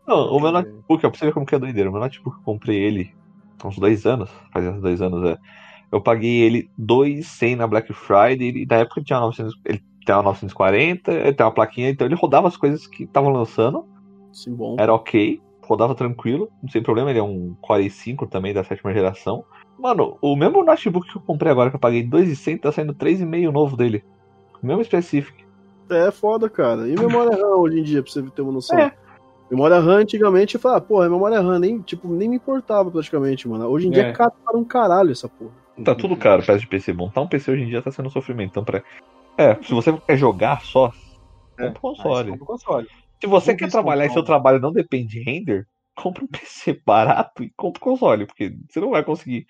[0.06, 1.90] Não, o meu notebook, ó, pra você ver como que é doideira.
[1.90, 3.14] O meu notebook, eu comprei ele
[3.68, 4.30] uns dois anos.
[4.52, 5.38] Faz uns dois anos, é.
[5.90, 8.62] Eu paguei ele 2,100 na Black Friday.
[8.62, 12.16] E na época ele tinha 900, ele uma 940, ele tem uma plaquinha, então ele
[12.16, 13.86] rodava as coisas que estavam lançando.
[14.32, 14.76] Sim, bom.
[14.78, 17.10] Era ok, rodava tranquilo, sem problema.
[17.10, 19.44] Ele é um Core i5 também da sétima geração.
[19.78, 23.52] Mano, o mesmo notebook que eu comprei agora, que eu paguei 2,100, tá saindo 3,5
[23.52, 24.04] novo dele.
[24.62, 25.44] O mesmo Specific.
[25.90, 26.88] É foda, cara.
[26.88, 28.78] E memória RAM hoje em dia, pra você ter uma noção?
[28.78, 28.92] É.
[29.52, 33.66] Memória RAM antigamente, eu falava, porra, memória RAM nem, tipo, nem me importava praticamente, mano.
[33.66, 34.12] Hoje em dia É.
[34.12, 35.52] caro para um caralho essa porra.
[35.84, 36.94] Tá tudo caro peça de PC.
[36.94, 38.48] Montar um PC hoje em dia tá sendo um sofrimento.
[38.48, 38.82] Então, pra...
[39.36, 40.90] É, se você quer jogar só,
[41.58, 41.66] É.
[41.66, 42.30] compra um console.
[42.30, 42.88] Compra console.
[43.20, 44.26] Se você quer trabalhar e console.
[44.26, 48.56] seu trabalho não depende de render, compra um PC barato e compra o console, porque
[48.70, 49.46] você não vai conseguir,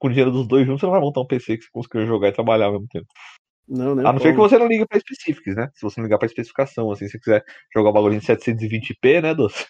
[0.00, 2.04] com o dinheiro dos dois juntos, você não vai montar um PC que você consiga
[2.04, 3.06] jogar e trabalhar ao mesmo tempo.
[3.68, 4.02] Não, né?
[4.06, 5.70] A não ser que você não ligue pra específicos, né?
[5.74, 9.22] Se você não ligar pra especificação, assim, se você quiser jogar o bagulho em 720p,
[9.22, 9.66] né, Doce?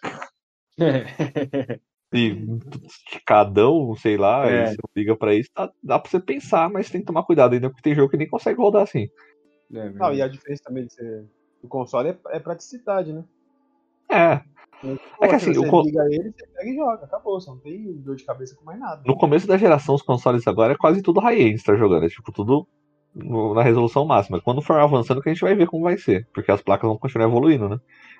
[2.16, 2.36] E
[2.84, 4.62] esticadão, sei lá, É.
[4.62, 7.24] e você não liga pra isso, dá, dá pra você pensar, mas tem que tomar
[7.24, 9.08] cuidado ainda, porque tem jogo que nem consegue rodar assim.
[9.72, 11.24] É Não, e a diferença também de ser,
[11.60, 13.24] do console é, é praticidade, né?
[14.08, 14.40] É,
[15.20, 17.92] É que assim, você o liga ele, você pega e joga, acabou, você não tem
[17.94, 19.02] dor de cabeça com mais nada.
[19.04, 22.08] no começo da geração, os consoles agora é quase tudo high-end você tá jogando, é
[22.08, 22.64] tipo tudo
[23.14, 24.40] no- na resolução máxima.
[24.40, 26.98] Quando for avançando, que a gente vai ver como vai ser, porque as placas vão
[26.98, 27.78] continuar evoluindo, né?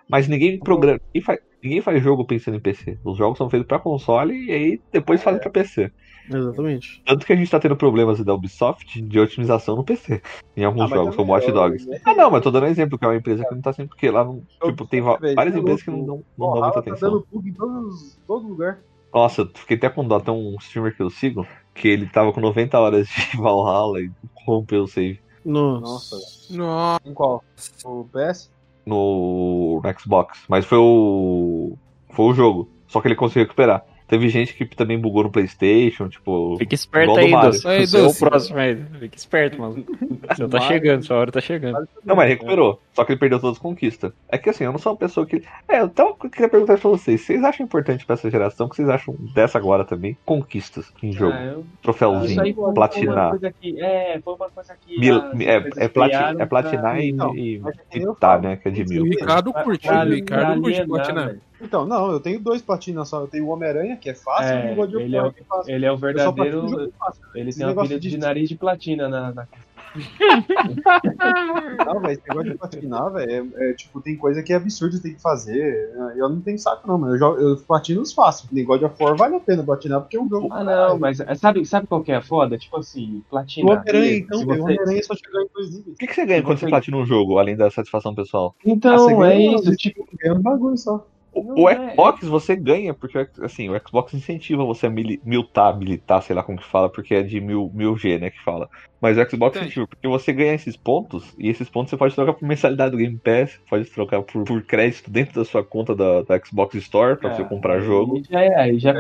[0.09, 2.99] Mas ninguém programa, ninguém faz, ninguém faz jogo pensando em PC.
[3.05, 5.91] Os jogos são feitos pra console e aí depois fazem pra PC.
[6.31, 7.03] Exatamente.
[7.05, 10.23] Tanto que a gente tá tendo problemas da Ubisoft de otimização no PC.
[10.57, 11.91] Em alguns Ah, jogos, como Watch é- Dogs.
[11.91, 13.91] é- Ah, não, mas tô dando exemplo, que é uma empresa que não tá sempre.
[13.91, 14.43] Porque lá não.
[14.63, 17.11] Tipo, tem várias tá empresas que não dão, não Porra, dão muita tá atenção.
[17.11, 18.79] dando bug em todos, todo lugar.
[19.15, 20.19] Nossa, eu fiquei até com dó.
[20.19, 24.11] Tem um streamer que eu sigo que ele tava com 90 horas de Valhalla e
[24.45, 26.17] rompeu o save Nossa.
[26.17, 26.57] Nossa.
[26.57, 27.09] Nossa.
[27.09, 27.45] Em qual?
[27.85, 28.53] O PS?
[28.87, 30.45] no, no Xbox.
[30.49, 31.77] Mas foi o.
[32.11, 32.71] Foi o jogo.
[32.87, 33.85] Só que ele conseguiu recuperar.
[34.07, 36.57] Teve gente que também bugou no PlayStation, tipo.
[36.59, 37.31] Fica esperto aí.
[37.31, 37.97] Doce.
[37.97, 38.77] É o próximo aí.
[39.01, 39.85] Fica esperto, mano.
[40.29, 41.89] Você tá chegando, sua hora tá chegando.
[42.05, 42.81] Não, mas recuperou.
[42.95, 44.13] Só que ele perdeu todas as conquistas.
[44.29, 45.43] É que assim, eu não sou uma pessoa que.
[45.69, 47.21] É, então eu queria perguntar pra vocês.
[47.23, 48.67] Vocês acham importante pra essa geração?
[48.67, 50.17] O que vocês acham dessa agora também?
[50.25, 51.33] Conquistas em jogo.
[51.35, 53.31] Ah, eu- Isso Troféuzinho, aí foi uma platinar.
[53.31, 53.81] coisa que.
[53.83, 54.99] É, foi uma coisa que.
[55.01, 57.63] Mil- as é, é, plati- criaram é platinar pra- e, Então, e,
[57.93, 58.57] é e eu tá, né?
[58.57, 59.05] Que é de O mil.
[59.05, 61.27] Ricardo pra- curte, pra- o Ricardo curte alienar, platinar.
[61.27, 61.41] velho.
[61.61, 63.21] Então, não, eu tenho dois platinas só.
[63.23, 65.31] Eu tenho o Homem-Aranha, que é fácil, É, e o God of ele é War,
[65.31, 65.75] o- que é fácil.
[65.75, 66.69] Ele é o Eu verdadeiro.
[66.69, 66.93] jogo.
[67.35, 69.33] Ele tem um apelido de- de nariz de platina na.
[69.33, 69.49] na...
[71.87, 75.01] Não, velho, esse negócio de platinar, velho, é, é, tipo, tem coisa que é absurdo
[75.01, 75.91] tem que fazer.
[76.17, 78.49] Eu não tenho saco, não, mas eu, jogo, eu platino os fácil.
[78.53, 80.49] Negócio de For vale a pena platinar, porque é um jogo.
[80.51, 82.59] Ah, não, mas é, sabe, sabe qual que é a foda?
[82.59, 83.79] Tipo assim, O platinar.
[83.79, 85.95] Homem-Aranha, então, velho, o você- Homem-Aranha só chegou em dois níveis.
[85.95, 88.55] O que, que você ganha quando você platina um jogo, além da satisfação pessoal?
[88.59, 90.07] Ah, Então, é ganha, isso, tipo.
[90.21, 91.07] Ganha um bagulho só.
[91.35, 95.77] Não, O é- Xbox você ganha, porque assim, o Xbox incentiva você a mili- miltar,
[95.79, 98.69] militar, sei lá como que fala, porque é de mil, mil G, né, que fala.
[99.01, 99.67] Mas o Xbox Entendi.
[99.73, 102.97] incentiva, porque você ganha esses pontos, e esses pontos você pode trocar por mensalidade do
[102.99, 107.17] Game Pass, pode trocar por, por crédito dentro da sua conta da, da Xbox Store,
[107.17, 108.23] pra Ah, você comprar jogo.
[108.31, 108.95] Já é, aí já é.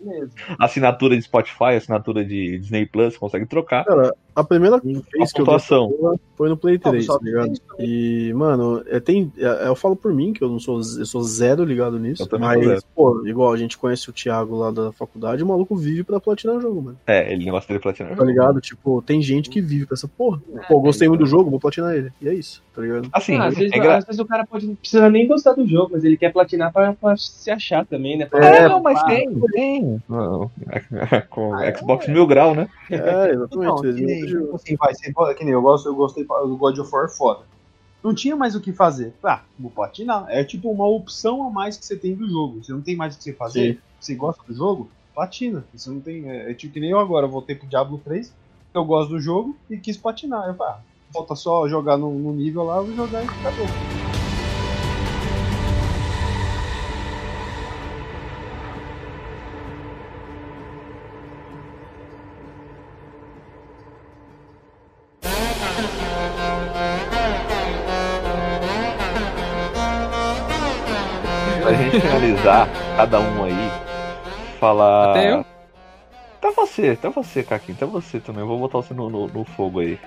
[0.00, 0.30] Beleza.
[0.58, 3.84] Assinatura de Spotify, assinatura de Disney Plus, você consegue trocar.
[3.84, 7.52] Cara, a primeira A vez que eu foi no Play 3, só tá ligado?
[7.78, 11.22] E, mano, é, tem, é, eu falo por mim, que eu não sou, eu sou
[11.22, 12.28] zero ligado nisso.
[12.38, 12.80] Mas, zero.
[12.94, 16.60] pô, igual a gente conhece o Thiago lá da faculdade, o maluco vive pra platinar
[16.60, 16.98] jogo, mano.
[17.06, 18.28] É, ele gosta de platinar Tá jogo.
[18.28, 18.60] ligado?
[18.60, 20.40] Tipo, tem gente que vive pra essa porra.
[20.68, 22.12] Pô, gostei muito do jogo, vou platinar ele.
[22.20, 23.08] E é isso, tá ligado?
[23.12, 25.52] Assim, Ah, às, vezes, é engra- às vezes o cara pode não precisa nem gostar
[25.54, 28.26] do jogo, mas ele quer platinar pra, pra se achar também, né?
[28.26, 30.02] Pra- É, não, mas tem, tem.
[30.08, 30.50] Não,
[31.30, 32.68] Com Xbox Mil Grau, né?
[32.90, 33.80] É, Não, exatamente.
[33.80, 36.78] que eles nem, tipo assim, vai, você, que nem eu gosto, eu gostei do God
[36.78, 37.40] of War foda.
[38.02, 39.14] Não tinha mais o que fazer.
[39.22, 40.26] Ah, vou platinar.
[40.28, 42.62] É tipo uma opção a mais que você tem do jogo.
[42.62, 43.74] Você não tem mais o que você fazer.
[43.74, 43.80] Sim.
[44.00, 44.90] Você gosta do jogo?
[45.14, 45.64] Platina.
[45.72, 46.28] Você não tem.
[46.28, 48.32] É, é tipo que nem eu agora, eu voltei pro Diablo 3.
[48.74, 50.48] Eu gosto do jogo e quis platinar.
[50.48, 50.80] Eu falei, ah,
[51.12, 53.66] falta só jogar no, no nível lá, eu vou jogar e acabou.
[72.42, 73.70] Finalizar, cada um aí,
[74.58, 75.10] falar.
[75.10, 75.46] Até eu?
[76.38, 78.42] Até você, até você, Caquinho, até você também.
[78.42, 79.98] Eu vou botar você no, no, no fogo aí.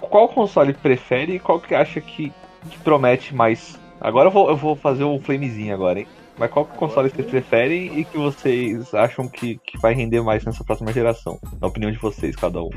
[0.00, 2.32] Qual console prefere e qual que acha que,
[2.70, 3.78] que promete mais?
[4.00, 6.06] Agora eu vou, eu vou fazer o flamezinho agora, hein?
[6.38, 10.64] Mas qual console vocês preferem e que vocês acham que, que vai render mais nessa
[10.64, 11.38] próxima geração?
[11.60, 12.70] Na opinião de vocês, cada um.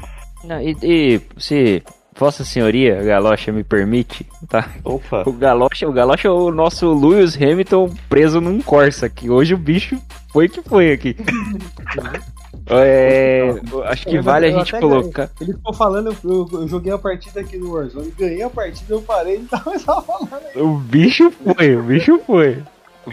[0.44, 1.84] Não, e, e se
[2.18, 4.70] Vossa Senhoria, Galocha, me permite, tá?
[4.86, 5.24] Opa!
[5.28, 9.58] O Galocha, o Galocha é o nosso Lewis Hamilton preso num Corsa, que hoje o
[9.58, 9.98] bicho
[10.32, 11.16] foi que foi aqui.
[12.68, 14.90] É, eu acho que Eu vale a gente ganhei.
[14.90, 15.30] colocar.
[15.40, 18.92] Ele ficou falando, eu, eu- eu joguei a partida aqui no Warzone, ganhei a partida,
[18.96, 20.32] eu parei e tava só falando.
[20.56, 22.54] O bicho foi, o bicho foi.
[22.56, 22.66] bicho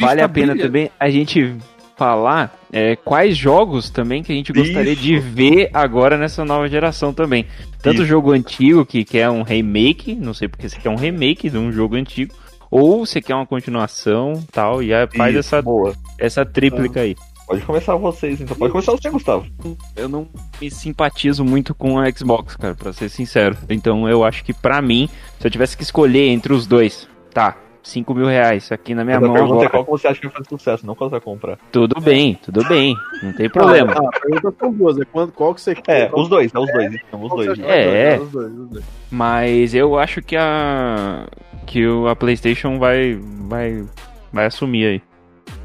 [0.06, 0.62] Vale tá a pena brilhando.
[0.68, 1.54] também a gente
[2.02, 5.02] falar é, quais jogos também que a gente gostaria Isso.
[5.02, 7.46] de ver agora nessa nova geração também.
[7.80, 8.06] Tanto Isso.
[8.06, 11.70] jogo antigo, que quer um remake, não sei porque você quer um remake de um
[11.70, 12.34] jogo antigo,
[12.68, 15.94] ou você quer uma continuação tal, e aí faz Isso, essa, boa.
[16.18, 17.14] essa tríplica aí.
[17.46, 18.56] Pode começar vocês, então.
[18.56, 19.46] Pode começar você, Gustavo.
[19.94, 20.26] Eu não
[20.60, 23.56] me simpatizo muito com a Xbox, cara, pra ser sincero.
[23.68, 25.08] Então eu acho que pra mim,
[25.38, 29.18] se eu tivesse que escolher entre os dois, tá, 5 mil reais aqui na minha
[29.20, 29.70] Mas a mão pergunta é agora.
[29.70, 31.58] qual que você acha que vai fazer sucesso, não qual você vai comprar.
[31.72, 33.92] Tudo bem, tudo bem, não tem problema.
[33.96, 36.58] Ah, a pergunta são duas, é quando, qual que você É, qual- os dois, é
[36.58, 37.58] os dois, então, os dois.
[37.58, 38.18] É?
[38.20, 38.84] Os dois, os dois.
[39.10, 41.26] Mas eu acho que a
[41.66, 43.18] que a PlayStation vai
[43.48, 43.84] vai
[44.32, 45.02] vai assumir aí.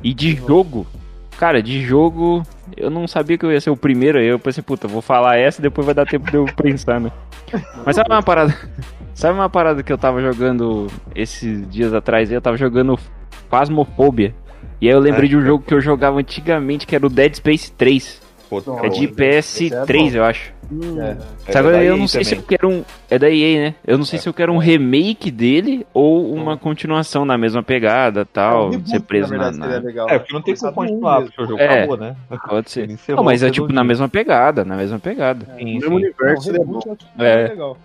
[0.04, 0.86] E de jogo,
[1.40, 2.44] cara, de jogo,
[2.76, 4.26] eu não sabia que eu ia ser o primeiro aí.
[4.28, 7.12] Eu pensei, puta, vou falar essa, depois vai dar tempo de eu pensar, né?
[7.86, 8.54] Mas sabe uma parada?
[9.18, 10.86] Sabe uma parada que eu tava jogando
[11.16, 12.32] esses dias atrás?
[12.32, 13.00] Eu tava jogando
[13.50, 14.36] Phasmophobia.
[14.80, 15.30] E aí eu lembrei É.
[15.30, 18.22] de um jogo que eu jogava antigamente, que era o Dead Space 3.
[18.48, 20.18] Pô, É de esse é PS3, bom.
[20.20, 20.54] eu acho.
[21.02, 21.18] É.
[21.48, 22.44] é Sabe, da eu não sei se também.
[22.44, 22.84] eu quero um.
[23.10, 23.76] É da EA, né?
[23.88, 28.24] Eu não sei se eu quero um remake dele ou uma continuação na mesma pegada
[28.24, 28.66] tal.
[28.66, 29.38] É um reboot, ser preso na.
[29.38, 30.10] verdade, na- seria legal.
[30.12, 31.80] É, porque não tem como continuar, porque o jogo É.
[31.80, 32.16] acabou, né?
[32.48, 32.88] Pode ser.
[33.10, 35.44] Não, mas é tipo na mesma pegada, na mesma pegada.
[35.58, 37.48] Sim, No mesmo universo acho que É.
[37.50, 37.78] legal.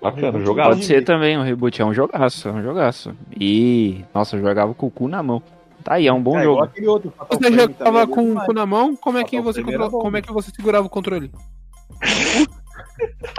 [0.00, 0.68] Bacana, jogado.
[0.68, 1.80] Pode ser também, um reboot.
[1.80, 3.14] É um jogaço, é um jogaço.
[3.38, 4.04] E.
[4.14, 5.42] Nossa, eu jogava com o cu na mão.
[5.82, 6.68] Tá aí, é um bom É, jogo.
[6.88, 8.46] outro, Você Frame jogava também, com o demais.
[8.46, 11.30] cu na mão, como é que Fatal você como é que você segurava o controle?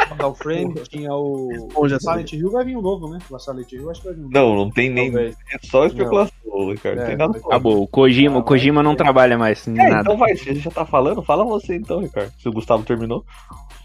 [0.10, 1.70] Fatal Frame, tinha o.
[1.88, 3.20] Já Silent Hill vai vir um novo, né?
[3.30, 4.34] O Silent Hill acho que vai vir um novo.
[4.34, 5.12] Não, não tem nem.
[5.12, 5.36] Talvez.
[5.54, 6.34] É só especulação,
[6.72, 6.98] Ricardo.
[6.98, 7.34] Não É, tem nada.
[7.34, 7.82] mas- Acabou.
[7.84, 10.02] O Kojima, o Kojima não trabalha mais em É, nada.
[10.02, 12.32] então vai, se a gente já tá falando, fala você então, Ricardo.
[12.40, 13.26] Se o Gustavo terminou.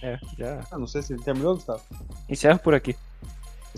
[0.03, 0.61] É, já.
[0.71, 1.81] Ah, não sei se ele terminou, Gustavo.
[2.29, 2.95] Encerro por aqui.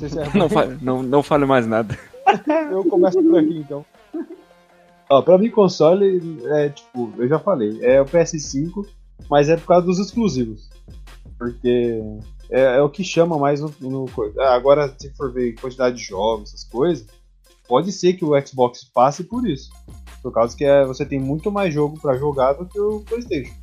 [0.00, 0.28] Não é...
[0.38, 1.96] Não, fa não, não falo mais nada.
[2.70, 3.84] Eu começo por aqui então.
[5.08, 8.86] Ó, pra mim, console é tipo, eu já falei, é o PS5,
[9.30, 10.70] mas é por causa dos exclusivos.
[11.38, 12.00] Porque
[12.50, 13.72] é, é o que chama mais no.
[13.80, 14.06] no.
[14.38, 17.06] Ah, agora, se for ver quantidade de jogos, essas coisas,
[17.68, 19.70] pode ser que o Xbox passe por isso.
[20.22, 23.54] Por causa que é, você tem muito mais jogo pra jogar do que o PlayStation.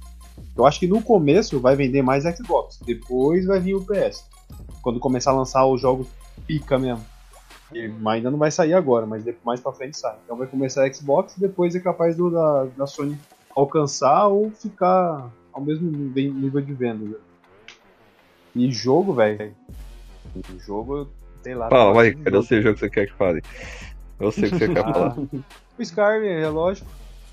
[0.56, 4.26] Eu acho que no começo vai vender mais Xbox, depois vai vir o PS.
[4.82, 6.08] Quando começar a lançar os jogos
[6.46, 7.06] pica mesmo.
[7.74, 10.16] E- mas ainda não vai sair agora, mas mais pra frente sai.
[10.26, 13.18] Então vai começar a Xbox e depois é capaz do, da, da Sony
[13.56, 17.18] alcançar ou ficar ao mesmo nível nível de venda.
[18.56, 18.62] Né?
[18.64, 19.54] E jogo, velho.
[20.66, 21.08] Jogo,
[21.44, 21.70] sei lá.
[21.70, 22.48] Fala, vai, cadê o jogo.
[22.48, 23.42] seu jogo que você quer que fale?
[24.20, 25.18] Eu sei o que você quer falar.
[25.18, 26.88] O Skyrim, é lógico.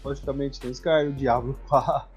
[0.04, 2.08] Logicamente tem o Skyrim, o Diablo 4.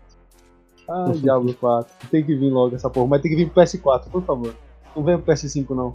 [0.89, 2.09] Ah, Diablo 4.
[2.09, 4.55] Tem que vir logo essa porra, mas tem que vir pro PS4, por favor.
[4.95, 5.91] Não vem pro PS5, não.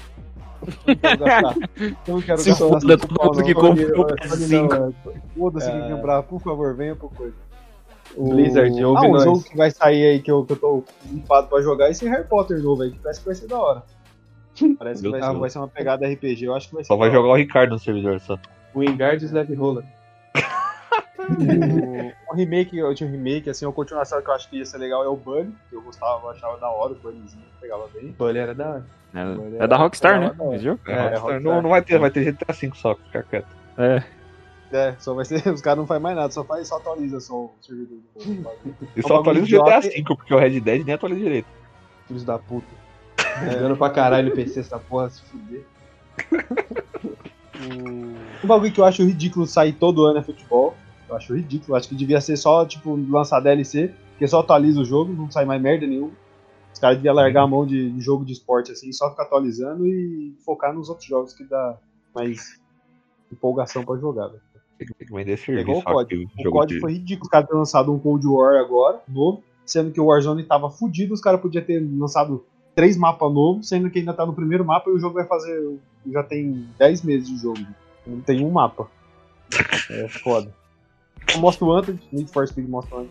[0.87, 1.55] Não quero gastar.
[2.07, 2.69] Eu não quero Se gastar.
[2.69, 3.61] foda, todo mundo que não.
[3.61, 4.69] compra o Não, PS5.
[4.69, 4.95] não,
[5.37, 5.91] Foda-se quem É.
[5.95, 7.35] comprar, por favor, venha por coisa.
[8.15, 8.31] O...
[8.31, 9.25] Blizzard, ouve ah, um nós.
[9.25, 12.09] jogo que vai sair aí que eu, que eu tô limpado pra jogar é esse
[12.09, 13.83] Harry Potter novo aí, que parece que vai ser da hora.
[14.79, 15.39] Parece que vai, Deus.
[15.39, 16.89] vai ser uma pegada RPG, eu acho que vai ser.
[16.89, 17.19] Só vai hora.
[17.19, 18.39] jogar o Ricardo no servidor só.
[18.75, 19.85] Wingardium Leviola.
[21.29, 24.65] O, o remake, eu tinha um remake, assim, a continuação que eu acho que ia
[24.65, 27.89] ser legal é o Bunny, que eu gostava, eu achava da hora, o Bunnyzinho, pegava
[27.93, 28.15] bem.
[28.19, 28.87] Olha, era da hora.
[29.15, 30.27] É, é da Rockstar, né?
[30.27, 30.55] É?
[30.55, 31.21] É, É, Rockstar.
[31.21, 31.41] Rockstar.
[31.41, 33.49] Não, não vai ter, vai ter GTA V só, fica quieto.
[33.79, 34.03] É.
[34.73, 37.35] É, só vai ser, os caras não fazem mais nada, só faz, só atualiza só
[37.35, 37.99] o servidor.
[38.97, 39.81] E É só atualiza o GTA.
[39.81, 41.49] V, porque o Red Dead nem atualiza direito.
[42.07, 42.67] Filhos da puta.
[43.53, 45.65] Jogando pra caralho no PC essa porra, se fuder.
[48.43, 50.75] Um bagulho que eu acho ridículo sair todo ano é futebol.
[51.09, 54.85] Eu acho ridículo, acho que devia ser só, tipo, lançar DLC, que só atualiza o
[54.85, 56.13] jogo, não sai mais merda nenhuma.
[56.73, 59.87] Os caras deviam largar a mão de, de jogo de esporte assim, só ficar atualizando
[59.87, 61.79] e focar nos outros jogos que dá
[62.15, 62.61] mais
[63.33, 64.29] empolgação pra jogar.
[64.29, 64.43] velho.
[64.79, 65.79] É igual serviço.
[65.79, 66.31] o código.
[66.47, 67.25] O de- foi ridículo.
[67.25, 71.15] Os caras terem lançado um Cold War agora, novo, sendo que o Warzone tava fudido,
[71.15, 72.45] os caras podiam ter lançado
[72.75, 75.79] três mapas novos, sendo que ainda tá no primeiro mapa e o jogo vai fazer.
[76.13, 77.59] Já tem 10 meses de jogo.
[78.07, 78.87] Não tem um mapa.
[79.91, 80.55] É foda.
[81.35, 83.11] O Most Wanted, Need for Speed Most Wanted.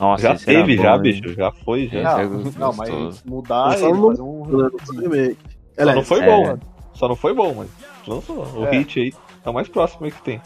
[0.00, 1.02] Nossa, Já teve, bom, já, hein?
[1.02, 1.28] bicho.
[1.34, 2.00] Já foi, já.
[2.00, 4.42] Esse é Não, não, mas mudar Só e não- fazer um.
[4.42, 5.38] Remake.
[5.78, 6.26] Só não foi É.
[6.26, 6.60] bom, mano.
[6.94, 7.70] Só não foi bom, mas
[8.08, 8.44] lançou.
[8.56, 8.70] O É.
[8.78, 9.14] hit aí
[9.44, 10.40] o mais próximo aí que tem.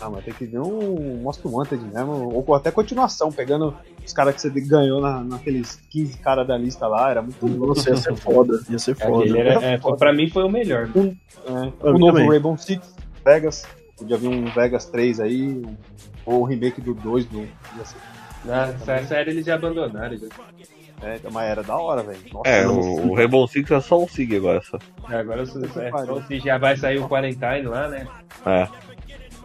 [0.00, 3.74] Ah, mas tem que ver um Most Wanted mesmo, ou até continuação, pegando
[4.04, 7.66] os caras que você ganhou na, naqueles 15 caras da lista lá, era muito bom.
[7.66, 8.60] Nossa, ia ser foda.
[8.70, 9.24] Ia ser foda.
[9.24, 10.88] Aquele era, é, foi- pra mim foi o melhor.
[10.96, 12.28] É, Eu o novo também.
[12.30, 12.94] Rainbow Six,
[13.24, 13.66] Vegas,
[13.96, 15.76] podia vir um Vegas 3 aí, um-
[16.24, 17.40] ou o remake do 2 do.
[17.40, 17.98] ia ser-
[18.48, 20.16] Ah, essa série eles já abandonaram.
[20.16, 20.26] Já.
[21.02, 22.18] É, mas era da hora, velho.
[22.44, 24.78] É, o, o Rainbow Six é só um SIG agora só.
[25.04, 28.06] Agora se, é, então, se já vai sair o Quarantine lá, né?
[28.44, 28.68] É.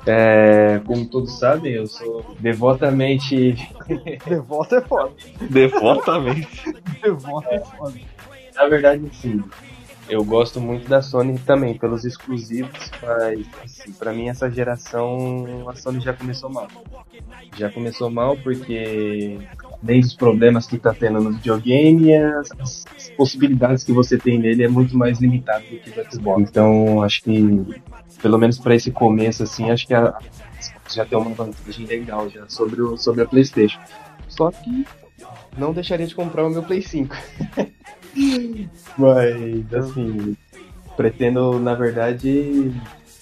[0.06, 3.56] É, como todos sabem, eu sou devotamente.
[4.28, 5.12] De volta é foda.
[5.50, 6.74] Devotamente.
[7.04, 8.00] De volta é foda.
[8.56, 9.44] Na verdade, sim.
[10.08, 15.76] Eu gosto muito da Sony também, pelos exclusivos, mas assim, pra mim essa geração a
[15.76, 16.68] Sony já começou mal.
[17.58, 19.40] Já começou mal porque
[19.84, 22.86] além dos problemas que tá tendo no videogame, as, as
[23.18, 26.50] possibilidades que você tem nele é muito mais limitado do que do Xbox.
[26.50, 27.66] Então acho que
[28.22, 30.18] pelo menos pra esse começo assim, acho que a,
[30.94, 33.80] já tem uma vantagem legal já sobre, o, sobre a PlayStation.
[34.28, 34.86] Só que
[35.58, 37.16] não deixaria de comprar o meu Play 5.
[38.98, 40.38] Mas, assim,
[40.96, 42.72] pretendo, na verdade,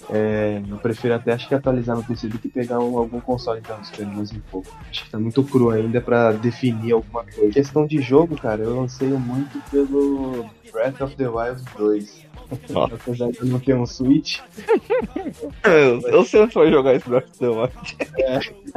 [0.09, 3.59] é, eu prefiro até acho que atualizar no PC do que pegar um- algum console
[3.59, 4.67] então, esperando mais um pouco.
[4.89, 7.51] Acho que tá muito cru ainda pra definir alguma coisa.
[7.53, 12.23] Questão de jogo, cara, eu anseio muito pelo Breath of the Wild 2.
[12.69, 12.95] Nossa.
[13.01, 14.39] Apesar de eu não ter um Switch,
[15.63, 17.97] Eu, eu sei onde vai jogar esse Breath of the Wild.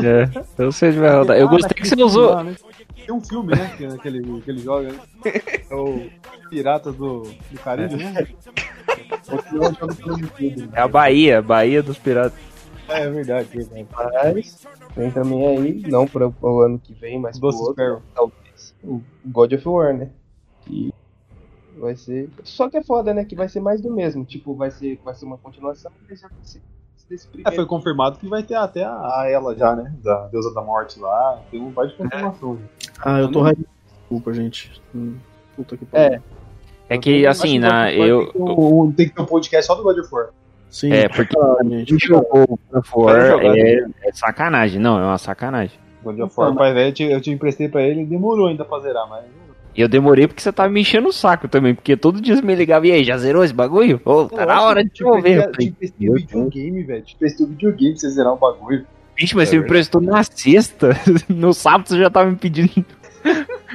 [0.03, 1.37] É, eu sei onde vai rodar.
[1.37, 2.37] Eu gostei que você usou.
[3.07, 3.69] Tem um filme, né?
[3.77, 5.01] Que, que, ele, que ele joga, né?
[5.71, 6.11] É o
[6.51, 8.27] Piratas do, do Caribe, né?
[10.73, 12.39] É a Bahia, Bahia dos Piratas.
[12.89, 13.87] É, é verdade, verdade.
[14.35, 18.03] Mas tem também aí, não para o ano que vem, mas pro outro, Sparrow.
[18.13, 20.11] talvez, o God of War, né?
[20.63, 20.93] Que
[21.79, 22.29] vai ser.
[22.43, 23.25] Só que é foda, né?
[23.25, 24.25] Que vai ser mais do mesmo.
[24.25, 26.61] Tipo, vai ser, vai ser uma continuação mas já vai ser
[27.09, 27.57] desse É, primeiro.
[27.57, 29.93] foi confirmado que vai ter até a, a ela já, né?
[30.03, 31.39] Da deusa da morte lá.
[31.51, 32.59] Tem um par de confirmação.
[33.05, 33.61] Ah, eu tô raiva.
[34.01, 34.71] Desculpa, gente.
[34.95, 35.17] Hum,
[35.57, 36.15] Puta que pariu.
[36.15, 38.21] É, É que, assim, na, eu.
[38.21, 40.29] Tem que, ter um, tem que ter um podcast só do God of War.
[40.71, 41.89] Sim, É, porque caralho, gente.
[41.97, 44.81] quem jogou o God of War é, é sacanagem.
[44.81, 45.79] Não, é uma sacanagem.
[46.05, 48.65] God of War, pai velho, eu te- eu te emprestei pra ele e demorou ainda
[48.65, 49.25] pra zerar, mas.
[49.77, 51.75] E eu demorei porque você tava me enchendo o saco também.
[51.75, 54.01] Porque todo dia você me ligava, e aí, já zerou esse bagulho?
[54.05, 54.91] Ô, tá Eu na hora de.
[55.03, 57.03] Eu Te emprestei o videogame, velho.
[57.03, 58.87] Te emprestei o videogame pra você zerar o bagulho.
[59.19, 60.97] Vixe, mas É você me emprestou na sexta.
[61.29, 62.85] No sábado você já tava me pedindo.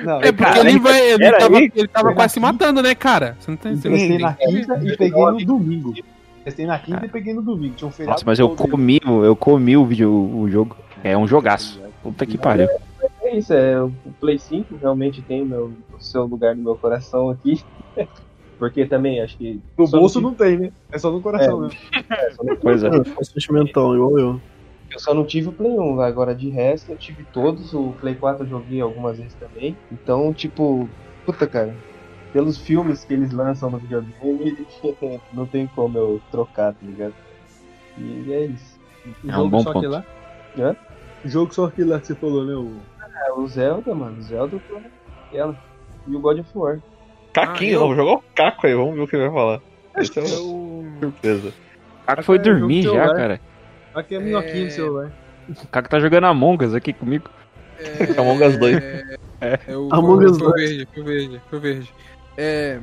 [0.04, 2.96] Não, É porque Cara, ele, vai, ele pera tava, ele tava quase se matando, né,
[2.96, 3.38] cara?
[3.40, 5.94] Você não tem você não Emprestei na quinta e peguei no domingo.
[6.40, 7.76] Emprestei na quinta e peguei no domingo.
[7.76, 8.14] Tinha um feriado.
[8.14, 10.76] Nossa, mas eu comi, eu comi o, vídeo, o jogo.
[11.04, 11.80] É um jogaço.
[12.02, 12.66] Puta que pariu.
[12.66, 12.91] é
[13.38, 13.54] isso.
[13.54, 17.64] É, o Play 5 realmente tem o, meu, o seu lugar no meu coração aqui.
[18.58, 19.60] Porque também acho que.
[19.78, 20.72] No só bolso tive- não tem, né?
[20.92, 21.70] É só no coração, né?
[22.62, 22.90] Pois é.
[23.04, 24.42] Faz sentimental, igual eu.
[24.94, 26.10] Eu só não tive o Play 1, vai.
[26.10, 27.74] agora de resto eu tive todos.
[27.74, 29.76] O Play 4 eu joguei algumas vezes também.
[29.92, 30.88] Então, tipo,
[31.26, 31.74] puta cara.
[32.34, 34.68] Pelos filmes que eles lançam no videogame,
[35.34, 37.14] não tem como eu trocar, tá ligado?
[37.98, 38.80] E é isso.
[39.28, 39.86] É um bom só ponto.
[39.86, 40.06] aquele lá?
[40.58, 40.76] Hã?
[41.26, 42.54] Jogo só aquele lá que você falou, né?
[42.54, 42.91] O...
[43.22, 44.18] É, o Zelda, mano.
[44.20, 44.82] O Zelda eu tô
[45.38, 45.56] ela.
[46.08, 46.80] E o God of War.
[47.34, 49.62] Caquinho, Ah, eu- vamos jogar o Caco aí, vamos ver o que ele vai falar.
[49.96, 50.86] Essa é uma Eu...
[51.00, 51.48] surpresa.
[51.50, 53.16] O Caco foi Até jogo dormir já, celular.
[53.16, 53.42] cara.
[53.96, 55.12] Aqui é minhoquinho do celular.
[55.50, 57.30] O Caco tá jogando Among Us aqui comigo.
[57.80, 58.78] É, Among Us 2.
[59.42, 60.70] É, o, Among Us foi o 2.
[60.70, 61.94] verde, foi verde, foi verde.
[62.38, 62.80] É,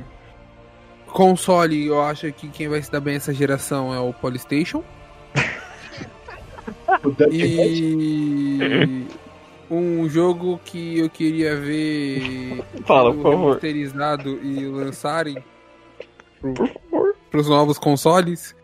[1.07, 4.83] console, eu acho que quem vai se dar bem essa geração é o Polystation.
[7.31, 9.05] E
[9.69, 13.47] um jogo que eu queria ver Fala, por favor.
[13.47, 15.37] remasterizado e lançarem
[16.41, 16.53] pro,
[17.29, 18.55] pros novos consoles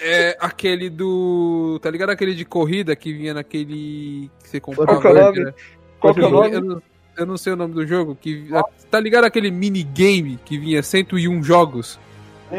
[0.00, 1.78] é aquele do.
[1.80, 4.30] Tá ligado aquele de corrida que vinha naquele.
[4.42, 5.00] que você comprava?
[5.00, 5.54] Qual que é o nome?
[6.00, 6.60] Qual que é o eu, nome?
[6.60, 6.82] não,
[7.16, 8.16] eu não sei o nome do jogo.
[8.20, 8.48] Que,
[8.90, 12.00] tá ligado aquele minigame que vinha 101 jogos?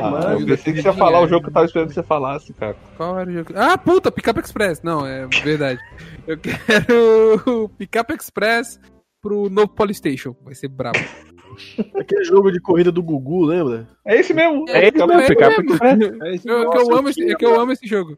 [0.01, 2.03] Ah, eu pensei que você ia falar o jogo que eu tava esperando que você
[2.03, 2.75] falasse, cara.
[2.97, 3.53] Qual era o jogo?
[3.55, 4.81] Ah, puta, Pickup Express.
[4.81, 5.79] Não, é verdade.
[6.27, 8.79] Eu quero o Pickup Express
[9.21, 10.35] pro novo Polystation.
[10.43, 10.99] Vai ser brabo.
[11.99, 13.87] Aquele jogo de corrida do Gugu, lembra?
[14.05, 14.65] É esse mesmo.
[14.69, 15.85] É esse mesmo, É Pickup.
[16.23, 18.17] É esse Eu, que eu amo esse, é que eu amo esse jogo.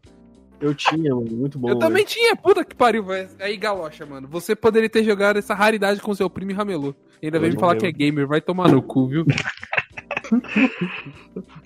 [0.60, 1.28] Eu tinha, mano.
[1.32, 1.70] Muito bom.
[1.70, 3.30] eu também tinha, puta que pariu, velho.
[3.40, 4.28] Aí, galocha, mano.
[4.30, 6.96] Você poderia ter jogado essa raridade com seu primo e ramelô.
[7.22, 7.82] Ainda vem me falar lembro.
[7.82, 9.26] que é gamer, vai tomar no cu, viu?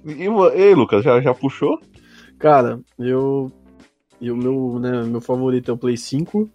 [0.05, 0.25] E,
[0.55, 1.79] ei, Lucas, já, já puxou?
[2.37, 3.51] Cara, eu.
[4.21, 6.49] E o meu, né, meu favorito é o Play 5,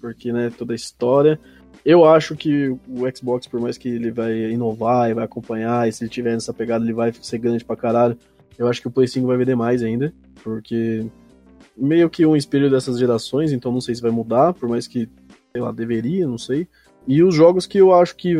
[0.00, 1.38] porque, né, toda a história.
[1.84, 2.78] Eu acho que o
[3.14, 6.52] Xbox, por mais que ele vai inovar e vai acompanhar, e se ele tiver nessa
[6.52, 8.18] pegada, ele vai ser grande pra caralho.
[8.58, 10.12] Eu acho que o Play 5 vai vender mais ainda,
[10.42, 11.06] porque
[11.76, 15.08] meio que um espelho dessas gerações, então não sei se vai mudar, por mais que,
[15.52, 16.68] sei lá, deveria, não sei.
[17.06, 18.36] E os jogos que eu acho que,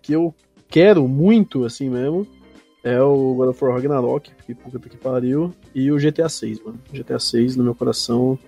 [0.00, 0.34] que eu
[0.68, 2.26] quero muito, assim mesmo,
[2.84, 6.78] é o God of War Ragnarok, que puta que pariu, e o GTA 6, mano.
[6.92, 8.38] GTA 6 no meu coração,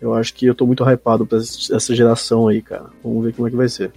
[0.00, 2.86] eu acho que eu tô muito hypado pra essa geração aí, cara.
[3.02, 3.92] Vamos ver como é que vai ser.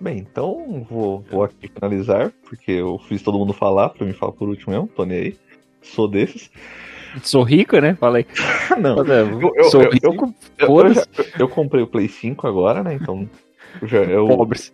[0.00, 4.32] Bem, então vou, vou aqui finalizar, porque eu fiz todo mundo falar, pra mim falar
[4.32, 5.36] por último mesmo, tô nem aí.
[5.82, 6.50] Sou desses.
[7.22, 7.94] Sou rico, né?
[7.96, 8.24] Falei.
[8.80, 10.06] Não, Eu, eu, eu, sou eu, rico.
[10.06, 11.08] eu, eu, eu, Foda-se.
[11.12, 12.94] já- eu comprei o Play 5 agora, né?
[12.94, 13.28] Então.
[13.80, 14.72] Eu Já, eu, Pobres.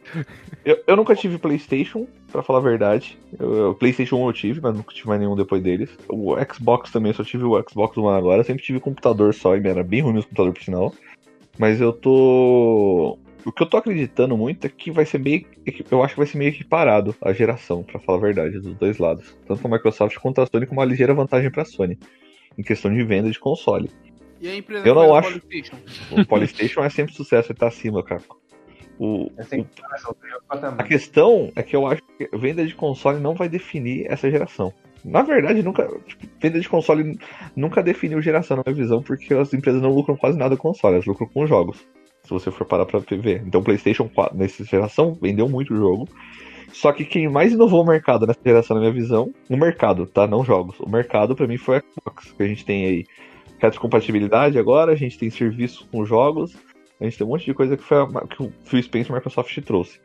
[0.64, 3.18] eu, eu nunca tive PlayStation, pra falar a verdade.
[3.38, 5.90] Eu, eu- PlayStation 1 eu tive, mas nunca tive mais nenhum depois deles.
[6.08, 8.40] O Xbox também, eu só tive o Xbox One agora.
[8.40, 10.94] Eu sempre tive computador só, e era bem ruim os computador por sinal.
[11.58, 13.18] Mas eu tô.
[13.44, 15.46] O que eu tô acreditando muito é que vai ser meio.
[15.90, 18.98] Eu acho que vai ser meio equiparado a geração, pra falar a verdade, dos dois
[18.98, 19.36] lados.
[19.46, 21.98] Tanto a Microsoft quanto a Sony com uma ligeira vantagem pra Sony.
[22.58, 23.88] Em questão de venda de console.
[24.40, 25.40] E a empresa Eu não acho.
[26.10, 28.22] O PlayStation é sempre sucesso, ele tá acima, cara.
[28.98, 30.24] O, É tem outro
[30.78, 34.30] a questão é que eu acho que a venda de console não vai definir essa
[34.30, 34.72] geração.
[35.04, 35.86] Na verdade, nunca.
[36.06, 37.18] Tipo, venda de console
[37.54, 40.94] nunca definiu geração, na minha visão, porque as empresas não lucram quase nada com console,
[40.94, 41.86] elas lucram com jogos.
[42.24, 43.42] Se você for parar pra ver.
[43.46, 46.08] Então, o PlayStation 4, nessa geração, vendeu muito jogo.
[46.72, 50.26] Só que quem mais inovou o mercado nessa geração, na minha visão, o mercado, tá?
[50.26, 50.78] Não jogos.
[50.80, 52.32] O mercado, pra mim, foi o Xbox.
[52.32, 53.06] Que a gente tem aí
[53.58, 56.56] retrocompatibilidade agora, a gente tem serviço com jogos,
[57.00, 59.14] a gente tem um monte de coisa que, foi a- que o Phil Spencer e
[59.14, 60.00] Microsoft trouxe.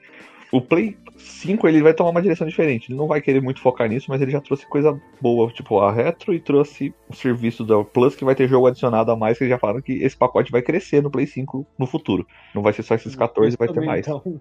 [0.52, 2.92] O Play 5 ele vai tomar uma direção diferente.
[2.92, 5.90] Ele não vai querer muito focar nisso, mas ele já trouxe coisa boa, tipo a
[5.90, 9.46] Retro, e trouxe o serviço da Plus que vai ter jogo adicionado a mais, que
[9.46, 12.28] eles já falaram que esse pacote vai crescer no Play 5 no futuro.
[12.54, 14.06] Não vai ser só esses 14, vai ter mais.
[14.06, 14.40] tá um.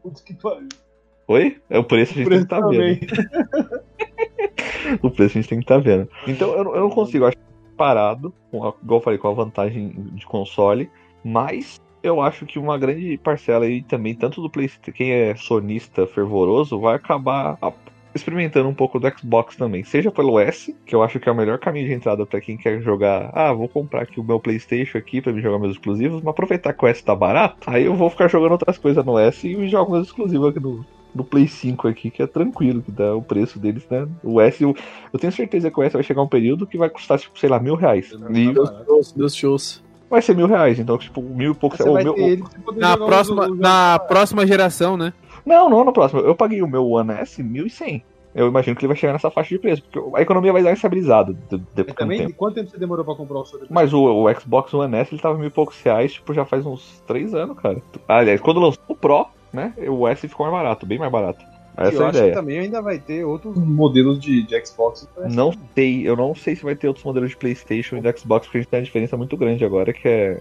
[1.29, 1.59] Oi?
[1.71, 2.99] É o preço que a gente tem que estar vendo.
[5.03, 6.09] o preço a gente tem que estar vendo.
[6.27, 7.39] Então eu, não- eu não consigo, eu acho
[7.77, 10.91] parado, com a- igual eu falei, com a vantagem de console,
[11.25, 16.07] mas eu acho que uma grande parcela aí também, tanto do PlayStation, quem é sonista
[16.07, 17.59] fervoroso, vai acabar
[18.15, 19.85] experimentando um pouco do Xbox também.
[19.85, 22.57] Seja pelo S, que eu acho que é o melhor caminho de entrada para quem
[22.57, 23.31] quer jogar.
[23.33, 26.73] Ah, vou comprar aqui o meu PlayStation aqui para me jogar meus exclusivos, mas aproveitar
[26.73, 29.69] que o S tá barato, aí eu vou ficar jogando outras coisas no S e
[29.69, 33.23] jogo meus exclusivos aqui no, no Play 5 aqui, que é tranquilo, que dá o
[33.23, 34.09] preço deles, né?
[34.23, 34.75] O S, eu,
[35.13, 37.49] eu tenho certeza que o S vai chegar um período que vai custar, tipo, sei
[37.49, 38.13] lá, mil reais.
[38.13, 39.90] E Deus shows, Deus shows.
[40.11, 41.77] Vai ser mil reais, então, tipo, mil e pouco.
[41.77, 42.43] Você vai meu- ele
[42.77, 45.13] Na próxima, na próxima geração, né?
[45.47, 46.21] Não, não na próxima.
[46.21, 48.03] Eu paguei o meu One S 1.100.
[48.33, 50.73] Eu imagino que ele vai chegar nessa faixa de preço, porque a economia vai dar
[50.73, 52.35] estabilizada de- depois de um também, tempo.
[52.35, 53.61] quanto tempo você demorou pra comprar o seu?
[53.69, 56.65] Mas o, o Xbox One S ele tava mil e poucos reais, tipo, já faz
[56.65, 57.83] uns três anos, cara.
[58.07, 59.73] Aliás, quando lançou o Pro, né?
[59.89, 61.45] O S ficou mais barato, bem mais barato.
[61.77, 62.33] Essa eu é a acho ideia.
[62.33, 65.09] que também ainda vai ter outros modelos de, de Xbox.
[65.31, 68.47] Não sei, eu não sei se vai ter outros modelos de PlayStation e de Xbox,
[68.47, 70.41] porque a gente tem uma diferença muito grande agora, que é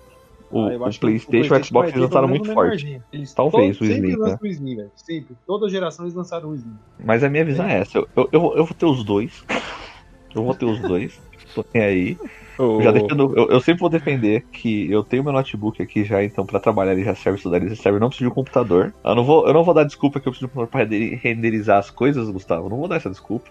[0.51, 3.01] o, Ah, o PlayStation e o Xbox eles lançaram muito forte.
[3.13, 4.91] Eles Talvez todos- o sempre Slim, lançam o Slim, velho.
[4.95, 5.37] Sempre.
[5.45, 6.73] Toda geração eles lançaram o Slim.
[7.03, 9.43] Mas a minha visão é essa, eu, eu, eu vou ter os dois.
[10.35, 11.19] Eu vou ter os dois.
[11.55, 12.17] Tô nem aí.
[12.59, 16.23] Ô, Já deixando, eu, eu sempre vou defender que eu tenho meu notebook aqui já,
[16.23, 18.35] então pra trabalhar ele já serve, estudar ele já serve, eu não preciso de um
[18.35, 18.93] computador.
[19.03, 20.97] Eu não vou, eu não vou dar desculpa que eu preciso de um computador pra
[20.97, 22.65] render- renderizar as coisas, Gustavo.
[22.65, 23.49] Eu não vou dar essa desculpa.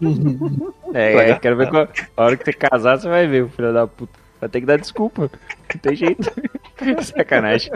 [0.94, 3.72] É, é, quero ver qual, a hora que você casar, você vai ver, o filho
[3.72, 4.23] da puta.
[4.44, 5.30] Vai ter que dar desculpa.
[5.72, 6.30] Não tem jeito.
[7.02, 7.72] Sacanagem.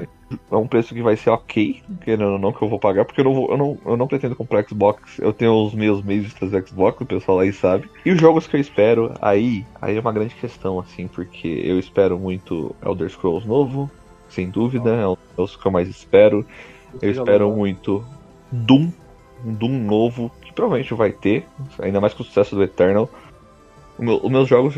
[0.50, 3.22] É um preço que vai ser ok, querendo ou não, que eu vou pagar, porque
[3.22, 5.18] eu não, vou, eu não, eu não pretendo comprar Xbox.
[5.18, 7.88] Eu tenho os meus meios de trazer Xbox, o pessoal aí sabe.
[8.04, 11.78] E os jogos que eu espero, aí, aí é uma grande questão, assim, porque eu
[11.78, 13.90] espero muito Elder Scrolls novo,
[14.28, 16.44] sem dúvida, é o- é os que eu mais espero.
[17.00, 18.04] Eu espero muito
[18.52, 18.90] Doom,
[19.42, 21.46] um Doom novo, que provavelmente vai ter,
[21.78, 23.08] ainda mais com o sucesso do Eternal.
[23.98, 24.74] O meu- os meus jogos,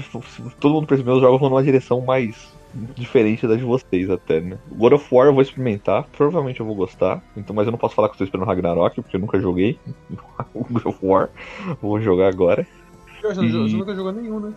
[0.58, 2.50] todo mundo percebeu, meus jogos vão numa direção mais
[2.94, 4.56] diferente da de vocês até, né?
[4.72, 7.94] God of War eu vou experimentar, provavelmente eu vou gostar, então, mas eu não posso
[7.94, 9.78] falar que eu estou esperando Ragnarok, porque eu nunca joguei
[10.54, 11.28] o God of War,
[11.82, 12.66] vou jogar agora.
[13.20, 14.52] Você não- E- você nunca jogou nenhum, né?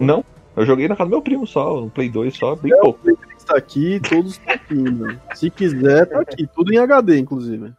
[0.00, 0.24] Não,
[0.56, 3.00] eu joguei na casa do meu primo só, no Play 2 só, bem pouco.
[3.36, 5.20] Está aqui, todos estão aqui, mano.
[5.34, 6.46] Se quiser, tá aqui.
[6.46, 7.72] Tudo em HD, inclusive.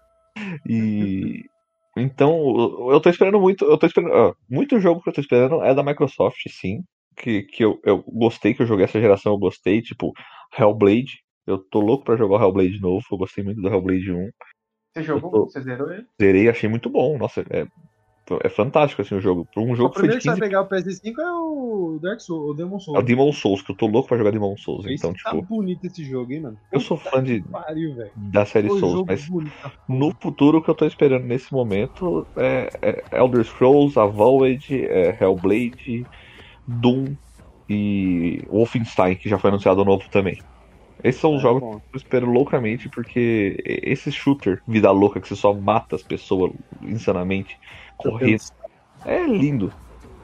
[0.66, 1.46] E
[2.00, 5.74] então eu- tô esperando muito, eu tô esperando, muito jogo que eu tô esperando é
[5.74, 6.84] da Microsoft, sim,
[7.16, 10.14] que, que eu, eu gostei que eu joguei essa geração, eu gostei, tipo
[10.58, 11.22] Hellblade.
[11.46, 14.30] Eu tô louco pra jogar o Hellblade novo, eu gostei muito do Hellblade 1.
[14.94, 15.32] Você jogou?
[15.32, 15.50] jogou?
[15.50, 16.06] Você zerou ele?
[16.22, 17.18] Zerei, achei muito bom.
[17.18, 17.66] Nossa, é,
[18.44, 19.48] é fantástico assim o jogo.
[19.54, 21.20] Pra um O jogo que foi de primeiro que você 15 vai pegar o PS5
[21.20, 22.98] é o Dark Souls, o Demon Souls.
[22.98, 24.86] é o Demon Souls, que eu tô louco pra jogar Demon Souls.
[24.86, 26.58] Esse Então, tá tipo, bonito esse jogo, hein, mano?
[26.72, 29.54] eu sou fã de, Pariu, da série Souls, mas bonito.
[29.88, 35.18] No futuro, o que eu tô esperando nesse momento é, é Elder Scrolls, Avowed, é
[35.22, 36.06] Hellblade,
[36.68, 37.16] Doom
[37.70, 40.38] e Wolfenstein, que já foi anunciado novo também.
[41.04, 41.80] Esses são os É, jogos bom.
[41.92, 46.52] que eu espero loucamente, porque esse shooter, vida louca, que você só mata as pessoas
[46.82, 47.58] insanamente,
[47.98, 48.42] correndo,
[49.06, 49.74] é lindo.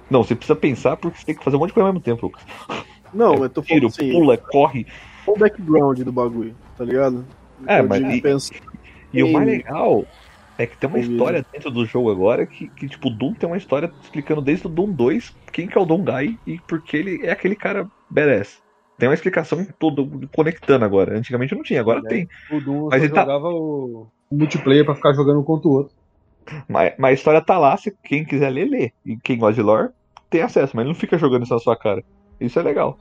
[0.09, 2.03] Não, você precisa pensar porque você tem que fazer um monte de coisa ao mesmo
[2.03, 2.43] tempo, Lucas.
[3.13, 4.85] Não, mas tô falando Tiro, assim, pula, corre.
[5.25, 7.25] qual o background do bagulho, tá ligado?
[7.67, 8.49] É, Eu mas e- pensa-
[9.13, 10.07] E o mais legal
[10.57, 13.49] é que tem uma história dentro do jogo agora que, que, tipo, o Doom tem
[13.49, 16.97] uma história explicando desde o Doom 2 quem que é o Doom Guy e porque
[16.97, 18.62] ele é aquele cara badass.
[18.97, 20.01] Tem uma explicação toda
[20.35, 21.17] conectando agora.
[21.17, 22.07] Antigamente não tinha, agora É.
[22.07, 22.29] tem.
[22.51, 25.67] O Doom Mas só ele tá- jogava o o multiplayer pra ficar jogando um contra
[25.67, 25.93] o outro.
[26.67, 28.91] Mas, mas a história tá lá, se quem quiser ler, lê.
[29.05, 29.89] E quem gosta de lore
[30.29, 32.03] tem acesso, mas ele não fica jogando isso na sua cara.
[32.39, 32.97] Isso é legal.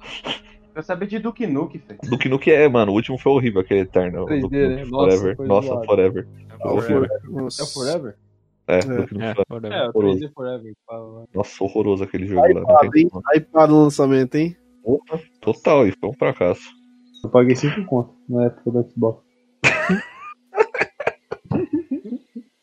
[0.75, 1.99] Eu sabia de Duke Nuke, velho.
[2.09, 2.93] Do que no que é, mano.
[2.93, 4.27] O último foi horrível, aquele Eterno.
[4.27, 4.85] 3D, Duke né?
[4.85, 5.47] Nossa, Forever.
[5.47, 5.83] Nossa.
[5.85, 6.29] Forever.
[6.63, 7.07] Horrível.
[7.29, 7.63] Nossa.
[7.63, 8.15] É o Forever?
[8.69, 8.79] É, É.
[8.81, 9.45] Duke Nukem É, Forever.
[9.49, 9.69] foda.
[9.69, 10.19] É, o Horroroso.
[10.19, 10.73] 3D Forever.
[10.91, 11.25] lá.
[11.35, 12.79] Nossa, horroroso aquele jogo lá.
[12.91, 13.09] Tem hein?
[13.11, 13.23] como.
[13.35, 14.57] Hypado no lançamento, hein?
[15.41, 16.69] Total, e foi um fracasso.
[17.25, 19.23] Eu paguei 5 conto na época do Xbox.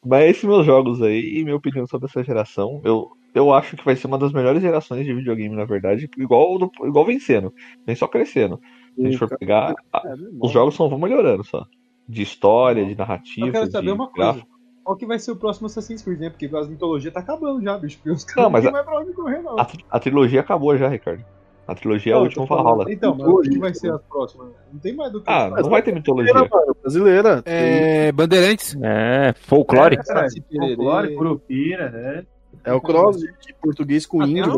[0.06, 3.86] Mas esses meus jogos aí, e minha opinião sobre essa geração, eu, eu acho que
[3.86, 7.54] vai ser uma das melhores gerações de videogame, na verdade, igual, igual vencendo,
[7.86, 8.60] vem só crescendo.
[8.96, 11.66] Se a gente for pegar, a- É, os jogos só vão melhorando só.
[12.08, 14.32] De história, de narrativa, Eu quero saber de uma coisa.
[14.34, 14.60] gráfico.
[14.84, 16.30] Qual que vai ser o próximo Assassin's Creed, né?
[16.32, 17.98] Porque as mitologias tá acabando já, bicho.
[17.98, 19.60] Porque os caras Não, mas não a- mais pra onde correr, não.
[19.60, 21.24] A, a trilogia acabou já, Ricardo.
[21.72, 22.92] A trilogia é Não, a eu tô última falando- Valhalla.
[22.94, 24.48] Então, mas o que vai ser as próximas?
[24.74, 26.34] Não tem mais do que Ah, não vai ter mitologia.
[26.34, 26.76] Brasileira, mano.
[26.82, 27.44] Brasileira.
[27.46, 28.76] É, Bandeirantes.
[28.82, 29.98] É, folclore.
[29.98, 30.04] É.
[30.66, 32.26] Folclore, Curupira, né?
[32.64, 34.44] É o cross de português com índio.
[34.46, 34.54] a né?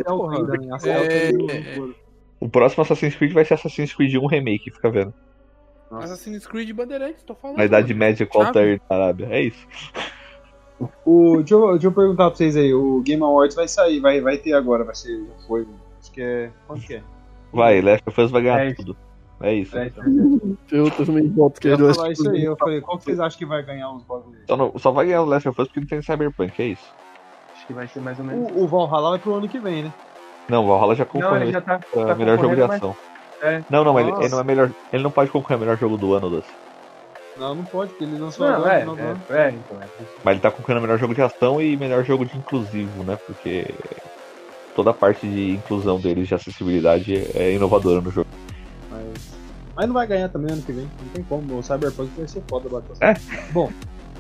[0.72, 1.94] A É, o- é.
[2.40, 5.14] O próximo Assassin's Creed vai ser Assassin's Creed 1 Remake, fica vendo.
[5.92, 7.58] Assassin's Creed Bandeirantes, tô falando.
[7.58, 8.48] Na Idade Média com Chave.
[8.48, 9.28] Altair na Arábia.
[9.30, 9.68] É isso.
[11.06, 14.20] O, deixa, eu, deixa eu perguntar pra vocês aí, o Game Awards vai sair, vai,
[14.20, 15.68] vai ter agora, vai ser, já foi,
[16.02, 17.02] acho que é, quando que é?
[17.54, 18.96] Vai, Last of Us vai ganhar É tudo.
[19.42, 19.76] É isso.
[19.78, 19.92] É,
[20.72, 23.06] Eu também volto que Eu é ia do falar isso aí, eu falei, qual que
[23.06, 24.42] vocês acham que vai ganhar os bagulhos?
[24.48, 26.94] Só, não- só vai ganhar o Last of Us porque não tem Cyberpunk, é isso.
[27.56, 28.52] Acho que vai ser mais ou menos.
[28.52, 29.94] O, o Valhalla vai pro ano que vem, né?
[30.48, 31.80] Não, o Valhalla já Não, concorreu ele já tá.
[31.80, 32.96] pra tá melhor jogo de concorrendo, mas- ação.
[33.42, 33.64] É.
[33.70, 34.72] Não, não, mas ele, ele não é melhor.
[34.94, 36.46] Ele não pode concorrer ao melhor jogo do ano, Das.
[37.38, 38.98] Não, não pode, porque ele lançou Não, agora, é, ano.
[39.00, 39.82] é, é, então.
[39.82, 39.86] É.
[40.24, 43.18] Mas ele tá concorrendo ao melhor jogo de ação e melhor jogo de inclusivo, né?
[43.26, 43.66] Porque
[44.76, 48.30] toda a parte de inclusão deles, de acessibilidade, é inovadora no jogo.
[48.90, 49.06] Mas,
[49.76, 52.42] mas não vai ganhar também ano que vem, não tem como, o Cyberpunk vai ser
[52.48, 53.16] foda bater É.
[53.52, 53.72] Bom,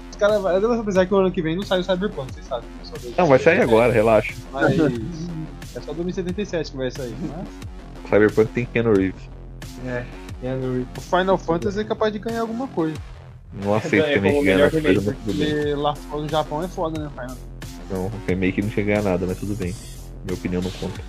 [0.09, 2.45] os caras, eu devo pensar que o ano que vem não sai o Cyberpunk, vocês
[2.45, 2.69] sabem.
[2.81, 4.33] É só Não, vai sair agora, relaxa.
[4.51, 4.73] Mas
[5.75, 7.47] é só 2077 que vai sair, mas
[8.09, 9.29] Cyberpunk tem Keanu Reeves.
[9.85, 10.03] É.
[10.41, 10.87] Keanu Reeves.
[10.97, 12.95] o Final Fantasy é capaz de ganhar alguma coisa.
[13.53, 15.49] Não aceito É remake como o ganhar nas coisas, remake, mas tudo bem.
[15.49, 17.37] Porque lá fora no Japão é foda, né, Final?
[17.89, 19.73] Não, remake não chega a ganhar nada, mas tudo bem.
[20.23, 21.01] Minha opinião não conta.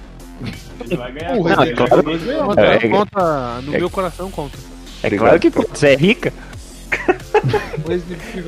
[0.81, 1.37] Ele vai ganhar.
[1.37, 2.03] Porra, coisa, é ele claro.
[2.47, 4.59] Conta, É, é- conta no é- meu coração, conta.
[5.03, 6.33] É claro que pô, você é rica.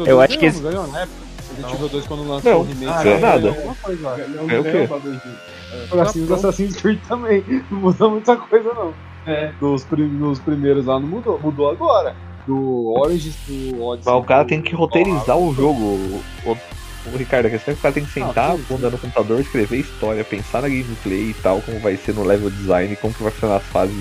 [0.07, 1.25] Eu 2 acho que esse- não ganhou na época?
[1.57, 2.85] Resident Evil 2 quando lançou Não, o remake.
[2.85, 3.51] não ganhou nada.
[3.51, 4.79] Não É o ganhou quê?
[4.85, 7.45] o bagulho de- O Assassin's, Creed também.
[7.71, 8.93] Não mudou muita coisa, não.
[9.27, 9.53] É.
[9.61, 11.39] Dos, prim- nos primeiros lá não mudou.
[11.43, 12.15] Mudou agora.
[12.47, 14.13] Do Origins pro Odyssey.
[14.13, 16.21] Mas o cara tem que roteirizar o jogo.
[16.45, 16.57] O,
[17.07, 18.91] o- o Ricardo, a questão é que o cara tem que sentar Ah, a bunda
[18.91, 22.95] no computador, escrever história, pensar na gameplay e tal, como vai ser no level design,
[22.97, 23.95] como que vai funcionar as fases.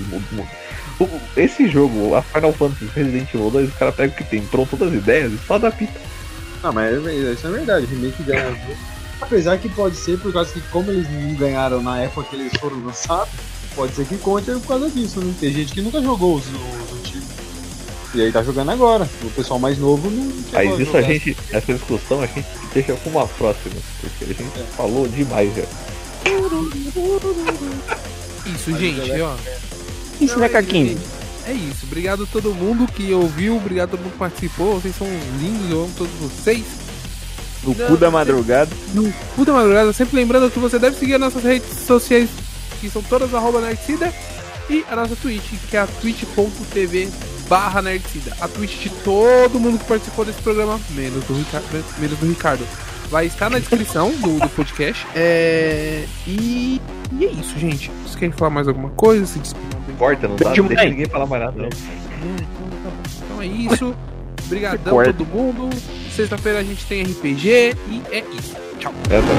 [1.00, 4.24] O- o- Esse jogo, a Final Fantasy Resident Evil 2, o cara pega o que
[4.24, 5.88] tem, pronto todas as ideias e só adapta.
[6.62, 7.86] Não, mas é- isso é verdade.
[7.86, 8.46] Remake ganha.
[8.50, 8.76] jogo.
[9.20, 12.52] Apesar que pode ser por causa que, como eles não ganharam na época que eles
[12.60, 13.32] foram lançados,
[13.74, 15.32] pode ser que conte por causa disso, né?
[15.40, 16.93] Tem gente que nunca jogou os, os.
[18.14, 19.08] E aí tá jogando agora.
[19.22, 21.02] O pessoal mais novo não Mas a isso a jogar.
[21.02, 24.62] gente, essa discussão a gente deixa pra uma próxima, porque a gente É.
[24.76, 25.64] falou demais já.
[28.46, 29.34] Isso, gente, ó.
[30.20, 30.98] Isso, né, Caquinho?
[31.46, 31.84] É isso.
[31.84, 34.80] Obrigado a todo mundo que ouviu, obrigado a todo mundo que participou.
[34.80, 35.06] Vocês são
[35.40, 36.64] lindos, eu amo todos vocês.
[37.62, 38.70] No Não, cu da madrugada.
[38.92, 42.28] No Puta Madrugada, sempre lembrando que você deve seguir as nossas redes sociais,
[42.80, 44.12] que são todas arroba Nerdcida,
[44.68, 47.08] e a nossa Twitch, que é a twitch.tv
[47.48, 48.36] barra Nerdcida.
[48.40, 51.84] A Twitch de todo mundo que participou desse programa, menos do Ricardo.
[51.98, 52.66] Menos do Ricardo.
[53.10, 55.06] Vai estar na descrição do, do podcast.
[55.14, 56.04] É...
[56.26, 56.80] E...
[57.12, 57.90] e é isso, gente.
[58.02, 59.26] Vocês querem falar mais alguma coisa?
[59.26, 59.74] Se despedir?
[59.98, 60.76] Corta, não dá, não Demais.
[60.76, 61.56] deixa ninguém falar mais nada.
[61.62, 61.68] Não.
[63.24, 63.94] Então é isso.
[64.46, 65.12] Obrigadão Corta.
[65.12, 65.70] todo mundo.
[66.10, 68.56] Sexta-feira a gente tem RPG e é isso.
[68.78, 68.92] Tchau.
[69.10, 69.34] É, tá.